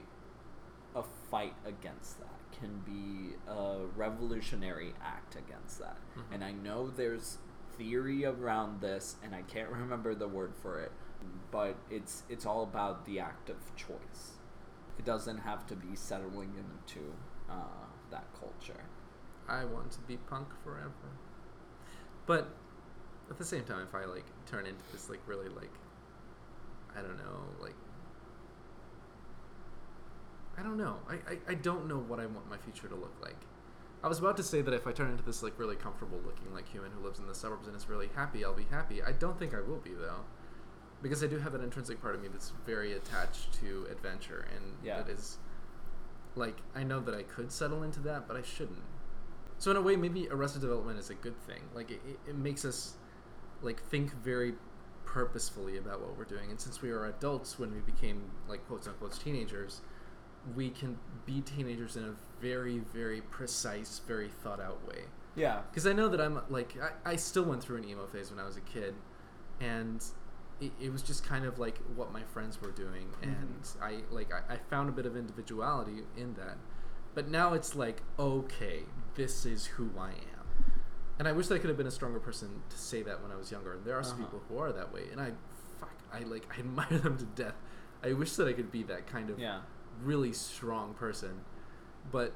a 0.97 1.03
fight 1.31 1.55
against 1.67 2.21
that, 2.21 2.39
can 2.61 2.79
be 2.87 3.35
a 3.51 3.79
revolutionary 3.97 4.95
act 5.03 5.35
against 5.37 5.81
that. 5.81 5.97
Mhm. 6.17 6.23
And 6.35 6.45
I 6.45 6.53
know 6.53 6.89
there's 6.89 7.39
theory 7.77 8.25
around 8.25 8.81
this 8.81 9.17
and 9.23 9.35
I 9.35 9.43
can't 9.43 9.69
remember 9.71 10.15
the 10.15 10.29
word 10.29 10.55
for 10.55 10.79
it, 10.81 10.93
but 11.51 11.77
it's 11.91 12.23
it's 12.29 12.47
all 12.47 12.63
about 12.63 13.05
the 13.07 13.19
act 13.19 13.51
of 13.51 13.75
choice. 13.75 14.39
It 14.99 15.05
doesn't 15.05 15.39
have 15.39 15.67
to 15.67 15.75
be 15.77 15.97
settling 15.97 16.55
into 16.55 17.13
uh, 17.51 17.87
that 18.11 18.27
culture. 18.39 18.85
I 19.49 19.65
want 19.65 19.91
to 19.93 20.01
be 20.03 20.17
punk 20.17 20.49
forever. 20.63 21.11
But 22.27 22.49
at 23.31 23.39
the 23.39 23.45
same 23.45 23.65
time, 23.65 23.87
if 23.89 23.95
I 23.95 24.05
like 24.05 24.25
turn 24.47 24.67
into 24.67 24.83
this 24.93 25.09
like 25.11 25.21
really 25.27 25.49
like 25.49 25.71
I 26.97 27.01
don't 27.03 27.17
know 27.19 27.41
like 27.61 27.75
I 30.57 30.63
don't 30.63 30.77
know. 30.77 30.97
I, 31.09 31.15
I, 31.15 31.39
I 31.49 31.55
don't 31.55 31.89
know 31.89 31.99
what 31.99 32.21
I 32.21 32.27
want 32.27 32.49
my 32.49 32.57
future 32.59 32.87
to 32.89 32.95
look 32.95 33.15
like. 33.21 33.37
I 34.05 34.09
was 34.09 34.19
about 34.19 34.37
to 34.37 34.43
say 34.43 34.61
that 34.63 34.73
if 34.75 34.87
I 34.87 34.93
turn 34.93 35.11
into 35.11 35.25
this 35.25 35.43
like 35.43 35.59
really 35.59 35.77
comfortable 35.77 36.21
looking 36.25 36.53
like 36.55 36.69
human 36.69 36.93
who 36.93 37.03
lives 37.05 37.19
in 37.19 37.27
the 37.27 37.35
suburbs 37.35 37.67
and 37.67 37.77
is 37.77 37.89
really 37.89 38.09
happy, 38.15 38.45
I'll 38.45 38.55
be 38.55 38.67
happy. 38.71 39.03
I 39.03 39.13
don't 39.13 39.39
think 39.39 39.55
I 39.55 39.61
will 39.61 39.79
be 39.79 39.91
though. 39.95 40.21
Because 41.03 41.25
I 41.25 41.27
do 41.27 41.39
have 41.39 41.55
an 41.55 41.63
intrinsic 41.63 42.01
part 42.01 42.15
of 42.15 42.23
me 42.23 42.29
that's 42.29 42.53
very 42.65 42.93
attached 42.93 43.53
to 43.61 43.87
adventure 43.91 44.47
and 44.55 44.75
Yeah. 44.83 44.99
that 45.03 45.09
is 45.11 45.39
like 46.37 46.59
I 46.75 46.85
know 46.85 47.01
that 47.01 47.15
I 47.15 47.23
could 47.25 47.51
settle 47.51 47.83
into 47.83 48.01
that, 48.01 48.29
but 48.29 48.37
I 48.37 48.43
shouldn't. 48.43 48.83
So 49.65 49.71
in 49.71 49.79
a 49.79 49.81
way, 49.81 49.97
maybe 49.97 50.29
Arrested 50.29 50.61
Development 50.61 50.99
is 50.99 51.09
a 51.09 51.15
good 51.15 51.41
thing. 51.47 51.63
Like 51.75 51.91
it, 51.91 51.99
it- 52.29 52.37
makes 52.37 52.67
us 52.67 52.97
like 53.63 53.83
think 53.85 54.13
very 54.23 54.53
purposefully 55.07 55.79
about 55.79 56.03
what 56.03 56.19
we're 56.19 56.27
doing. 56.27 56.51
And 56.51 56.61
since 56.61 56.83
we 56.83 56.91
are 56.91 57.07
adults 57.07 57.59
when 57.59 57.73
we 57.73 57.81
became 57.81 58.31
like 58.47 58.67
quotes 58.67 58.87
unquote 58.87 59.19
teenagers, 59.19 59.81
we 60.55 60.69
can 60.69 60.99
be 61.25 61.41
teenagers 61.41 61.97
in 61.97 62.05
a 62.05 62.15
very 62.43 62.81
very 62.93 63.23
precise, 63.23 64.03
very 64.07 64.29
thought 64.29 64.61
out 64.61 64.87
way. 64.87 65.05
Yeah. 65.35 65.63
Because 65.71 65.87
I 65.87 65.95
know 65.95 66.09
that 66.09 66.21
I'm 66.21 66.43
like 66.51 66.77
I, 66.79 67.13
I 67.13 67.17
still 67.17 67.45
went 67.45 67.63
through 67.63 67.79
an 67.79 67.89
emo 67.89 68.07
phase 68.07 68.31
when 68.31 68.39
I 68.39 68.45
was 68.45 68.59
a 68.59 68.61
kid, 68.61 68.95
and 69.63 70.05
it, 70.61 70.73
it 70.79 70.93
was 70.93 71.01
just 71.01 71.25
kind 71.25 71.47
of 71.47 71.59
like 71.59 71.79
what 71.97 72.13
my 72.13 72.23
friends 72.35 72.61
were 72.61 72.73
doing, 72.73 73.07
mm-hmm. 73.23 73.31
and 73.31 73.69
I 73.83 74.01
like 74.11 74.31
I, 74.31 74.57
I 74.57 74.59
found 74.69 74.91
a 74.91 74.93
bit 74.93 75.07
of 75.07 75.17
individuality 75.17 76.03
in 76.19 76.35
that. 76.35 76.59
But 77.15 77.31
now 77.31 77.55
it's 77.55 77.75
like 77.75 78.03
okay, 78.19 78.83
this 79.15 79.47
is 79.47 79.67
who 79.67 79.91
I 79.99 80.11
am, 80.11 80.73
and 81.19 81.29
I 81.29 81.33
wish 81.33 81.47
that 81.49 81.55
I 81.55 81.59
could 81.59 81.69
have 81.69 81.77
been 81.79 81.87
a 81.87 81.91
stronger 81.91 82.21
person 82.21 82.63
to 82.69 82.79
say 82.79 83.03
that 83.03 83.23
when 83.23 83.31
I 83.31 83.37
was 83.37 83.51
younger. 83.51 83.75
And 83.75 83.85
there 83.85 83.97
are 83.97 84.03
some 84.03 84.15
Uh-huh. 84.23 84.25
people 84.25 84.43
who 84.49 84.59
are 84.59 84.73
that 84.73 84.93
way, 84.93 85.09
and 85.11 85.21
I 85.21 85.33
fuck 85.79 85.93
I 86.13 86.21
like 86.21 86.47
I 86.57 86.61
admire 86.61 86.99
them 86.99 87.17
to 87.19 87.25
death. 87.25 87.55
I 88.03 88.13
wish 88.13 88.35
that 88.37 88.47
I 88.49 88.53
could 88.53 88.71
be 88.73 88.83
that 88.85 89.07
kind 89.07 89.31
of 89.31 89.39
Yeah. 89.39 89.61
really 90.03 90.33
strong 90.33 90.95
person. 90.95 91.41
But 92.13 92.33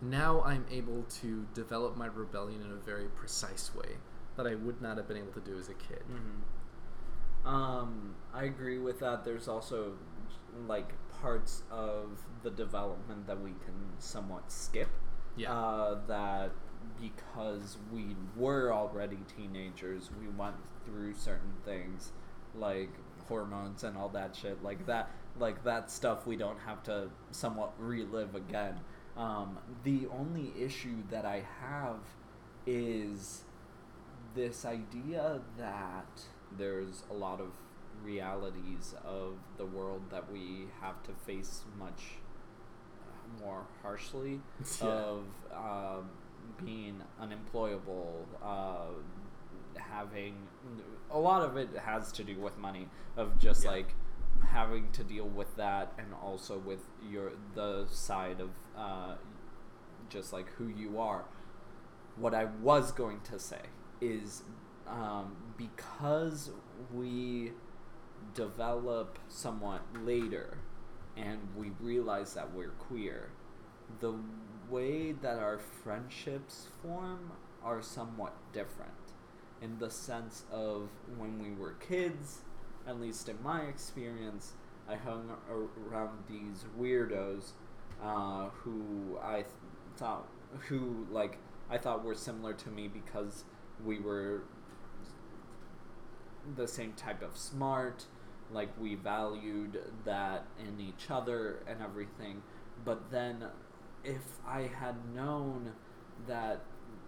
now 0.00 0.42
I'm 0.42 0.64
able 0.70 1.02
to 1.22 1.46
develop 1.54 1.96
my 1.96 2.06
rebellion 2.06 2.62
in 2.62 2.70
a 2.70 2.76
very 2.76 3.06
precise 3.08 3.74
way 3.74 3.96
that 4.36 4.46
I 4.46 4.54
would 4.54 4.80
not 4.80 4.96
have 4.96 5.08
been 5.08 5.16
able 5.16 5.32
to 5.32 5.40
do 5.40 5.58
as 5.58 5.68
a 5.68 5.74
kid. 5.74 6.02
Mm-hmm. 6.10 7.48
Um, 7.48 8.14
I 8.34 8.44
agree 8.44 8.78
with 8.78 9.00
that. 9.00 9.24
There's 9.24 9.48
also 9.48 9.92
like 10.66 10.92
parts 11.20 11.62
of 11.70 12.20
the 12.42 12.50
development 12.50 13.26
that 13.26 13.40
we 13.40 13.50
can 13.64 13.74
somewhat 13.98 14.50
skip. 14.52 14.88
Yeah. 15.38 15.52
Uh, 15.52 15.98
that 16.08 16.50
because 17.00 17.76
we 17.92 18.16
were 18.36 18.72
already 18.72 19.18
teenagers, 19.36 20.10
we 20.20 20.28
went 20.28 20.56
through 20.84 21.14
certain 21.14 21.52
things 21.64 22.12
like 22.54 22.90
hormones 23.28 23.84
and 23.84 23.96
all 23.96 24.08
that 24.08 24.34
shit 24.34 24.62
like 24.62 24.86
that 24.86 25.10
like 25.38 25.62
that 25.64 25.90
stuff 25.90 26.26
we 26.26 26.36
don't 26.36 26.58
have 26.60 26.82
to 26.82 27.08
somewhat 27.30 27.72
relive 27.78 28.34
again 28.34 28.74
um, 29.16 29.58
the 29.84 30.06
only 30.18 30.52
issue 30.58 30.96
that 31.10 31.24
i 31.26 31.44
have 31.60 31.98
is 32.66 33.42
this 34.34 34.64
idea 34.64 35.40
that 35.58 36.22
there's 36.56 37.02
a 37.10 37.14
lot 37.14 37.40
of 37.40 37.48
realities 38.02 38.94
of 39.04 39.34
the 39.56 39.66
world 39.66 40.02
that 40.10 40.30
we 40.32 40.66
have 40.80 41.02
to 41.02 41.12
face 41.12 41.62
much 41.78 42.16
more 43.40 43.62
harshly 43.82 44.40
Yeah. 44.82 44.88
of 44.88 45.24
um, 45.54 46.10
being 46.64 47.02
unemployable 47.20 48.26
uh, 48.42 48.86
having 49.76 50.34
a 51.10 51.18
lot 51.18 51.42
of 51.42 51.56
it 51.56 51.68
has 51.84 52.10
to 52.12 52.24
do 52.24 52.38
with 52.38 52.56
money 52.58 52.88
of 53.16 53.38
just 53.38 53.64
Yeah. 53.64 53.70
like 53.70 53.94
having 54.46 54.90
to 54.92 55.04
deal 55.04 55.26
with 55.28 55.54
that 55.56 55.92
and 55.98 56.08
also 56.22 56.58
with 56.58 56.80
your 57.10 57.32
the 57.54 57.86
side 57.90 58.40
of 58.40 58.50
uh, 58.76 59.14
just 60.08 60.32
like 60.32 60.48
who 60.56 60.68
you 60.68 60.98
are 61.00 61.24
what 62.16 62.34
I 62.34 62.46
was 62.62 62.90
going 62.92 63.20
to 63.30 63.38
say 63.38 63.60
is 64.00 64.42
um, 64.88 65.36
because 65.56 66.50
we 66.92 67.52
develop 68.34 69.18
somewhat 69.28 69.82
later 70.04 70.58
and 71.18 71.38
we 71.56 71.72
realize 71.80 72.34
that 72.34 72.54
we're 72.54 72.70
queer, 72.70 73.30
the 74.00 74.14
way 74.70 75.12
that 75.12 75.38
our 75.38 75.58
friendships 75.58 76.68
form 76.82 77.32
are 77.64 77.82
somewhat 77.82 78.34
different 78.52 78.92
in 79.60 79.78
the 79.78 79.90
sense 79.90 80.44
of 80.52 80.88
when 81.16 81.38
we 81.42 81.50
were 81.50 81.72
kids, 81.72 82.42
at 82.86 83.00
least 83.00 83.28
in 83.28 83.42
my 83.42 83.62
experience, 83.62 84.52
I 84.88 84.96
hung 84.96 85.30
around 85.50 86.24
these 86.28 86.64
weirdos 86.78 87.52
uh, 88.02 88.48
who 88.50 89.18
I 89.22 89.36
th- 89.36 89.46
thought 89.96 90.28
who 90.68 91.06
like 91.10 91.38
I 91.68 91.76
thought 91.76 92.04
were 92.04 92.14
similar 92.14 92.54
to 92.54 92.70
me 92.70 92.88
because 92.88 93.44
we 93.84 93.98
were 93.98 94.44
the 96.56 96.66
same 96.66 96.92
type 96.94 97.22
of 97.22 97.36
smart, 97.36 98.06
like 98.52 98.68
we 98.80 98.94
valued 98.94 99.78
that 100.04 100.46
in 100.58 100.80
each 100.80 101.10
other 101.10 101.62
and 101.68 101.82
everything. 101.82 102.42
But 102.84 103.10
then 103.10 103.44
if 104.04 104.22
I 104.46 104.62
had 104.62 104.96
known 105.14 105.72
that 106.26 106.62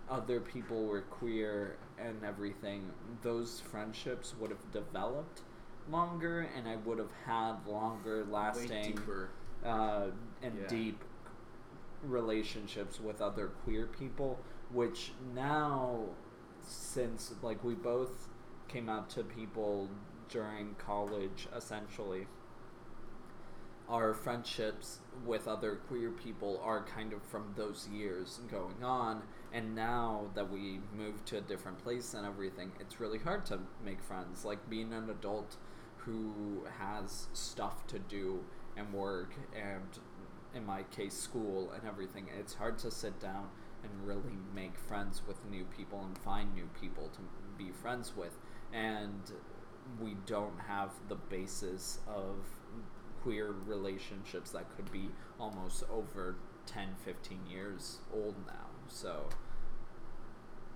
other 0.09 0.41
people 0.41 0.86
were 0.86 1.03
queer 1.03 1.76
and 1.99 2.24
everything, 2.24 2.91
those 3.22 3.61
friendships 3.61 4.34
would 4.41 4.51
have 4.51 4.70
developed 4.72 5.43
longer 5.91 6.49
and 6.57 6.68
I 6.68 6.76
would 6.76 6.99
have 6.99 7.12
had 7.26 7.66
longer 7.66 8.24
lasting 8.30 8.99
uh, 9.64 10.11
and 10.43 10.59
Yeah. 10.59 10.66
deep 10.68 11.05
relationships 12.03 13.01
with 13.01 13.20
other 13.20 13.49
queer 13.64 13.86
people, 13.86 14.38
which 14.72 15.12
now, 15.34 16.07
since 16.62 17.34
like 17.43 17.62
we 17.64 17.74
both 17.74 18.28
came 18.68 18.88
out 18.88 19.11
to 19.11 19.22
people 19.24 19.88
during 20.30 20.74
college, 20.76 21.48
essentially, 21.56 22.26
our 23.88 24.14
friendships 24.14 25.00
with 25.26 25.48
other 25.48 25.74
queer 25.88 26.10
people 26.10 26.60
are 26.62 26.84
kind 26.84 27.12
of 27.12 27.22
from 27.24 27.52
those 27.56 27.88
years 27.92 28.40
going 28.50 28.84
on. 28.84 29.22
And 29.52 29.74
now 29.74 30.30
that 30.34 30.50
we 30.50 30.78
moved 30.96 31.26
to 31.26 31.38
a 31.38 31.40
different 31.40 31.78
place 31.82 32.14
and 32.14 32.24
everything, 32.24 32.70
it's 32.78 33.00
really 33.00 33.18
hard 33.18 33.44
to 33.46 33.58
make 33.84 34.00
friends. 34.00 34.44
Like 34.44 34.70
being 34.70 34.92
an 34.92 35.10
adult 35.10 35.56
who 35.96 36.64
has 36.78 37.26
stuff 37.32 37.86
to 37.88 37.98
do 37.98 38.40
and 38.76 38.92
work 38.92 39.34
and 39.54 39.98
in 40.54 40.64
my 40.64 40.82
case 40.84 41.14
school 41.14 41.70
and 41.72 41.86
everything 41.86 42.26
it's 42.38 42.54
hard 42.54 42.78
to 42.78 42.90
sit 42.90 43.20
down 43.20 43.48
and 43.82 43.92
really 44.06 44.36
make 44.54 44.78
friends 44.78 45.22
with 45.26 45.44
new 45.50 45.64
people 45.76 46.02
and 46.04 46.16
find 46.18 46.54
new 46.54 46.68
people 46.80 47.08
to 47.12 47.20
be 47.56 47.70
friends 47.70 48.12
with 48.16 48.36
and 48.72 49.32
we 50.01 50.16
don't 50.26 50.59
have 50.68 50.91
the 51.09 51.14
basis 51.14 51.99
of 52.07 52.36
queer 53.22 53.55
relationships 53.66 54.51
that 54.51 54.64
could 54.76 54.91
be 54.93 55.09
almost 55.38 55.84
over 55.91 56.36
10 56.66 56.88
15 57.05 57.38
years 57.51 57.99
old 58.14 58.34
now 58.47 58.70
so. 58.91 59.28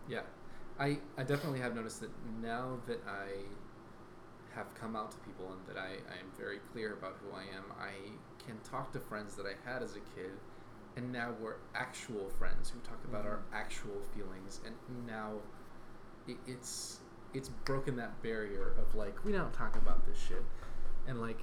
Yeah, 0.09 0.23
I 0.79 0.99
I 1.17 1.23
definitely 1.23 1.61
have 1.61 1.75
noticed 1.75 2.01
that 2.01 2.11
now 2.43 2.79
that 2.87 3.01
I 3.07 3.29
have 4.55 4.73
come 4.75 4.95
out 4.95 5.11
to 5.11 5.17
people 5.19 5.53
and 5.53 5.67
that 5.67 5.81
I, 5.81 5.89
I 5.89 6.19
am 6.21 6.31
very 6.39 6.59
clear 6.73 6.93
about 6.93 7.17
who 7.21 7.37
I 7.37 7.43
am, 7.57 7.65
I 7.79 7.91
can 8.47 8.57
talk 8.63 8.93
to 8.93 9.01
friends 9.01 9.35
that 9.35 9.47
I 9.47 9.69
had 9.69 9.83
as 9.83 9.97
a 9.97 10.01
kid, 10.15 10.31
and 10.97 11.11
now 11.11 11.35
we're 11.41 11.57
actual 11.75 12.29
friends 12.39 12.71
who 12.71 12.79
talk 12.81 13.03
about 13.05 13.25
mm-hmm. 13.25 13.33
our 13.33 13.43
actual 13.53 14.01
feelings, 14.15 14.61
and 14.65 14.75
now 15.07 15.33
it, 16.29 16.37
it's 16.47 17.01
it's 17.35 17.49
broken 17.49 17.97
that 17.97 18.23
barrier 18.23 18.75
of 18.79 18.95
like 18.95 19.25
we 19.25 19.33
don't 19.33 19.53
talk 19.53 19.77
about 19.77 20.07
this 20.07 20.19
shit, 20.19 20.43
and 21.07 21.21
like 21.21 21.41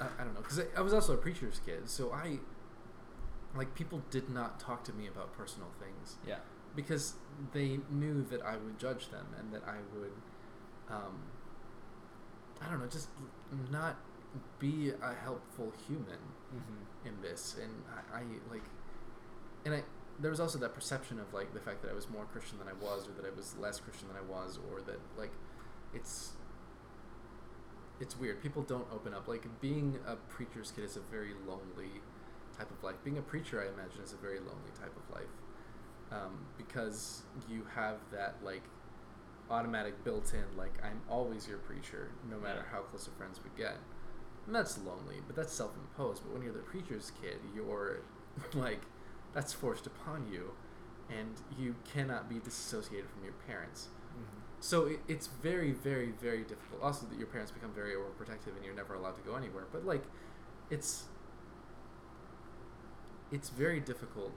I, 0.00 0.06
I 0.18 0.24
don't 0.24 0.34
know 0.34 0.40
because 0.40 0.60
I, 0.60 0.64
I 0.76 0.80
was 0.80 0.92
also 0.92 1.14
a 1.14 1.18
preacher's 1.18 1.60
kid, 1.64 1.88
so 1.88 2.12
I 2.12 2.38
like 3.54 3.74
people 3.74 4.02
did 4.10 4.28
not 4.28 4.58
talk 4.60 4.84
to 4.84 4.92
me 4.92 5.06
about 5.06 5.32
personal 5.32 5.68
things 5.80 6.16
yeah 6.26 6.36
because 6.78 7.14
they 7.52 7.80
knew 7.90 8.24
that 8.30 8.40
I 8.42 8.56
would 8.56 8.78
judge 8.78 9.10
them 9.10 9.26
and 9.38 9.52
that 9.52 9.62
I 9.66 9.78
would, 9.96 10.12
um, 10.88 11.22
I 12.60 12.70
don't 12.70 12.78
know, 12.78 12.86
just 12.86 13.08
not 13.70 13.96
be 14.60 14.92
a 15.02 15.14
helpful 15.14 15.72
human 15.88 16.20
mm-hmm. 16.54 17.08
in 17.08 17.20
this. 17.20 17.56
And 17.60 17.82
I, 18.12 18.18
I 18.18 18.22
like, 18.48 18.62
and 19.64 19.74
I 19.74 19.82
there 20.20 20.30
was 20.30 20.40
also 20.40 20.58
that 20.58 20.74
perception 20.74 21.18
of 21.20 21.32
like 21.32 21.54
the 21.54 21.60
fact 21.60 21.82
that 21.82 21.90
I 21.90 21.94
was 21.94 22.08
more 22.08 22.24
Christian 22.24 22.58
than 22.58 22.68
I 22.68 22.72
was, 22.72 23.08
or 23.08 23.12
that 23.12 23.24
I 23.24 23.34
was 23.34 23.56
less 23.58 23.80
Christian 23.80 24.08
than 24.08 24.16
I 24.16 24.22
was, 24.22 24.58
or 24.70 24.80
that 24.82 24.98
like 25.16 25.32
it's 25.94 26.32
it's 28.00 28.18
weird. 28.18 28.42
People 28.42 28.62
don't 28.62 28.86
open 28.92 29.14
up. 29.14 29.28
Like 29.28 29.46
being 29.60 29.98
a 30.06 30.16
preacher's 30.16 30.70
kid 30.70 30.84
is 30.84 30.96
a 30.96 31.00
very 31.00 31.32
lonely 31.46 32.00
type 32.56 32.70
of 32.70 32.82
life. 32.82 32.96
Being 33.04 33.18
a 33.18 33.22
preacher, 33.22 33.62
I 33.62 33.72
imagine, 33.72 34.02
is 34.02 34.12
a 34.12 34.16
very 34.16 34.38
lonely 34.38 34.72
type 34.78 34.94
of 34.96 35.14
life 35.14 35.30
um, 36.10 36.46
because 36.56 37.22
you 37.48 37.66
have 37.74 37.98
that 38.12 38.36
like 38.42 38.62
automatic 39.50 40.04
built-in 40.04 40.44
like 40.56 40.74
I'm 40.84 41.00
always 41.08 41.48
your 41.48 41.58
preacher, 41.58 42.10
no 42.30 42.38
matter 42.38 42.66
how 42.70 42.80
close 42.80 43.06
of 43.06 43.14
friends 43.14 43.40
we 43.42 43.50
get. 43.60 43.76
And 44.46 44.54
that's 44.54 44.78
lonely, 44.78 45.16
but 45.26 45.36
that's 45.36 45.52
self-imposed. 45.52 46.22
But 46.24 46.32
when 46.32 46.42
you're 46.42 46.52
the 46.52 46.60
preacher's 46.60 47.12
kid, 47.22 47.36
you're 47.54 48.00
like 48.54 48.80
that's 49.34 49.52
forced 49.52 49.86
upon 49.86 50.26
you, 50.32 50.52
and 51.10 51.34
you 51.58 51.74
cannot 51.92 52.28
be 52.28 52.38
disassociated 52.38 53.10
from 53.10 53.24
your 53.24 53.34
parents. 53.46 53.88
Mm-hmm. 54.12 54.40
So 54.60 54.86
it, 54.86 55.00
it's 55.08 55.26
very, 55.26 55.72
very, 55.72 56.12
very 56.20 56.42
difficult. 56.42 56.82
Also, 56.82 57.06
that 57.06 57.18
your 57.18 57.28
parents 57.28 57.52
become 57.52 57.72
very 57.72 57.92
overprotective 57.92 58.56
and 58.56 58.64
you're 58.64 58.74
never 58.74 58.94
allowed 58.94 59.16
to 59.16 59.22
go 59.22 59.36
anywhere. 59.36 59.64
But 59.70 59.86
like, 59.86 60.02
it's 60.70 61.04
it's 63.30 63.50
very 63.50 63.80
difficult 63.80 64.32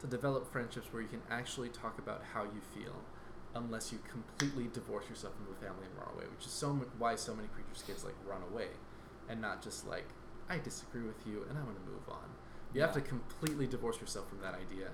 to 0.00 0.06
develop 0.06 0.50
friendships 0.52 0.92
where 0.92 1.02
you 1.02 1.08
can 1.08 1.22
actually 1.30 1.70
talk 1.70 1.98
about 1.98 2.22
how 2.34 2.42
you 2.44 2.60
feel, 2.74 2.94
unless 3.54 3.90
you 3.92 3.98
completely 4.08 4.68
divorce 4.72 5.08
yourself 5.08 5.34
from 5.34 5.46
the 5.46 5.66
family 5.66 5.86
and 5.86 5.98
run 5.98 6.14
away. 6.14 6.24
Which 6.36 6.46
is 6.46 6.52
so 6.52 6.72
mu- 6.72 6.84
why 6.98 7.16
so 7.16 7.34
many 7.34 7.48
preachers' 7.48 7.82
kids 7.86 8.04
like 8.04 8.14
run 8.26 8.42
away, 8.52 8.68
and 9.28 9.40
not 9.40 9.62
just 9.62 9.86
like 9.88 10.06
I 10.48 10.58
disagree 10.58 11.02
with 11.02 11.26
you 11.26 11.44
and 11.48 11.58
I 11.58 11.62
want 11.62 11.76
to 11.76 11.90
move 11.90 12.08
on. 12.08 12.28
You 12.74 12.80
have 12.82 12.92
to 12.94 13.00
completely 13.00 13.66
divorce 13.66 14.00
yourself 14.00 14.28
from 14.28 14.40
that 14.40 14.54
idea, 14.54 14.88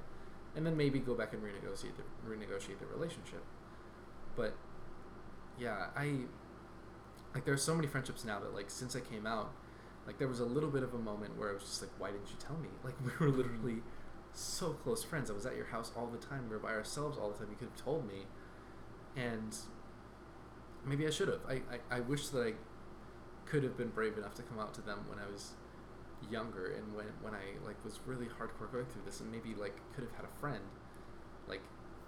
and 0.55 0.67
then 0.67 0.77
maybe 0.77 0.99
go 0.99 1.15
back 1.15 1.33
and 1.33 1.43
renegotiate 1.43 1.97
the 1.97 2.31
renegotiate 2.31 2.79
the 2.79 2.87
relationship. 2.87 3.43
But 4.37 4.55
yeah, 5.59 5.87
I 5.97 6.13
like 7.35 7.45
there's 7.45 7.63
so 7.63 7.75
many 7.75 7.87
friendships 7.87 8.25
now 8.25 8.39
that 8.41 8.55
like 8.55 8.71
since 8.71 8.95
I 8.95 9.01
came 9.01 9.27
out, 9.27 9.53
like 10.07 10.19
there 10.19 10.29
was 10.29 10.41
a 10.41 10.45
little 10.45 10.71
bit 10.71 10.83
of 10.83 10.95
a 10.95 10.99
moment 10.99 11.39
where 11.39 11.51
I 11.51 11.55
was 11.55 11.63
just 11.63 11.81
like, 11.81 11.91
why 11.99 12.11
didn't 12.11 12.29
you 12.29 12.37
tell 12.39 12.57
me? 12.59 12.69
Like 12.85 12.95
we 13.01 13.11
were 13.19 13.33
literally 13.33 13.83
so 14.33 14.71
close 14.73 15.03
friends. 15.03 15.31
I 15.31 15.35
was 15.35 15.47
at 15.47 15.57
your 15.57 15.67
house 15.67 15.93
all 15.97 16.07
the 16.07 16.19
time. 16.19 16.45
We 16.49 16.57
were 16.57 16.63
by 16.63 16.73
ourselves 16.73 17.19
all 17.19 17.31
the 17.31 17.39
time. 17.39 17.49
You 17.51 17.57
could 17.57 17.69
have 17.69 17.83
told 17.83 18.07
me, 18.07 18.27
and 19.17 19.57
maybe 20.85 21.07
I 21.07 21.11
should 21.11 21.29
have. 21.29 21.41
I, 21.49 21.55
I, 21.55 21.99
I 21.99 22.01
wish 22.01 22.29
that 22.29 22.41
I 22.41 22.53
could 23.47 23.63
have 23.65 23.77
been 23.77 23.89
brave 23.89 24.17
enough 24.17 24.35
to 24.37 24.43
come 24.43 24.59
out 24.59 24.75
to 24.75 24.81
them 24.83 25.01
when 25.09 25.19
I 25.19 25.31
was 25.31 25.53
younger 26.31 26.75
and 26.77 26.95
when 26.95 27.07
when 27.23 27.35
I 27.35 27.65
like 27.65 27.83
was 27.85 28.01
really 28.07 28.27
hardcore 28.27 28.71
going 28.71 28.87
through 28.87 29.03
this 29.05 29.21
and 29.21 29.31
maybe 29.31 29.55
like 29.55 29.77
could 29.95 30.05
have 30.05 30.15
had 30.15 30.25
a 30.25 30.41
friend 30.41 30.63
like 31.49 31.63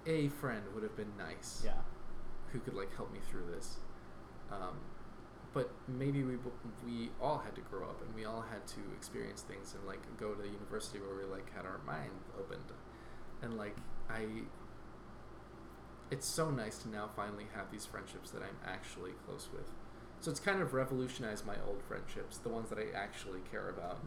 a 0.07 0.29
friend 0.29 0.63
would 0.75 0.83
have 0.83 0.97
been 0.97 1.13
nice 1.17 1.63
yeah 1.65 1.73
who 2.53 2.61
could 2.61 2.75
like 2.75 2.95
help 2.95 3.13
me 3.13 3.19
through 3.31 3.47
this. 3.51 3.79
Um, 4.51 4.77
but 5.53 5.71
maybe 5.89 6.23
we 6.23 6.37
we 6.87 7.11
all 7.21 7.39
had 7.39 7.55
to 7.57 7.61
grow 7.63 7.89
up 7.89 8.01
and 8.03 8.15
we 8.15 8.25
all 8.25 8.45
had 8.51 8.67
to 8.69 8.81
experience 8.97 9.43
things 9.43 9.75
and 9.75 9.87
like 9.87 10.01
go 10.19 10.35
to 10.35 10.43
the 10.43 10.49
university 10.49 10.99
where 10.99 11.17
we 11.17 11.25
like 11.31 11.53
had 11.55 11.65
our 11.65 11.81
mind 11.87 12.13
opened, 12.39 12.73
and 13.43 13.57
like 13.57 13.77
I. 14.09 14.27
It's 16.11 16.27
so 16.27 16.51
nice 16.51 16.77
to 16.79 16.91
now 16.91 17.09
finally 17.17 17.47
have 17.55 17.71
these 17.73 17.87
friendships 17.87 18.31
that 18.33 18.43
I'm 18.43 18.59
actually 18.67 19.13
close 19.27 19.49
with. 19.51 19.71
So 20.23 20.31
it's 20.31 20.39
kind 20.41 20.63
of 20.63 20.73
revolutionized 20.73 21.45
my 21.45 21.57
old 21.67 21.83
friendships, 21.83 22.39
the 22.39 22.49
ones 22.49 22.69
that 22.71 22.79
I 22.79 22.97
actually 22.97 23.41
care 23.51 23.69
about, 23.71 23.99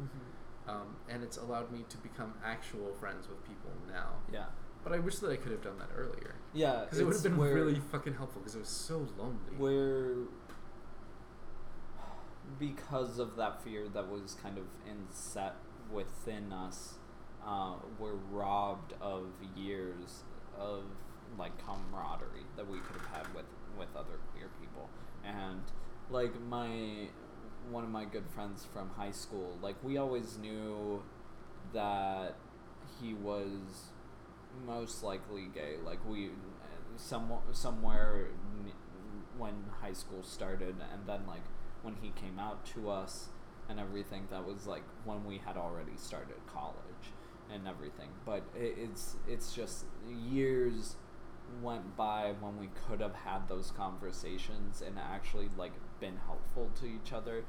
um, 0.66 0.96
and 1.10 1.22
it's 1.22 1.36
allowed 1.36 1.72
me 1.74 1.84
to 1.90 1.98
become 1.98 2.34
actual 2.44 2.94
friends 2.94 3.28
with 3.28 3.44
people 3.44 3.70
now. 3.90 4.12
Yeah. 4.32 4.46
But 4.82 4.94
I 4.94 5.00
wish 5.00 5.18
that 5.20 5.30
I 5.30 5.36
could 5.36 5.52
have 5.52 5.62
done 5.62 5.78
that 5.80 5.90
earlier 5.94 6.36
Yeah. 6.54 6.86
because 6.86 7.00
it 7.00 7.04
would 7.04 7.16
have 7.16 7.24
been 7.24 7.36
where- 7.38 7.54
really 7.54 7.76
fucking 7.76 8.14
helpful 8.14 8.40
because 8.40 8.56
it 8.56 8.60
was 8.60 8.70
so 8.70 9.00
lonely. 9.18 9.58
where 9.58 10.16
because 12.60 13.20
of 13.20 13.36
that 13.36 13.62
fear 13.62 13.90
that 13.90 14.08
was 14.08 14.38
kind 14.42 14.58
of 14.58 14.64
inset 14.90 15.56
within 15.92 16.54
us 16.54 16.96
uh, 17.46 17.74
we're 18.00 18.14
robbed 18.32 18.94
of 19.02 19.28
years 19.56 20.24
of 20.58 20.84
like 21.38 21.52
camaraderie 21.66 22.46
that 22.56 22.68
we 22.70 22.78
could 22.80 22.96
have 23.02 23.08
had 23.26 23.36
with 23.36 23.46
with 23.78 23.90
other 23.96 24.20
queer 24.32 24.50
people 24.62 24.90
and 25.24 25.62
like 26.10 26.40
my 26.42 27.08
one 27.72 27.84
of 27.84 27.90
my 27.90 28.06
good 28.06 28.28
friends 28.30 28.66
from 28.72 28.90
high 28.92 29.12
school 29.12 29.58
like 29.62 29.76
we 29.84 29.98
always 29.98 30.38
knew 30.38 31.02
that 31.74 32.36
he 33.02 33.14
was 33.14 33.90
most 34.66 35.04
likely 35.04 35.48
gay. 35.54 35.76
Like 35.84 36.00
we 36.08 36.30
some, 36.98 37.32
somewhere 37.52 38.28
when 39.38 39.54
high 39.82 39.94
school 39.94 40.24
started 40.24 40.76
and 40.94 41.06
then 41.06 41.22
like 41.28 41.44
when 41.82 41.96
he 42.02 42.12
came 42.12 42.40
out 42.40 42.66
to 42.66 42.90
us 42.90 43.30
and 43.68 43.80
everything 43.80 44.28
that 44.32 44.46
was 44.46 44.66
like 44.66 44.84
when 45.04 45.26
we 45.26 45.40
had 45.46 45.58
already 45.58 45.98
started 45.98 46.36
college 46.52 47.12
and 47.52 47.68
everything. 47.68 48.10
But 48.26 48.44
it's 48.56 49.16
it's 49.28 49.54
just 49.54 49.86
years 50.08 50.96
went 51.62 51.96
by 51.96 52.34
when 52.40 52.58
we 52.58 52.70
could 52.88 53.02
have 53.02 53.14
had 53.14 53.48
those 53.48 53.72
conversations 53.72 54.82
and 54.82 54.98
actually 54.98 55.50
like 55.58 55.74
been 56.00 56.18
helpful 56.26 56.72
to 56.80 56.86
each 56.86 57.14
other 57.14 57.44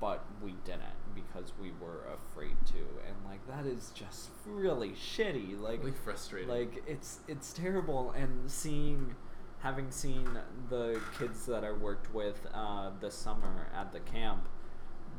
but 0.00 0.24
we 0.42 0.54
didn't 0.64 0.82
because 1.14 1.52
we 1.60 1.70
were 1.72 2.04
afraid 2.14 2.56
to. 2.64 2.78
And 3.06 3.16
like 3.26 3.46
that 3.48 3.66
is 3.66 3.92
just 3.94 4.30
really 4.46 4.92
shitty. 4.92 5.60
Like 5.60 5.80
really 5.80 5.92
frustrating. 5.92 6.48
like 6.48 6.82
it's 6.86 7.20
it's 7.28 7.52
terrible. 7.52 8.12
And 8.12 8.50
seeing 8.50 9.14
having 9.58 9.90
seen 9.90 10.26
the 10.70 10.98
kids 11.18 11.44
that 11.46 11.64
I 11.64 11.72
worked 11.72 12.14
with 12.14 12.46
uh, 12.54 12.90
this 13.00 13.14
summer 13.14 13.68
at 13.74 13.92
the 13.92 14.00
camp 14.00 14.48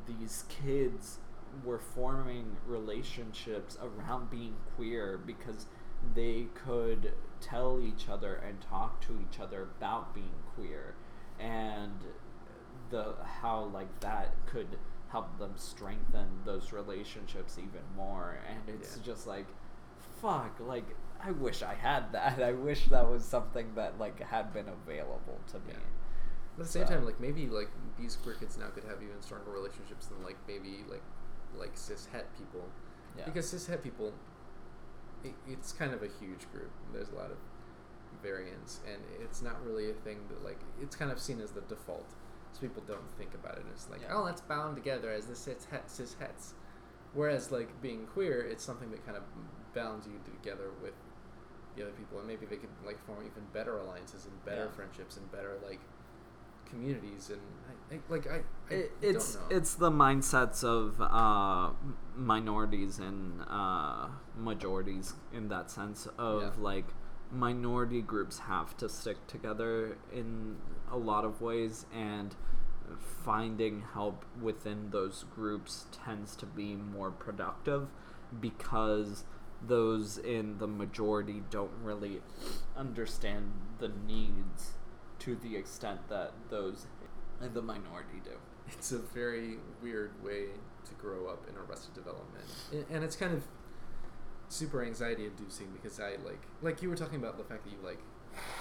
these 0.05 0.45
kids 0.49 1.19
were 1.63 1.80
forming 1.80 2.57
relationships 2.67 3.78
around 3.82 4.30
being 4.30 4.55
queer 4.76 5.19
because 5.26 5.67
they 6.13 6.47
could 6.53 7.13
tell 7.41 7.80
each 7.80 8.09
other 8.09 8.36
and 8.36 8.61
talk 8.61 9.01
to 9.01 9.17
each 9.21 9.39
other 9.39 9.63
about 9.63 10.13
being 10.13 10.43
queer. 10.55 10.95
And 11.39 11.99
the 12.89 13.15
how 13.41 13.65
like 13.73 13.99
that 14.01 14.33
could 14.45 14.77
help 15.09 15.38
them 15.39 15.53
strengthen 15.55 16.27
those 16.45 16.71
relationships 16.71 17.57
even 17.57 17.81
more. 17.95 18.38
And 18.49 18.75
it's 18.75 18.97
Yeah. 18.97 19.03
just 19.03 19.27
like 19.27 19.45
fuck 20.21 20.59
like 20.59 20.86
i 21.21 21.31
wish 21.31 21.61
i 21.63 21.73
had 21.73 22.11
that. 22.13 22.39
I 22.49 22.53
wish 22.53 22.88
that 22.88 23.09
was 23.09 23.23
something 23.23 23.73
that 23.75 23.99
like 23.99 24.19
had 24.21 24.53
been 24.53 24.67
available 24.67 25.39
to 25.51 25.57
me. 25.59 25.63
Yeah. 25.69 25.77
At 25.77 26.57
the 26.59 26.65
same 26.65 26.86
So- 26.88 26.93
time, 26.95 27.05
like 27.05 27.19
maybe 27.19 27.47
like 27.47 27.69
these 27.99 28.15
queer 28.15 28.36
kids 28.36 28.57
now 28.57 28.67
could 28.69 28.83
have 28.86 29.01
even 29.03 29.21
stronger 29.21 29.51
relationships 29.51 30.07
than 30.07 30.23
like 30.23 30.38
maybe 30.47 30.83
like 30.89 31.03
like 31.55 31.71
cis 31.77 32.07
het 32.11 32.25
people, 32.38 32.65
yeah. 33.17 33.23
Because 33.25 33.47
cis 33.49 33.65
het 33.67 33.81
people, 33.81 34.11
it, 35.23 35.33
it's 35.47 35.71
kind 35.71 35.93
of 35.93 36.03
a 36.03 36.07
huge 36.19 36.49
group. 36.51 36.71
There's 36.93 37.09
a 37.09 37.15
lot 37.15 37.31
of 37.31 37.38
variance, 38.21 38.79
and 38.91 39.01
it's 39.21 39.41
not 39.41 39.63
really 39.65 39.89
a 39.89 39.93
thing 39.93 40.19
that 40.29 40.43
like 40.43 40.59
it's 40.81 40.95
kind 40.95 41.11
of 41.11 41.19
seen 41.19 41.39
as 41.41 41.51
the 41.51 41.61
default, 41.61 42.09
so 42.56 42.62
people 42.62 42.84
don't 42.88 43.12
think 43.18 43.34
about 43.34 43.58
it. 43.58 43.66
It's 43.74 43.89
like 43.89 44.01
Yeah. 44.01 44.16
oh, 44.16 44.26
that's 44.26 44.41
bound 44.41 44.76
together 44.78 45.12
as 45.12 45.26
the 45.28 45.36
cis 45.36 45.66
het 45.66 45.91
cis 45.91 46.16
hets, 46.20 46.53
whereas 47.14 47.51
like 47.51 47.70
being 47.82 48.08
queer, 48.08 48.39
it's 48.41 48.64
something 48.64 48.89
that 48.91 49.06
kind 49.06 49.18
of 49.18 49.24
bounds 49.74 50.08
you 50.08 50.14
together 50.24 50.70
with 50.82 50.93
the 51.76 51.84
other 51.84 51.91
people, 51.91 52.20
and 52.20 52.28
maybe 52.28 52.45
they 52.45 52.56
could 52.56 52.70
like 52.86 52.97
form 53.06 53.20
even 53.26 53.43
better 53.51 53.78
alliances 53.80 54.26
and 54.26 54.45
better 54.45 54.66
Yeah. 54.66 54.72
friendships 54.72 55.18
and 55.18 55.30
better 55.32 55.58
like 55.68 55.82
communities 56.70 57.30
and 57.30 57.41
I, 57.91 57.95
I, 57.95 57.99
like 58.10 58.28
I, 58.28 58.41
I 58.72 58.74
it, 58.74 58.91
it's 59.01 59.36
don't 59.36 59.49
know. 59.51 59.58
it's 59.58 59.76
the 59.76 59.91
mindsets 59.91 60.64
of 60.64 60.99
uh, 60.99 61.72
minorities 62.16 62.97
and 62.99 63.41
uh, 63.47 64.08
majorities 64.36 65.14
in 65.34 65.47
that 65.49 65.70
sense 65.70 66.08
of 66.18 66.41
Yeah. 66.41 66.49
like 66.58 66.86
minority 67.36 68.01
groups 68.01 68.39
have 68.39 68.75
to 68.77 68.89
stick 68.89 69.27
together 69.27 69.97
in 70.13 70.55
a 70.91 70.97
lot 70.97 71.25
of 71.25 71.41
ways 71.41 71.86
and 71.93 72.36
finding 73.23 73.83
help 73.93 74.23
within 74.41 74.89
those 74.91 75.25
groups 75.33 75.86
tends 76.05 76.36
to 76.36 76.45
be 76.45 76.75
more 76.75 77.11
productive 77.11 77.88
because 78.39 79.23
those 79.67 80.17
in 80.17 80.57
the 80.59 80.67
majority 80.67 81.41
don't 81.49 81.71
really 81.83 82.21
understand 82.77 83.51
the 83.79 83.91
needs 84.07 84.73
to 85.19 85.36
the 85.36 85.55
extent 85.55 85.99
that 86.09 86.31
those 86.49 86.86
in 87.41 87.53
the 87.53 87.61
minority 87.61 88.21
do. 88.23 88.31
it's 88.67 88.91
a 88.91 88.97
very 88.97 89.57
weird 89.81 90.11
way 90.23 90.45
to 90.86 90.93
grow 90.95 91.27
up 91.27 91.45
in 91.49 91.55
arrested 91.57 91.93
development 91.93 92.45
and, 92.91 93.03
it's 93.03 93.15
kind 93.15 93.33
of 93.33 93.43
super 94.50 94.84
anxiety 94.84 95.26
inducing 95.26 95.68
because 95.72 96.00
i 96.00 96.12
like 96.26 96.41
like 96.62 96.82
you 96.82 96.89
were 96.89 96.96
talking 96.96 97.18
about 97.20 97.38
the 97.38 97.43
fact 97.43 97.64
that 97.64 97.72
you 97.72 97.78
like 97.84 98.00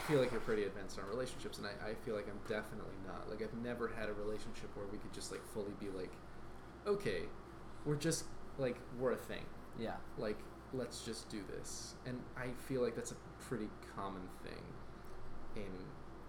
feel 0.06 0.20
like 0.20 0.30
you're 0.30 0.40
pretty 0.40 0.64
advanced 0.64 0.98
on 0.98 1.06
relationships 1.08 1.58
and 1.58 1.66
I, 1.66 1.90
I 1.90 1.94
feel 1.94 2.14
like 2.14 2.26
i'm 2.28 2.38
definitely 2.48 2.94
not 3.06 3.28
like 3.28 3.42
i've 3.42 3.54
never 3.62 3.88
had 3.88 4.08
a 4.08 4.12
relationship 4.14 4.70
where 4.76 4.86
we 4.86 4.98
could 4.98 5.12
just 5.12 5.30
like 5.32 5.42
fully 5.52 5.72
be 5.80 5.88
like 5.90 6.12
okay 6.86 7.22
we're 7.84 7.96
just 7.96 8.24
like 8.58 8.76
we're 8.98 9.12
a 9.12 9.16
thing 9.16 9.44
Yeah. 9.78 9.94
like 10.16 10.38
let's 10.72 11.04
just 11.04 11.28
do 11.28 11.40
this 11.56 11.94
and 12.06 12.20
i 12.36 12.46
feel 12.68 12.82
like 12.82 12.94
that's 12.96 13.12
a 13.12 13.16
pretty 13.48 13.68
common 13.96 14.22
thing 14.42 14.62
in 15.56 15.70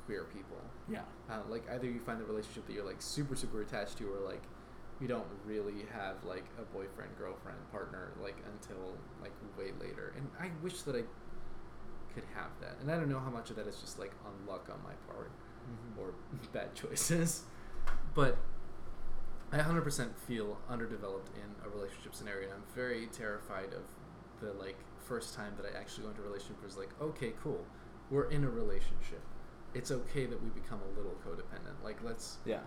queer 0.06 0.26
people 0.34 0.58
Yeah. 0.92 1.02
uh, 1.30 1.40
like 1.50 1.64
either 1.72 1.86
you 1.88 2.00
find 2.00 2.20
the 2.20 2.26
relationship 2.26 2.66
that 2.68 2.74
you're 2.74 2.86
like 2.86 3.02
super 3.02 3.36
super 3.36 3.62
attached 3.62 3.98
to 4.00 4.06
or 4.12 4.20
like 4.28 4.42
you 5.02 5.08
don't 5.08 5.28
really 5.46 5.86
have 5.92 6.24
like 6.24 6.46
a 6.58 6.64
boyfriend 6.74 7.12
girlfriend 7.18 7.60
partner 7.72 8.14
like 8.22 8.38
until 8.54 8.96
like 9.22 9.32
way 9.58 9.72
later. 9.80 10.14
And 10.18 10.28
i 10.40 10.50
wish 10.64 10.82
that 10.84 10.96
i 10.96 11.04
could 12.14 12.24
have 12.34 12.52
that. 12.62 12.78
And 12.82 12.90
i 12.90 12.96
don't 12.96 13.10
know 13.10 13.20
how 13.20 13.30
much 13.30 13.50
of 13.50 13.58
that 13.58 13.68
is 13.68 13.80
just 13.80 14.00
like 14.00 14.12
on 14.26 14.34
luck 14.48 14.70
on 14.72 14.82
my 14.84 14.94
part 15.14 15.32
mm-hmm. 15.32 16.00
or 16.00 16.14
bad 16.54 16.74
choices. 16.76 17.44
But 18.14 18.38
i 19.52 19.58
100% 19.58 20.10
feel 20.28 20.58
underdeveloped 20.70 21.30
in 21.36 21.66
a 21.66 21.70
relationship 21.70 22.16
scenario. 22.16 22.46
And 22.46 22.54
i'm 22.54 22.76
very 22.76 23.08
terrified 23.08 23.74
of 23.74 23.84
the 24.42 24.54
like 24.54 24.78
first 25.00 25.36
time 25.36 25.54
that 25.58 25.66
i 25.72 25.78
actually 25.78 26.04
go 26.04 26.10
into 26.10 26.22
a 26.22 26.26
relationship 26.26 26.64
was 26.64 26.78
like 26.78 26.90
okay 27.02 27.34
cool. 27.44 27.64
We're 28.10 28.30
in 28.30 28.44
a 28.44 28.50
relationship. 28.50 29.22
It's 29.74 29.92
okay 29.92 30.26
that 30.26 30.42
we 30.42 30.50
become 30.52 30.80
a 30.80 30.98
little 30.98 31.16
codependent. 31.26 31.84
Like 31.84 31.98
let's 32.04 32.38
Yeah. 32.46 32.60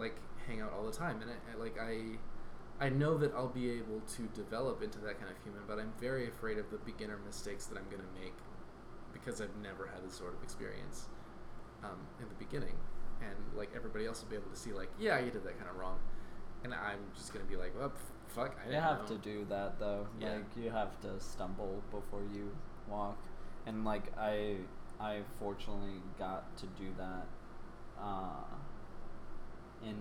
Like 0.00 0.16
hang 0.46 0.60
out 0.60 0.72
all 0.72 0.84
the 0.84 0.92
time 0.92 1.20
and 1.22 1.30
I, 1.30 1.34
I 1.54 1.60
like 1.62 1.76
i 1.78 2.84
i 2.84 2.88
know 2.88 3.16
that 3.18 3.32
i'll 3.34 3.48
be 3.48 3.70
able 3.70 4.00
to 4.16 4.22
develop 4.34 4.82
into 4.82 4.98
that 5.00 5.18
kind 5.20 5.30
of 5.30 5.36
human 5.44 5.62
but 5.68 5.78
i'm 5.78 5.92
very 6.00 6.28
afraid 6.28 6.58
of 6.58 6.70
the 6.70 6.78
beginner 6.78 7.18
mistakes 7.26 7.66
that 7.66 7.78
i'm 7.78 7.84
going 7.90 8.02
to 8.02 8.20
make 8.20 8.34
because 9.12 9.40
i've 9.40 9.54
never 9.62 9.86
had 9.86 10.04
this 10.06 10.14
sort 10.14 10.34
of 10.34 10.42
experience 10.42 11.08
um, 11.84 11.98
in 12.20 12.26
the 12.28 12.34
beginning 12.44 12.74
and 13.20 13.36
like 13.56 13.70
everybody 13.76 14.06
else 14.06 14.22
will 14.22 14.30
be 14.30 14.36
able 14.36 14.50
to 14.50 14.56
see 14.56 14.72
like 14.72 14.88
yeah 14.98 15.18
you 15.20 15.30
did 15.30 15.44
that 15.44 15.56
kind 15.58 15.70
of 15.70 15.76
wrong 15.76 15.98
and 16.64 16.72
i'm 16.74 16.98
just 17.16 17.32
going 17.32 17.44
to 17.44 17.50
be 17.50 17.56
like 17.56 17.72
well 17.78 17.90
pff, 17.90 18.34
fuck 18.34 18.56
i 18.66 18.70
You 18.70 18.76
have 18.80 19.00
know. 19.02 19.16
to 19.16 19.18
do 19.18 19.46
that 19.50 19.78
though. 19.78 20.06
Yeah. 20.20 20.34
Like 20.34 20.44
you 20.56 20.70
have 20.70 20.98
to 21.02 21.18
stumble 21.18 21.82
before 21.90 22.22
you 22.34 22.50
walk. 22.88 23.18
And 23.66 23.84
like 23.84 24.04
I 24.18 24.56
I 25.00 25.20
fortunately 25.38 26.00
got 26.18 26.56
to 26.58 26.66
do 26.82 26.88
that 26.98 27.26
uh 28.00 28.44
in 29.84 29.96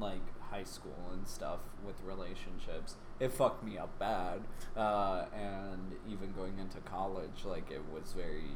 like 0.00 0.40
high 0.40 0.64
school 0.64 1.10
and 1.12 1.26
stuff 1.26 1.60
with 1.84 1.96
relationships. 2.04 2.96
It 3.18 3.32
fucked 3.32 3.64
me 3.64 3.78
up 3.78 3.98
bad. 3.98 4.40
Uh 4.76 5.24
and 5.34 5.94
even 6.08 6.32
going 6.32 6.58
into 6.58 6.78
college 6.80 7.44
like 7.44 7.70
it 7.70 7.82
was 7.92 8.12
very 8.12 8.50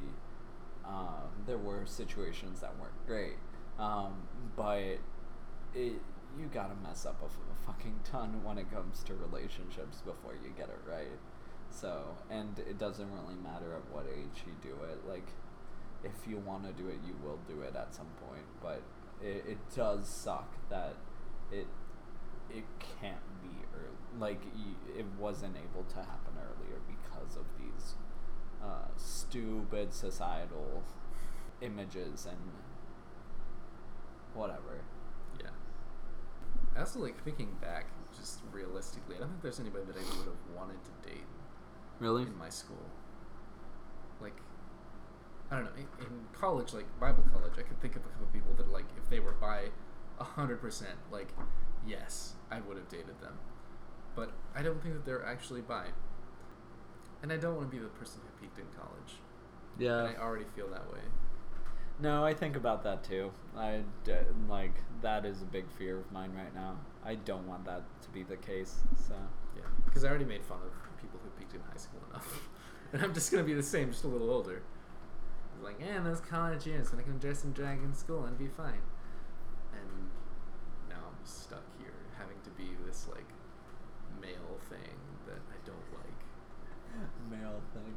um, 0.84 1.30
there 1.46 1.58
were 1.58 1.86
situations 1.86 2.60
that 2.60 2.72
weren't 2.78 3.06
great. 3.06 3.36
Um, 3.78 4.14
but 4.56 4.98
it 5.74 6.00
you 6.38 6.46
gotta 6.52 6.74
mess 6.82 7.06
up 7.06 7.20
a, 7.22 7.26
f- 7.26 7.38
a 7.50 7.66
fucking 7.66 8.00
ton 8.04 8.42
when 8.44 8.58
it 8.58 8.70
comes 8.72 9.02
to 9.04 9.14
relationships 9.14 10.00
before 10.04 10.34
you 10.34 10.50
get 10.56 10.68
it 10.68 10.78
right. 10.88 11.18
So, 11.70 12.16
and 12.30 12.58
it 12.58 12.78
doesn't 12.78 13.10
really 13.12 13.36
matter 13.42 13.74
at 13.74 13.82
what 13.92 14.06
age 14.12 14.44
you 14.46 14.52
do 14.62 14.76
it. 14.84 15.08
Like, 15.08 15.26
if 16.02 16.28
you 16.28 16.38
want 16.38 16.64
to 16.64 16.72
do 16.72 16.88
it, 16.88 16.98
you 17.06 17.14
will 17.22 17.38
do 17.48 17.62
it 17.62 17.74
at 17.76 17.94
some 17.94 18.08
point. 18.28 18.44
But 18.62 18.82
it, 19.22 19.44
it 19.48 19.58
does 19.74 20.08
suck 20.08 20.48
that 20.70 20.94
it 21.50 21.66
it 22.50 22.64
can't 23.00 23.42
be 23.42 23.64
early. 23.74 24.18
Like, 24.18 24.42
it 24.98 25.06
wasn't 25.18 25.56
able 25.56 25.84
to 25.84 25.96
happen 25.96 26.34
earlier 26.36 26.80
because 26.88 27.36
of 27.36 27.44
these 27.58 27.94
uh, 28.62 28.88
stupid 28.96 29.92
societal 29.94 30.82
images 31.60 32.26
and 32.26 32.38
whatever. 34.34 34.82
yeah 35.40 35.50
I 36.76 36.80
also 36.80 37.00
like 37.00 37.22
thinking 37.24 37.56
back, 37.60 37.86
just 38.18 38.40
realistically. 38.52 39.16
I 39.16 39.20
don't 39.20 39.28
think 39.30 39.42
there's 39.42 39.60
anybody 39.60 39.84
that 39.86 39.96
I 39.96 40.00
would 40.18 40.26
have 40.26 40.56
wanted 40.56 40.78
to 40.84 41.08
date 41.08 41.24
Really? 41.98 42.22
in 42.22 42.36
my 42.36 42.48
school. 42.48 42.86
Like, 44.20 44.36
I 45.50 45.56
don't 45.56 45.64
know. 45.64 45.70
In, 45.76 46.06
in 46.06 46.12
college, 46.32 46.72
like 46.72 46.86
Bible 47.00 47.24
college, 47.32 47.52
I 47.58 47.62
could 47.62 47.80
think 47.80 47.96
of 47.96 48.02
a 48.02 48.08
couple 48.08 48.26
people 48.32 48.52
that, 48.56 48.70
like, 48.70 48.84
if 48.96 49.08
they 49.10 49.20
were 49.20 49.32
by 49.32 49.64
a 50.18 50.24
hundred 50.24 50.60
percent, 50.60 50.96
like, 51.10 51.28
yes, 51.86 52.34
I 52.50 52.60
would 52.60 52.76
have 52.76 52.88
dated 52.88 53.20
them. 53.20 53.34
But 54.14 54.32
I 54.54 54.62
don't 54.62 54.82
think 54.82 54.94
that 54.94 55.04
they're 55.04 55.24
actually 55.24 55.60
bi. 55.60 55.86
And 57.22 57.32
I 57.32 57.36
don't 57.36 57.56
want 57.56 57.70
to 57.70 57.76
be 57.76 57.82
the 57.82 57.88
person 57.88 58.20
who 58.22 58.46
peaked 58.46 58.58
in 58.58 58.66
college. 58.76 59.18
Yeah. 59.78 60.06
And 60.06 60.16
I 60.16 60.20
already 60.20 60.46
feel 60.54 60.68
that 60.68 60.90
way. 60.92 61.00
No, 62.00 62.24
I 62.24 62.32
think 62.32 62.56
about 62.56 62.82
that 62.84 63.04
too. 63.04 63.30
I 63.56 63.82
like 64.48 64.72
that 65.02 65.26
is 65.26 65.42
a 65.42 65.44
big 65.44 65.70
fear 65.70 65.98
of 65.98 66.10
mine 66.12 66.32
right 66.34 66.54
now. 66.54 66.76
I 67.04 67.16
don't 67.16 67.46
want 67.46 67.64
that 67.66 67.82
to 68.02 68.08
be 68.10 68.22
the 68.22 68.36
case. 68.36 68.76
So 69.06 69.14
Yeah, 69.56 69.62
because 69.84 70.04
I 70.04 70.08
already 70.08 70.24
made 70.24 70.42
fun 70.44 70.58
of 70.64 70.72
people 71.00 71.20
who 71.22 71.30
peaked 71.38 71.54
in 71.54 71.60
high 71.60 71.76
school 71.76 72.00
enough, 72.10 72.48
and 72.92 73.02
I'm 73.02 73.12
just 73.12 73.30
gonna 73.30 73.44
be 73.44 73.52
the 73.52 73.62
same, 73.62 73.90
just 73.90 74.04
a 74.04 74.08
little 74.08 74.30
older. 74.30 74.62
Like, 75.62 75.76
yeah, 75.80 76.00
those 76.00 76.20
college 76.20 76.66
years, 76.66 76.90
when 76.90 77.00
I 77.00 77.04
can 77.04 77.18
dress 77.18 77.44
in 77.44 77.52
drag 77.52 77.82
in 77.82 77.94
school 77.94 78.24
and 78.24 78.38
be 78.38 78.48
fine. 78.48 78.82
And 79.72 80.10
now 80.88 81.00
I'm 81.06 81.24
stuck 81.24 81.64
here, 81.78 81.94
having 82.18 82.36
to 82.44 82.50
be 82.50 82.70
this 82.86 83.06
like 83.08 83.28
male 84.20 84.58
thing 84.68 84.96
that 85.26 85.40
I 85.50 85.58
don't 85.64 85.88
like. 85.94 86.20
male 87.30 87.60
thing. 87.74 87.94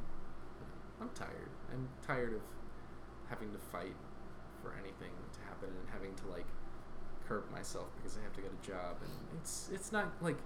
I'm 1.02 1.10
tired. 1.16 1.50
I'm 1.72 1.90
tired 2.06 2.34
of 2.34 2.42
having 3.30 3.52
to 3.52 3.58
fight 3.58 3.96
for 4.62 4.74
anything 4.80 5.12
to 5.34 5.40
happen 5.48 5.70
and 5.70 5.88
having 5.92 6.16
to 6.16 6.28
like 6.28 6.46
curb 7.28 7.50
myself 7.52 7.88
because 7.98 8.18
I 8.18 8.24
have 8.24 8.34
to 8.34 8.42
get 8.42 8.52
a 8.52 8.68
job 8.68 8.98
and 9.02 9.12
it's 9.40 9.70
it's 9.74 9.92
not 9.92 10.12
like 10.22 10.38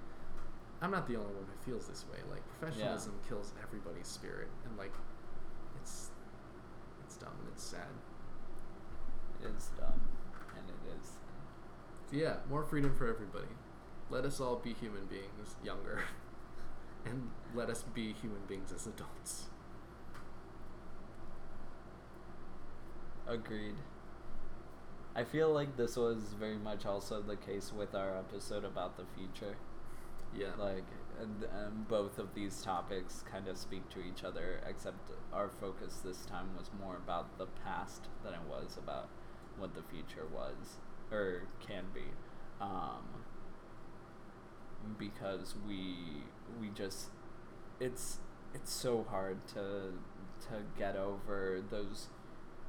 I'm 0.82 0.92
not 0.92 1.08
the 1.08 1.16
only 1.16 1.34
one 1.34 1.46
who 1.46 1.72
feels 1.72 1.88
this 1.88 2.06
way. 2.12 2.20
Like 2.30 2.42
professionalism 2.60 3.14
kills 3.28 3.54
everybody's 3.62 4.08
spirit 4.08 4.48
and 4.66 4.78
like 4.78 4.94
dumb 7.20 7.34
and 7.40 7.50
it's 7.54 7.64
sad. 7.64 7.94
It 9.42 9.52
is 9.56 9.70
dumb, 9.78 10.02
and 10.56 10.70
it 10.70 11.00
is. 11.00 11.12
So 12.10 12.18
yeah, 12.18 12.38
more 12.50 12.64
freedom 12.64 12.96
for 12.96 13.08
everybody. 13.08 13.54
Let 14.10 14.26
us 14.26 14.40
all 14.40 14.56
be 14.56 14.74
human 14.74 15.06
beings 15.06 15.56
younger. 15.64 16.02
and 17.06 17.30
let 17.54 17.70
us 17.70 17.84
be 17.94 18.14
human 18.14 18.42
beings 18.48 18.72
as 18.72 18.88
adults. 18.88 19.46
Agreed. 23.28 23.76
I 25.16 25.24
feel 25.24 25.52
like 25.52 25.76
this 25.78 25.98
was 25.98 26.36
very 26.40 26.58
much 26.58 26.86
also 26.86 27.22
the 27.22 27.36
case 27.36 27.74
with 27.76 27.96
our 27.96 28.16
episode 28.18 28.64
about 28.64 28.98
the 28.98 29.04
future. 29.16 29.58
Yeah. 30.38 30.52
Like, 30.58 30.86
and, 31.20 31.44
and 31.44 31.88
both 31.88 32.20
of 32.20 32.34
these 32.36 32.62
topics 32.62 33.24
kind 33.30 33.48
of 33.48 33.58
speak 33.58 33.90
to 33.90 34.00
each 34.00 34.24
other, 34.24 34.62
except 34.68 35.10
our 35.34 35.50
focus 35.50 36.02
this 36.04 36.26
time 36.26 36.50
was 36.58 36.70
more 36.80 36.96
about 36.98 37.38
the 37.38 37.48
past 37.66 38.04
than 38.24 38.34
it 38.34 38.42
was 38.48 38.78
about 38.78 39.10
what 39.58 39.74
the 39.74 39.82
future 39.82 40.28
was 40.32 40.78
or 41.12 41.44
can 41.66 41.86
be. 41.94 42.06
Um, 42.62 43.04
because 44.98 45.56
we 45.68 45.96
we 46.62 46.70
just 46.70 47.10
it's 47.80 48.20
it's 48.54 48.72
so 48.72 49.06
hard 49.10 49.46
to 49.48 49.94
to 50.42 50.64
get 50.78 50.96
over 50.96 51.62
those 51.70 52.08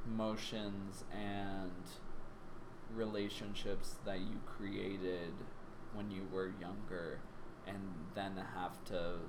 motions 0.05 1.03
and 1.11 1.71
relationships 2.93 3.95
that 4.05 4.19
you 4.19 4.39
created 4.45 5.33
when 5.93 6.09
you 6.09 6.27
were 6.31 6.51
younger 6.59 7.19
and 7.69 7.77
then 8.15 8.43
have 8.55 8.83
to 8.85 9.19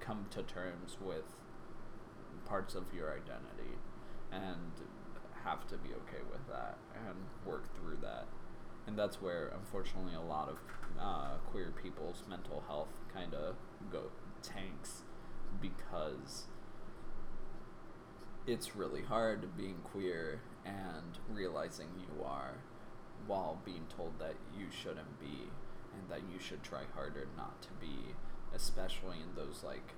come 0.00 0.26
to 0.30 0.42
terms 0.42 0.96
with 1.00 1.24
parts 2.46 2.74
of 2.74 2.84
your 2.94 3.10
identity 3.10 3.76
and 4.32 4.72
have 5.44 5.66
to 5.66 5.76
be 5.78 5.90
okay 5.90 6.22
with 6.30 6.46
that 6.48 6.76
and 7.06 7.16
work 7.44 7.64
through 7.74 7.98
that. 8.02 8.26
And 8.86 8.98
that's 8.98 9.20
where 9.20 9.48
unfortunately 9.48 10.14
a 10.14 10.20
lot 10.20 10.48
of 10.48 10.58
uh, 11.00 11.36
queer 11.50 11.72
people's 11.82 12.22
mental 12.28 12.64
health 12.66 12.88
kind 13.12 13.34
of 13.34 13.56
go 13.90 14.04
tanks 14.42 15.02
because 15.60 16.46
it's 18.46 18.74
really 18.74 19.02
hard 19.02 19.56
being 19.56 19.76
queer 19.84 20.40
and 20.64 21.18
realizing 21.30 21.88
you 21.98 22.24
are 22.24 22.54
while 23.26 23.60
being 23.64 23.84
told 23.94 24.18
that 24.18 24.34
you 24.58 24.66
shouldn't 24.70 25.20
be 25.20 25.50
and 25.94 26.08
that 26.10 26.20
you 26.32 26.38
should 26.38 26.62
try 26.62 26.82
harder 26.94 27.26
not 27.36 27.60
to 27.62 27.68
be 27.80 28.14
especially 28.54 29.16
in 29.18 29.34
those 29.36 29.62
like 29.64 29.92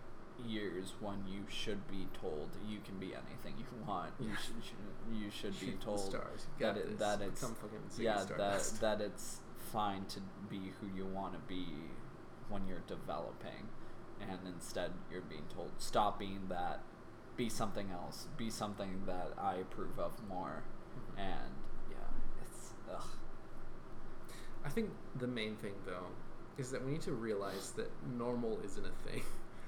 years 0.47 0.95
when 1.01 1.19
you 1.29 1.43
should 1.49 1.87
be 1.89 2.09
told 2.21 2.49
you 2.67 2.79
can 2.85 2.99
be 2.99 3.13
anything 3.15 3.55
you 3.59 3.67
want 3.87 4.11
you 4.19 4.29
Yeah. 4.29 4.37
should, 4.37 4.65
should 4.65 5.17
you 5.23 5.31
should 5.31 5.61
be 5.61 5.67
Shoot 5.73 5.81
for 5.81 5.85
told. 5.85 6.13
That 6.59 6.77
it, 6.79 6.99
that 6.99 7.21
it's 7.21 7.43
yeah 7.99 8.25
that 8.39 8.63
that 8.81 9.01
it's 9.01 9.41
fine 9.73 10.05
to 10.07 10.21
be 10.49 10.73
who 10.81 10.87
you 10.97 11.05
want 11.07 11.35
to 11.35 11.39
be 11.41 11.67
when 12.49 12.67
you're 12.67 12.83
developing 12.89 13.69
and 14.21 14.39
instead 14.47 14.91
you're 15.11 15.21
being 15.21 15.45
told 15.55 15.71
stop 15.79 16.19
being 16.19 16.41
that 16.49 16.81
be 17.37 17.49
something 17.49 17.91
else 17.93 18.27
be 18.37 18.51
something 18.51 19.03
that 19.07 19.33
i 19.39 19.55
approve 19.57 19.99
of 19.99 20.13
more 20.29 20.63
Mhm. 20.99 21.19
and 21.21 21.55
yeah 21.91 22.43
it's 22.43 22.71
ugh. 22.93 23.05
I 24.65 24.69
think 24.69 24.91
the 25.19 25.27
main 25.27 25.57
thing 25.57 25.73
though 25.87 26.07
is 26.59 26.71
that 26.71 26.85
we 26.85 26.93
need 26.93 27.01
to 27.03 27.13
realize 27.13 27.73
that 27.73 27.91
normal 28.17 28.59
isn't 28.65 28.85
a 28.85 29.09
thing. 29.11 29.23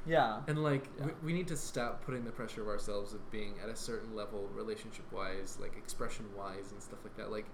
yeah 0.06 0.40
And 0.48 0.62
like 0.62 0.88
Yeah. 0.98 1.06
we, 1.06 1.12
we 1.26 1.32
need 1.32 1.48
to 1.48 1.56
stop 1.56 2.04
putting 2.04 2.24
the 2.24 2.32
pressure 2.32 2.62
of 2.62 2.68
ourselves 2.68 3.12
of 3.14 3.30
being 3.30 3.54
at 3.62 3.68
a 3.70 3.76
certain 3.76 4.14
level 4.14 4.48
relationship 4.54 5.10
wise, 5.12 5.58
like 5.60 5.74
expression 5.76 6.26
wise 6.36 6.72
and 6.72 6.82
stuff 6.82 6.98
like 7.04 7.16
that. 7.16 7.30
Like 7.30 7.46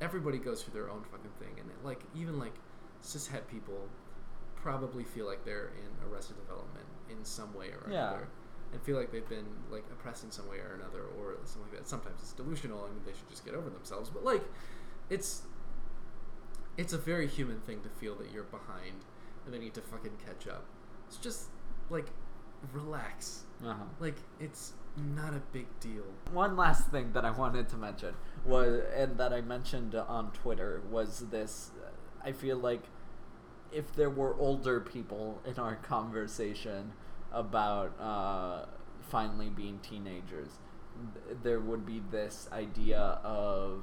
everybody 0.00 0.38
goes 0.38 0.62
through 0.62 0.74
their 0.74 0.90
own 0.90 1.02
fucking 1.04 1.30
thing 1.38 1.54
and 1.58 1.70
it, 1.70 1.76
like 1.84 2.02
even 2.14 2.38
like 2.38 2.54
cishet 3.02 3.46
people 3.48 3.88
probably 4.56 5.04
feel 5.04 5.26
like 5.26 5.44
they're 5.44 5.68
in 5.78 6.10
arrested 6.12 6.36
development 6.36 6.86
in 7.10 7.24
some 7.24 7.54
way 7.54 7.68
or 7.68 7.90
Yeah. 7.90 8.08
another. 8.10 8.28
And 8.72 8.82
feel 8.82 8.98
like 8.98 9.10
they've 9.10 9.28
been 9.28 9.46
like 9.70 9.84
oppressed 9.90 10.24
in 10.24 10.30
some 10.30 10.46
way 10.50 10.58
or 10.58 10.74
another 10.74 11.02
or 11.18 11.36
something 11.44 11.70
like 11.72 11.80
that. 11.80 11.88
Sometimes 11.88 12.20
it's 12.20 12.32
delusional 12.32 12.84
and 12.84 12.94
they 13.06 13.12
should 13.12 13.28
just 13.30 13.44
get 13.44 13.54
over 13.54 13.70
themselves. 13.70 14.10
But 14.10 14.24
like 14.24 14.42
it's 15.08 15.42
it's 16.78 16.92
a 16.94 16.98
very 16.98 17.26
human 17.26 17.60
thing 17.60 17.82
to 17.82 17.88
feel 17.88 18.14
that 18.14 18.30
you're 18.32 18.44
behind 18.44 19.04
and 19.44 19.52
they 19.52 19.58
need 19.58 19.74
to 19.74 19.82
fucking 19.82 20.16
catch 20.24 20.46
up. 20.46 20.64
It's 21.08 21.18
just 21.18 21.48
like 21.90 22.06
relax. 22.72 23.42
uh-huh. 23.64 23.84
Like 24.00 24.16
it's 24.40 24.72
not 24.96 25.34
a 25.34 25.42
big 25.52 25.66
deal. 25.80 26.04
One 26.32 26.56
last 26.56 26.88
thing 26.88 27.12
that 27.12 27.24
I 27.24 27.30
wanted 27.30 27.68
to 27.70 27.76
mention 27.76 28.14
was, 28.46 28.82
and 28.96 29.18
that 29.18 29.32
I 29.32 29.40
mentioned 29.40 29.94
on 29.94 30.30
Twitter, 30.32 30.82
was 30.90 31.26
this. 31.30 31.70
I 32.24 32.32
feel 32.32 32.56
like 32.56 32.82
if 33.72 33.94
there 33.94 34.10
were 34.10 34.34
older 34.38 34.80
people 34.80 35.40
in 35.46 35.58
our 35.58 35.74
conversation 35.94 36.92
about 37.32 37.98
uh, 38.00 38.66
finally 39.08 39.50
being 39.50 39.78
teenagers, 39.80 40.48
th- 41.14 41.38
there 41.42 41.60
would 41.60 41.84
be 41.84 42.02
this 42.10 42.48
idea 42.52 43.20
of. 43.24 43.82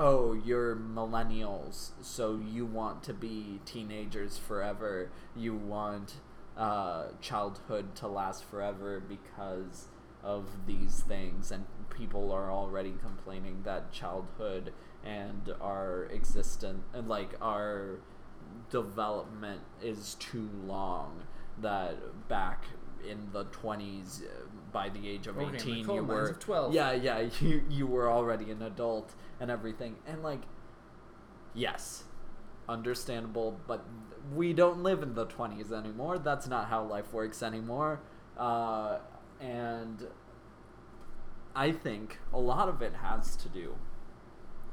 Oh, 0.00 0.32
you're 0.32 0.76
millennials, 0.76 1.90
so 2.00 2.38
you 2.38 2.64
want 2.64 3.02
to 3.02 3.12
be 3.12 3.58
teenagers 3.64 4.38
forever. 4.38 5.10
You 5.34 5.54
want 5.56 6.14
uh, 6.56 7.06
childhood 7.20 7.96
to 7.96 8.06
last 8.06 8.44
forever 8.44 9.00
because 9.00 9.88
of 10.22 10.68
these 10.68 11.00
things, 11.00 11.50
and 11.50 11.64
people 11.90 12.30
are 12.30 12.48
already 12.48 12.94
complaining 13.02 13.62
that 13.64 13.90
childhood 13.90 14.72
and 15.04 15.52
our 15.60 16.04
existence 16.12 16.84
and 16.94 17.08
like 17.08 17.34
our 17.42 17.98
development 18.70 19.62
is 19.82 20.14
too 20.20 20.48
long. 20.64 21.24
That 21.60 22.28
back 22.28 22.66
in 23.04 23.30
the 23.32 23.44
twenties, 23.46 24.22
by 24.72 24.88
the 24.88 25.08
age 25.08 25.26
of 25.26 25.40
eighteen, 25.40 25.88
you 25.88 26.04
were 26.04 26.28
of 26.28 26.38
12. 26.38 26.74
Yeah, 26.74 26.92
yeah, 26.92 27.28
you 27.40 27.62
you 27.68 27.86
were 27.86 28.10
already 28.10 28.50
an 28.50 28.62
adult 28.62 29.14
and 29.40 29.50
everything, 29.50 29.96
and 30.06 30.22
like, 30.22 30.42
yes, 31.54 32.04
understandable, 32.68 33.60
but 33.66 33.84
we 34.34 34.52
don't 34.52 34.82
live 34.82 35.02
in 35.02 35.14
the 35.14 35.26
20s 35.26 35.72
anymore. 35.72 36.18
That's 36.18 36.46
not 36.46 36.68
how 36.68 36.84
life 36.84 37.12
works 37.12 37.42
anymore. 37.42 38.00
Uh, 38.36 38.98
and 39.40 40.06
I 41.54 41.72
think 41.72 42.18
a 42.32 42.38
lot 42.38 42.68
of 42.68 42.82
it 42.82 42.94
has 42.94 43.36
to 43.36 43.48
do 43.48 43.76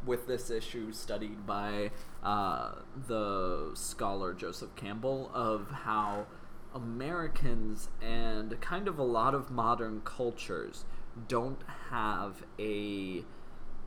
with 0.05 0.27
this 0.27 0.51
issue 0.51 0.91
studied 0.91 1.47
by 1.47 1.91
uh, 2.21 2.73
the 3.07 3.71
scholar 3.73 4.33
Joseph 4.33 4.75
Campbell 4.75 5.31
of 5.33 5.71
how 5.71 6.27
Americans 6.76 7.89
and 8.01 8.59
kind 8.61 8.88
of 8.88 8.99
a 8.99 9.03
lot 9.03 9.34
of 9.34 9.49
modern 9.49 10.01
cultures 10.01 10.86
don't 11.28 11.63
have 11.89 12.43
a 12.59 13.23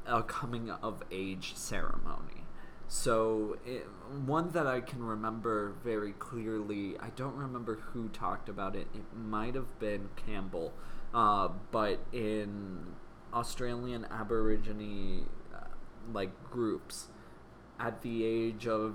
a 0.06 0.22
coming 0.22 0.70
of 0.70 1.02
age 1.12 1.54
ceremony 1.54 2.38
so 2.88 3.58
it, 3.66 3.86
one 4.24 4.50
that 4.52 4.66
I 4.66 4.80
can 4.80 5.04
remember 5.04 5.74
very 5.84 6.12
clearly, 6.12 6.96
I 6.98 7.10
don't 7.10 7.36
remember 7.36 7.76
who 7.76 8.08
talked 8.08 8.48
about 8.48 8.74
it. 8.74 8.88
It 8.94 9.14
might 9.14 9.54
have 9.54 9.78
been 9.78 10.08
Campbell, 10.16 10.72
uh, 11.12 11.48
but 11.70 12.00
in 12.12 12.94
Australian 13.34 14.06
Aborigine 14.10 15.26
uh, 15.54 15.64
like 16.14 16.30
groups, 16.50 17.08
at 17.78 18.00
the 18.00 18.24
age 18.24 18.66
of 18.66 18.94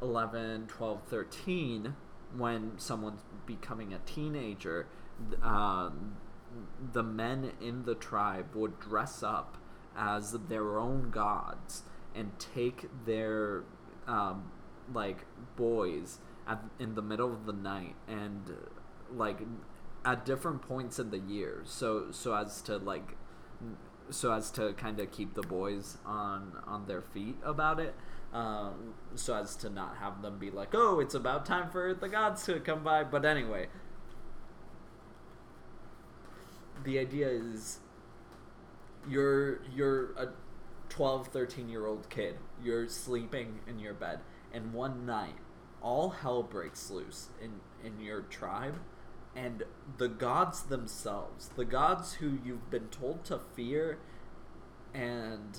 11, 0.00 0.68
12, 0.68 1.02
13, 1.02 1.94
when 2.36 2.72
someone's 2.78 3.22
becoming 3.46 3.92
a 3.92 3.98
teenager, 4.00 4.86
um, 5.42 6.16
the 6.92 7.02
men 7.02 7.52
in 7.60 7.84
the 7.84 7.94
tribe 7.94 8.54
would 8.54 8.80
dress 8.80 9.22
up 9.22 9.58
as 9.96 10.32
their 10.48 10.78
own 10.78 11.10
gods 11.10 11.82
and 12.14 12.38
take 12.38 12.86
their 13.04 13.64
um, 14.06 14.50
like 14.92 15.24
boys 15.56 16.18
at, 16.46 16.62
in 16.78 16.94
the 16.94 17.02
middle 17.02 17.32
of 17.32 17.46
the 17.46 17.52
night 17.52 17.94
and 18.08 18.52
like 19.12 19.38
at 20.04 20.24
different 20.24 20.62
points 20.62 20.98
in 20.98 21.10
the 21.10 21.18
year. 21.18 21.62
So 21.64 22.10
so 22.10 22.34
as 22.34 22.62
to 22.62 22.76
like 22.76 23.16
so 24.10 24.32
as 24.32 24.50
to 24.52 24.72
kind 24.74 25.00
of 25.00 25.10
keep 25.10 25.34
the 25.34 25.42
boys 25.42 25.98
on 26.04 26.52
on 26.66 26.86
their 26.86 27.02
feet 27.02 27.36
about 27.42 27.80
it 27.80 27.94
um, 28.36 28.94
so 29.14 29.34
as 29.34 29.56
to 29.56 29.70
not 29.70 29.96
have 29.98 30.20
them 30.20 30.38
be 30.38 30.50
like 30.50 30.74
oh 30.74 31.00
it's 31.00 31.14
about 31.14 31.46
time 31.46 31.70
for 31.70 31.94
the 31.94 32.08
gods 32.08 32.44
to 32.44 32.60
come 32.60 32.82
by. 32.82 33.02
But 33.02 33.24
anyway 33.24 33.68
the 36.84 36.98
idea 36.98 37.28
is 37.28 37.80
you're 39.08 39.60
you're 39.74 40.12
a 40.12 40.28
12 40.88 41.28
13 41.28 41.68
year 41.68 41.86
old 41.86 42.08
kid. 42.10 42.36
You're 42.62 42.88
sleeping 42.88 43.60
in 43.66 43.78
your 43.78 43.94
bed. 43.94 44.20
And 44.52 44.72
one 44.72 45.06
night 45.06 45.36
all 45.82 46.10
hell 46.10 46.42
breaks 46.42 46.90
loose 46.90 47.28
in 47.40 47.60
in 47.84 48.00
your 48.00 48.22
tribe. 48.22 48.78
And 49.34 49.64
the 49.98 50.08
gods 50.08 50.62
themselves 50.62 51.50
the 51.56 51.64
gods 51.64 52.14
who 52.14 52.38
you've 52.44 52.70
been 52.70 52.88
told 52.88 53.24
to 53.26 53.40
fear 53.54 53.98
and 54.92 55.58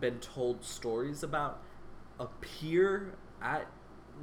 been 0.00 0.18
told 0.20 0.64
stories 0.64 1.22
about 1.22 1.60
appear 2.18 3.14
at 3.42 3.66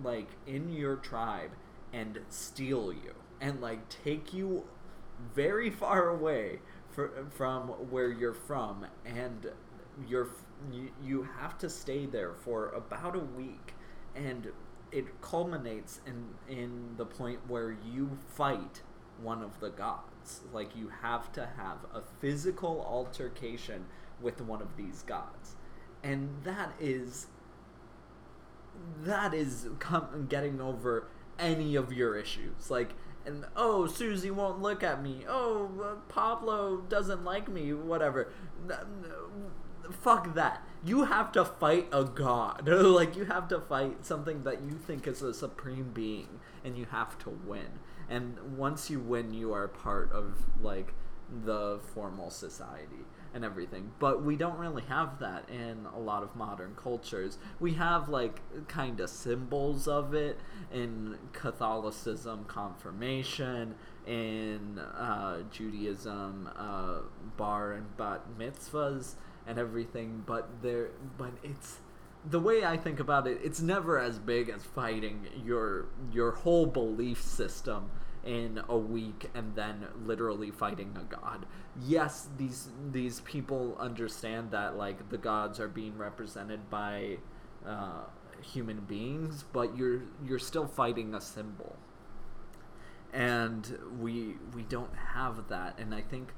like 0.04 0.30
in 0.48 0.72
your 0.72 0.96
tribe 0.98 1.52
and 1.94 2.20
steal 2.30 2.94
you 2.94 3.14
and 3.42 3.60
like 3.62 3.80
take 3.90 4.34
you 4.34 4.64
very 5.36 5.70
far 5.70 6.10
away 6.10 6.60
fr- 6.90 7.08
from 7.30 7.68
where 7.90 8.12
you're 8.12 8.34
from 8.34 8.86
and 9.06 9.48
you're 10.08 10.30
you, 10.72 10.90
you 11.04 11.28
have 11.40 11.58
to 11.58 11.70
stay 11.70 12.06
there 12.06 12.34
for 12.34 12.70
about 12.70 13.16
a 13.16 13.20
week 13.20 13.74
and 14.16 14.48
it 14.92 15.22
culminates 15.22 16.02
in 16.06 16.26
in 16.48 16.94
the 16.98 17.06
point 17.06 17.40
where 17.48 17.76
you 17.92 18.18
fight 18.36 18.82
one 19.22 19.42
of 19.42 19.60
the 19.60 19.70
gods. 19.70 20.42
Like 20.54 20.76
you 20.76 20.92
have 21.02 21.32
to 21.34 21.48
have 21.58 21.78
a 21.94 22.02
physical 22.20 22.86
altercation 22.88 23.86
with 24.22 24.42
one 24.42 24.62
of 24.62 24.78
these 24.78 25.04
gods. 25.04 25.56
And 26.04 26.30
that 26.44 26.72
is 26.80 27.28
that 29.04 29.34
is 29.34 29.68
com- 29.80 30.28
getting 30.30 30.62
over 30.62 31.08
any 31.38 31.76
of 31.76 31.92
your 31.92 32.18
issues. 32.18 32.70
Like 32.70 32.94
and 33.26 33.46
oh 33.56 33.86
susie 33.88 34.32
won't 34.32 34.62
look 34.62 34.84
at 34.84 35.02
me. 35.02 35.24
Oh 35.28 35.70
uh, 35.84 35.96
pablo 36.12 36.78
doesn't 36.90 37.24
like 37.24 37.50
me. 37.50 37.74
Whatever. 37.74 38.32
Fuck 39.92 40.36
that. 40.36 40.66
You 40.84 41.06
have 41.06 41.32
to 41.34 41.46
fight 41.46 41.88
a 41.92 42.04
god. 42.04 42.68
Like 42.68 43.16
you 43.16 43.26
have 43.26 43.48
to 43.50 43.60
fight 43.60 44.06
something 44.06 44.44
that 44.44 44.62
you 44.62 44.72
think 44.72 45.08
is 45.08 45.22
a 45.22 45.34
supreme 45.34 45.92
being 45.94 46.40
and 46.64 46.78
you 46.78 46.86
have 46.92 47.18
to 47.20 47.30
win 47.30 47.80
and 48.12 48.58
once 48.58 48.90
you 48.90 49.00
win 49.00 49.34
you 49.34 49.54
are 49.54 49.68
part 49.68 50.12
of 50.12 50.46
like 50.62 50.94
the 51.46 51.80
formal 51.94 52.30
society 52.30 53.06
and 53.34 53.46
everything. 53.46 53.92
But 54.00 54.24
we 54.24 54.36
don't 54.36 54.58
really 54.58 54.84
have 54.84 55.20
that 55.20 55.50
in 55.50 55.86
a 55.96 56.00
lot 56.00 56.24
of 56.24 56.36
modern 56.36 56.76
cultures. 56.76 57.38
We 57.60 57.74
have 57.76 58.10
like 58.10 58.42
kind 58.68 59.00
of 59.00 59.10
symbols 59.10 59.88
of 59.88 60.14
it 60.14 60.38
in 60.74 61.18
catholicism 61.32 62.46
confirmation 62.46 63.76
in 64.06 64.80
uh, 64.80 65.44
judaism 65.50 66.50
uh, 66.58 67.00
bar 67.38 67.74
and 67.74 67.98
bat 67.98 68.22
mitzvahs 68.38 69.16
and 69.48 69.58
everything. 69.58 70.24
But 70.26 70.50
there 70.62 70.90
but 71.18 71.32
it's 71.44 71.78
the 72.30 72.40
way 72.40 72.64
I 72.64 72.78
think 72.78 73.00
about 73.00 73.26
it, 73.26 73.40
it's 73.44 73.62
never 73.62 73.98
as 73.98 74.20
big 74.20 74.50
as 74.50 74.64
fighting 74.64 75.28
your 75.46 75.86
your 76.12 76.32
whole 76.32 76.66
belief 76.66 77.22
system 77.22 77.90
in 78.26 78.62
a 78.70 78.78
week 78.78 79.30
and 79.34 79.56
then 79.56 79.88
literally 80.06 80.52
fighting 80.52 80.96
a 81.00 81.04
god. 81.04 81.46
Yes, 81.82 82.28
these 82.38 82.70
these 82.92 83.22
people 83.22 83.76
understand 83.80 84.52
that 84.52 84.78
like 84.78 85.10
the 85.10 85.18
gods 85.18 85.60
are 85.60 85.68
being 85.68 85.98
represented 85.98 86.70
by 86.70 87.18
uh, 87.66 88.04
human 88.42 88.82
beings, 88.82 89.46
but 89.54 89.76
you're 89.78 90.04
you're 90.26 90.40
still 90.40 90.68
fighting 90.68 91.14
a 91.16 91.22
symbol, 91.22 91.76
and 93.14 93.78
we 94.00 94.36
we 94.56 94.64
don't 94.64 94.96
have 95.14 95.48
that, 95.50 95.78
and 95.80 95.94
I 95.94 96.02
think 96.02 96.34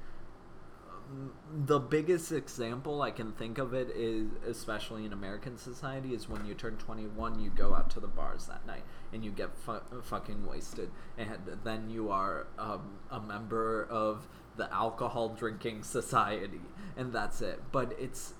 the 1.66 1.78
biggest 1.78 2.32
example 2.32 3.02
I 3.02 3.10
can 3.10 3.32
think 3.32 3.58
of 3.58 3.74
it 3.74 3.90
is, 3.94 4.28
especially 4.46 5.04
in 5.04 5.12
American 5.12 5.56
society, 5.58 6.14
is 6.14 6.28
when 6.28 6.44
you 6.44 6.54
turn 6.54 6.76
21, 6.76 7.40
you 7.40 7.50
go 7.50 7.74
out 7.74 7.90
to 7.90 8.00
the 8.00 8.08
bars 8.08 8.46
that 8.46 8.66
night 8.66 8.82
and 9.12 9.24
you 9.24 9.30
get 9.30 9.56
fu- 9.56 9.80
fucking 10.02 10.46
wasted, 10.46 10.90
and 11.16 11.28
then 11.62 11.88
you 11.90 12.10
are 12.10 12.46
um, 12.58 12.98
a 13.10 13.20
member 13.20 13.86
of 13.90 14.28
the 14.56 14.72
alcohol 14.72 15.30
drinking 15.30 15.82
society, 15.82 16.60
and 16.96 17.12
that's 17.12 17.40
it. 17.40 17.62
But 17.72 17.94
it's 17.98 18.34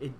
it 0.00 0.12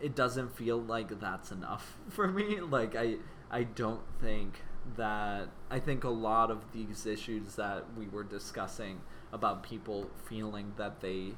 it 0.00 0.14
doesn't 0.14 0.54
feel 0.56 0.80
like 0.80 1.20
that's 1.20 1.50
enough 1.50 1.96
for 2.08 2.28
me. 2.28 2.60
Like 2.60 2.94
I 2.94 3.16
I 3.50 3.64
don't 3.64 4.02
think 4.20 4.62
that 4.96 5.48
I 5.70 5.78
think 5.78 6.04
a 6.04 6.10
lot 6.10 6.50
of 6.50 6.72
these 6.72 7.06
issues 7.06 7.56
that 7.56 7.84
we 7.96 8.08
were 8.08 8.24
discussing 8.24 9.00
about 9.32 9.62
people 9.62 10.10
feeling 10.26 10.72
that 10.76 11.00
they 11.00 11.32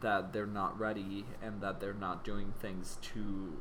that 0.00 0.32
they're 0.32 0.46
not 0.46 0.78
ready 0.78 1.26
and 1.42 1.60
that 1.60 1.80
they're 1.80 1.92
not 1.92 2.24
doing 2.24 2.54
things 2.60 2.98
to 3.02 3.54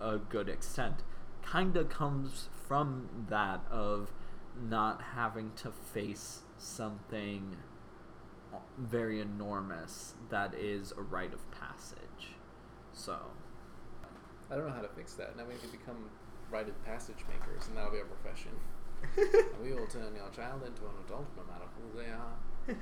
a 0.00 0.18
good 0.18 0.48
extent 0.48 0.96
kind 1.42 1.76
of 1.76 1.88
comes 1.88 2.48
from 2.66 3.08
that 3.30 3.60
of 3.70 4.12
not 4.68 5.00
having 5.14 5.52
to 5.56 5.70
face 5.70 6.40
something 6.58 7.56
very 8.78 9.20
enormous 9.20 10.14
that 10.28 10.54
is 10.54 10.92
a 10.92 11.02
rite 11.02 11.32
of 11.32 11.50
passage 11.50 12.34
so 12.92 13.16
I 14.50 14.56
don't 14.56 14.66
know 14.66 14.72
how 14.72 14.80
to 14.82 14.88
fix 14.88 15.14
that. 15.14 15.36
Now 15.36 15.44
we 15.44 15.54
need 15.54 15.62
to 15.62 15.68
become 15.68 16.08
rite 16.50 16.68
of 16.68 16.84
passage 16.84 17.24
makers, 17.28 17.66
and 17.68 17.76
that'll 17.76 17.90
be 17.90 17.98
our 17.98 18.04
profession. 18.04 18.52
we 19.62 19.72
will 19.72 19.86
turn 19.86 20.14
your 20.16 20.28
child 20.30 20.62
into 20.66 20.82
an 20.82 20.94
adult, 21.06 21.26
no 21.36 21.42
matter 21.44 21.66
who 21.76 22.00
they 22.00 22.08
are. 22.08 22.76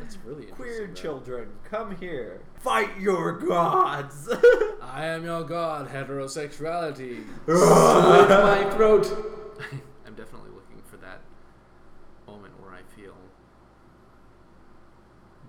That's 0.00 0.16
really 0.24 0.44
interesting. 0.44 0.54
queer 0.56 0.86
though. 0.86 0.94
children 0.94 1.48
come 1.64 1.96
here 1.96 2.40
fight 2.60 3.00
your 3.00 3.32
gods 3.32 4.28
I 4.82 5.06
am 5.06 5.24
your 5.24 5.42
god, 5.42 5.88
heterosexuality. 5.88 7.24
Slit 7.46 8.28
my 8.28 8.70
throat. 8.70 9.06
I'm 10.06 10.14
definitely 10.14 10.50
looking 10.50 10.82
for 10.84 10.98
that 10.98 11.20
moment 12.26 12.60
where 12.60 12.72
I 12.72 12.82
feel 12.94 13.14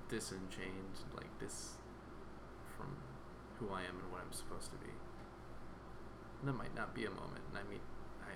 disenchained, 0.10 1.04
like 1.16 1.28
this 1.40 1.72
from 2.78 2.96
who 3.60 3.74
I 3.74 3.82
am 3.82 4.00
and 4.02 4.12
what 4.12 4.22
I'm 4.26 4.32
supposed 4.32 4.72
to 4.72 4.78
be. 4.78 4.92
And 4.92 6.33
that 6.46 6.54
might 6.54 6.76
not 6.76 6.94
be 6.94 7.06
a 7.06 7.10
moment, 7.10 7.42
and 7.50 7.58
I 7.58 7.70
mean, 7.70 7.80
I, 8.22 8.32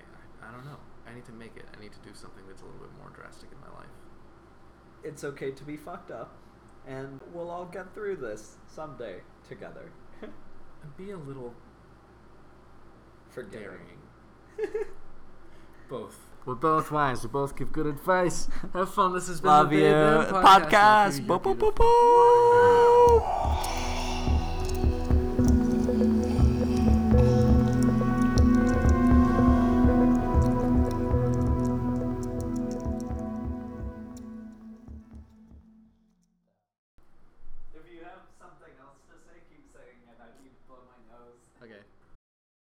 I, 0.46 0.48
I 0.48 0.52
don't 0.52 0.64
know. 0.64 0.78
I 1.06 1.14
need 1.14 1.24
to 1.26 1.32
make 1.32 1.56
it. 1.56 1.64
I 1.76 1.80
need 1.80 1.92
to 1.92 1.98
do 2.00 2.14
something 2.14 2.44
that's 2.46 2.62
a 2.62 2.64
little 2.64 2.80
bit 2.80 2.90
more 2.98 3.10
drastic 3.14 3.48
in 3.52 3.58
my 3.60 3.70
life. 3.78 3.88
it's 5.04 5.24
okay 5.24 5.50
to 5.52 5.64
be 5.64 5.76
fucked 5.76 6.10
up 6.10 6.36
and 6.86 7.20
we'll 7.32 7.50
all 7.50 7.66
get 7.66 7.94
through 7.94 8.16
this 8.16 8.56
someday 8.66 9.20
together 9.46 9.90
And 10.22 10.32
be 10.96 11.10
a 11.10 11.16
little 11.16 11.54
forgiving 13.30 13.78
daring. 14.58 14.86
Both. 15.88 16.18
We're 16.44 16.54
both 16.54 16.90
wise. 16.90 17.22
We 17.22 17.28
both 17.28 17.56
give 17.56 17.72
good 17.72 17.86
advice. 17.86 18.48
Have 18.72 18.92
fun. 18.94 19.12
This 19.12 19.28
has 19.28 19.40
been 19.40 19.50
love 19.50 19.70
the 19.70 19.76
you 19.76 19.82
Babe 19.82 19.92
Band 19.92 20.30
podcast 20.46 21.28
Love 21.28 21.46
you, 21.46 21.72
Boo, 21.72 23.22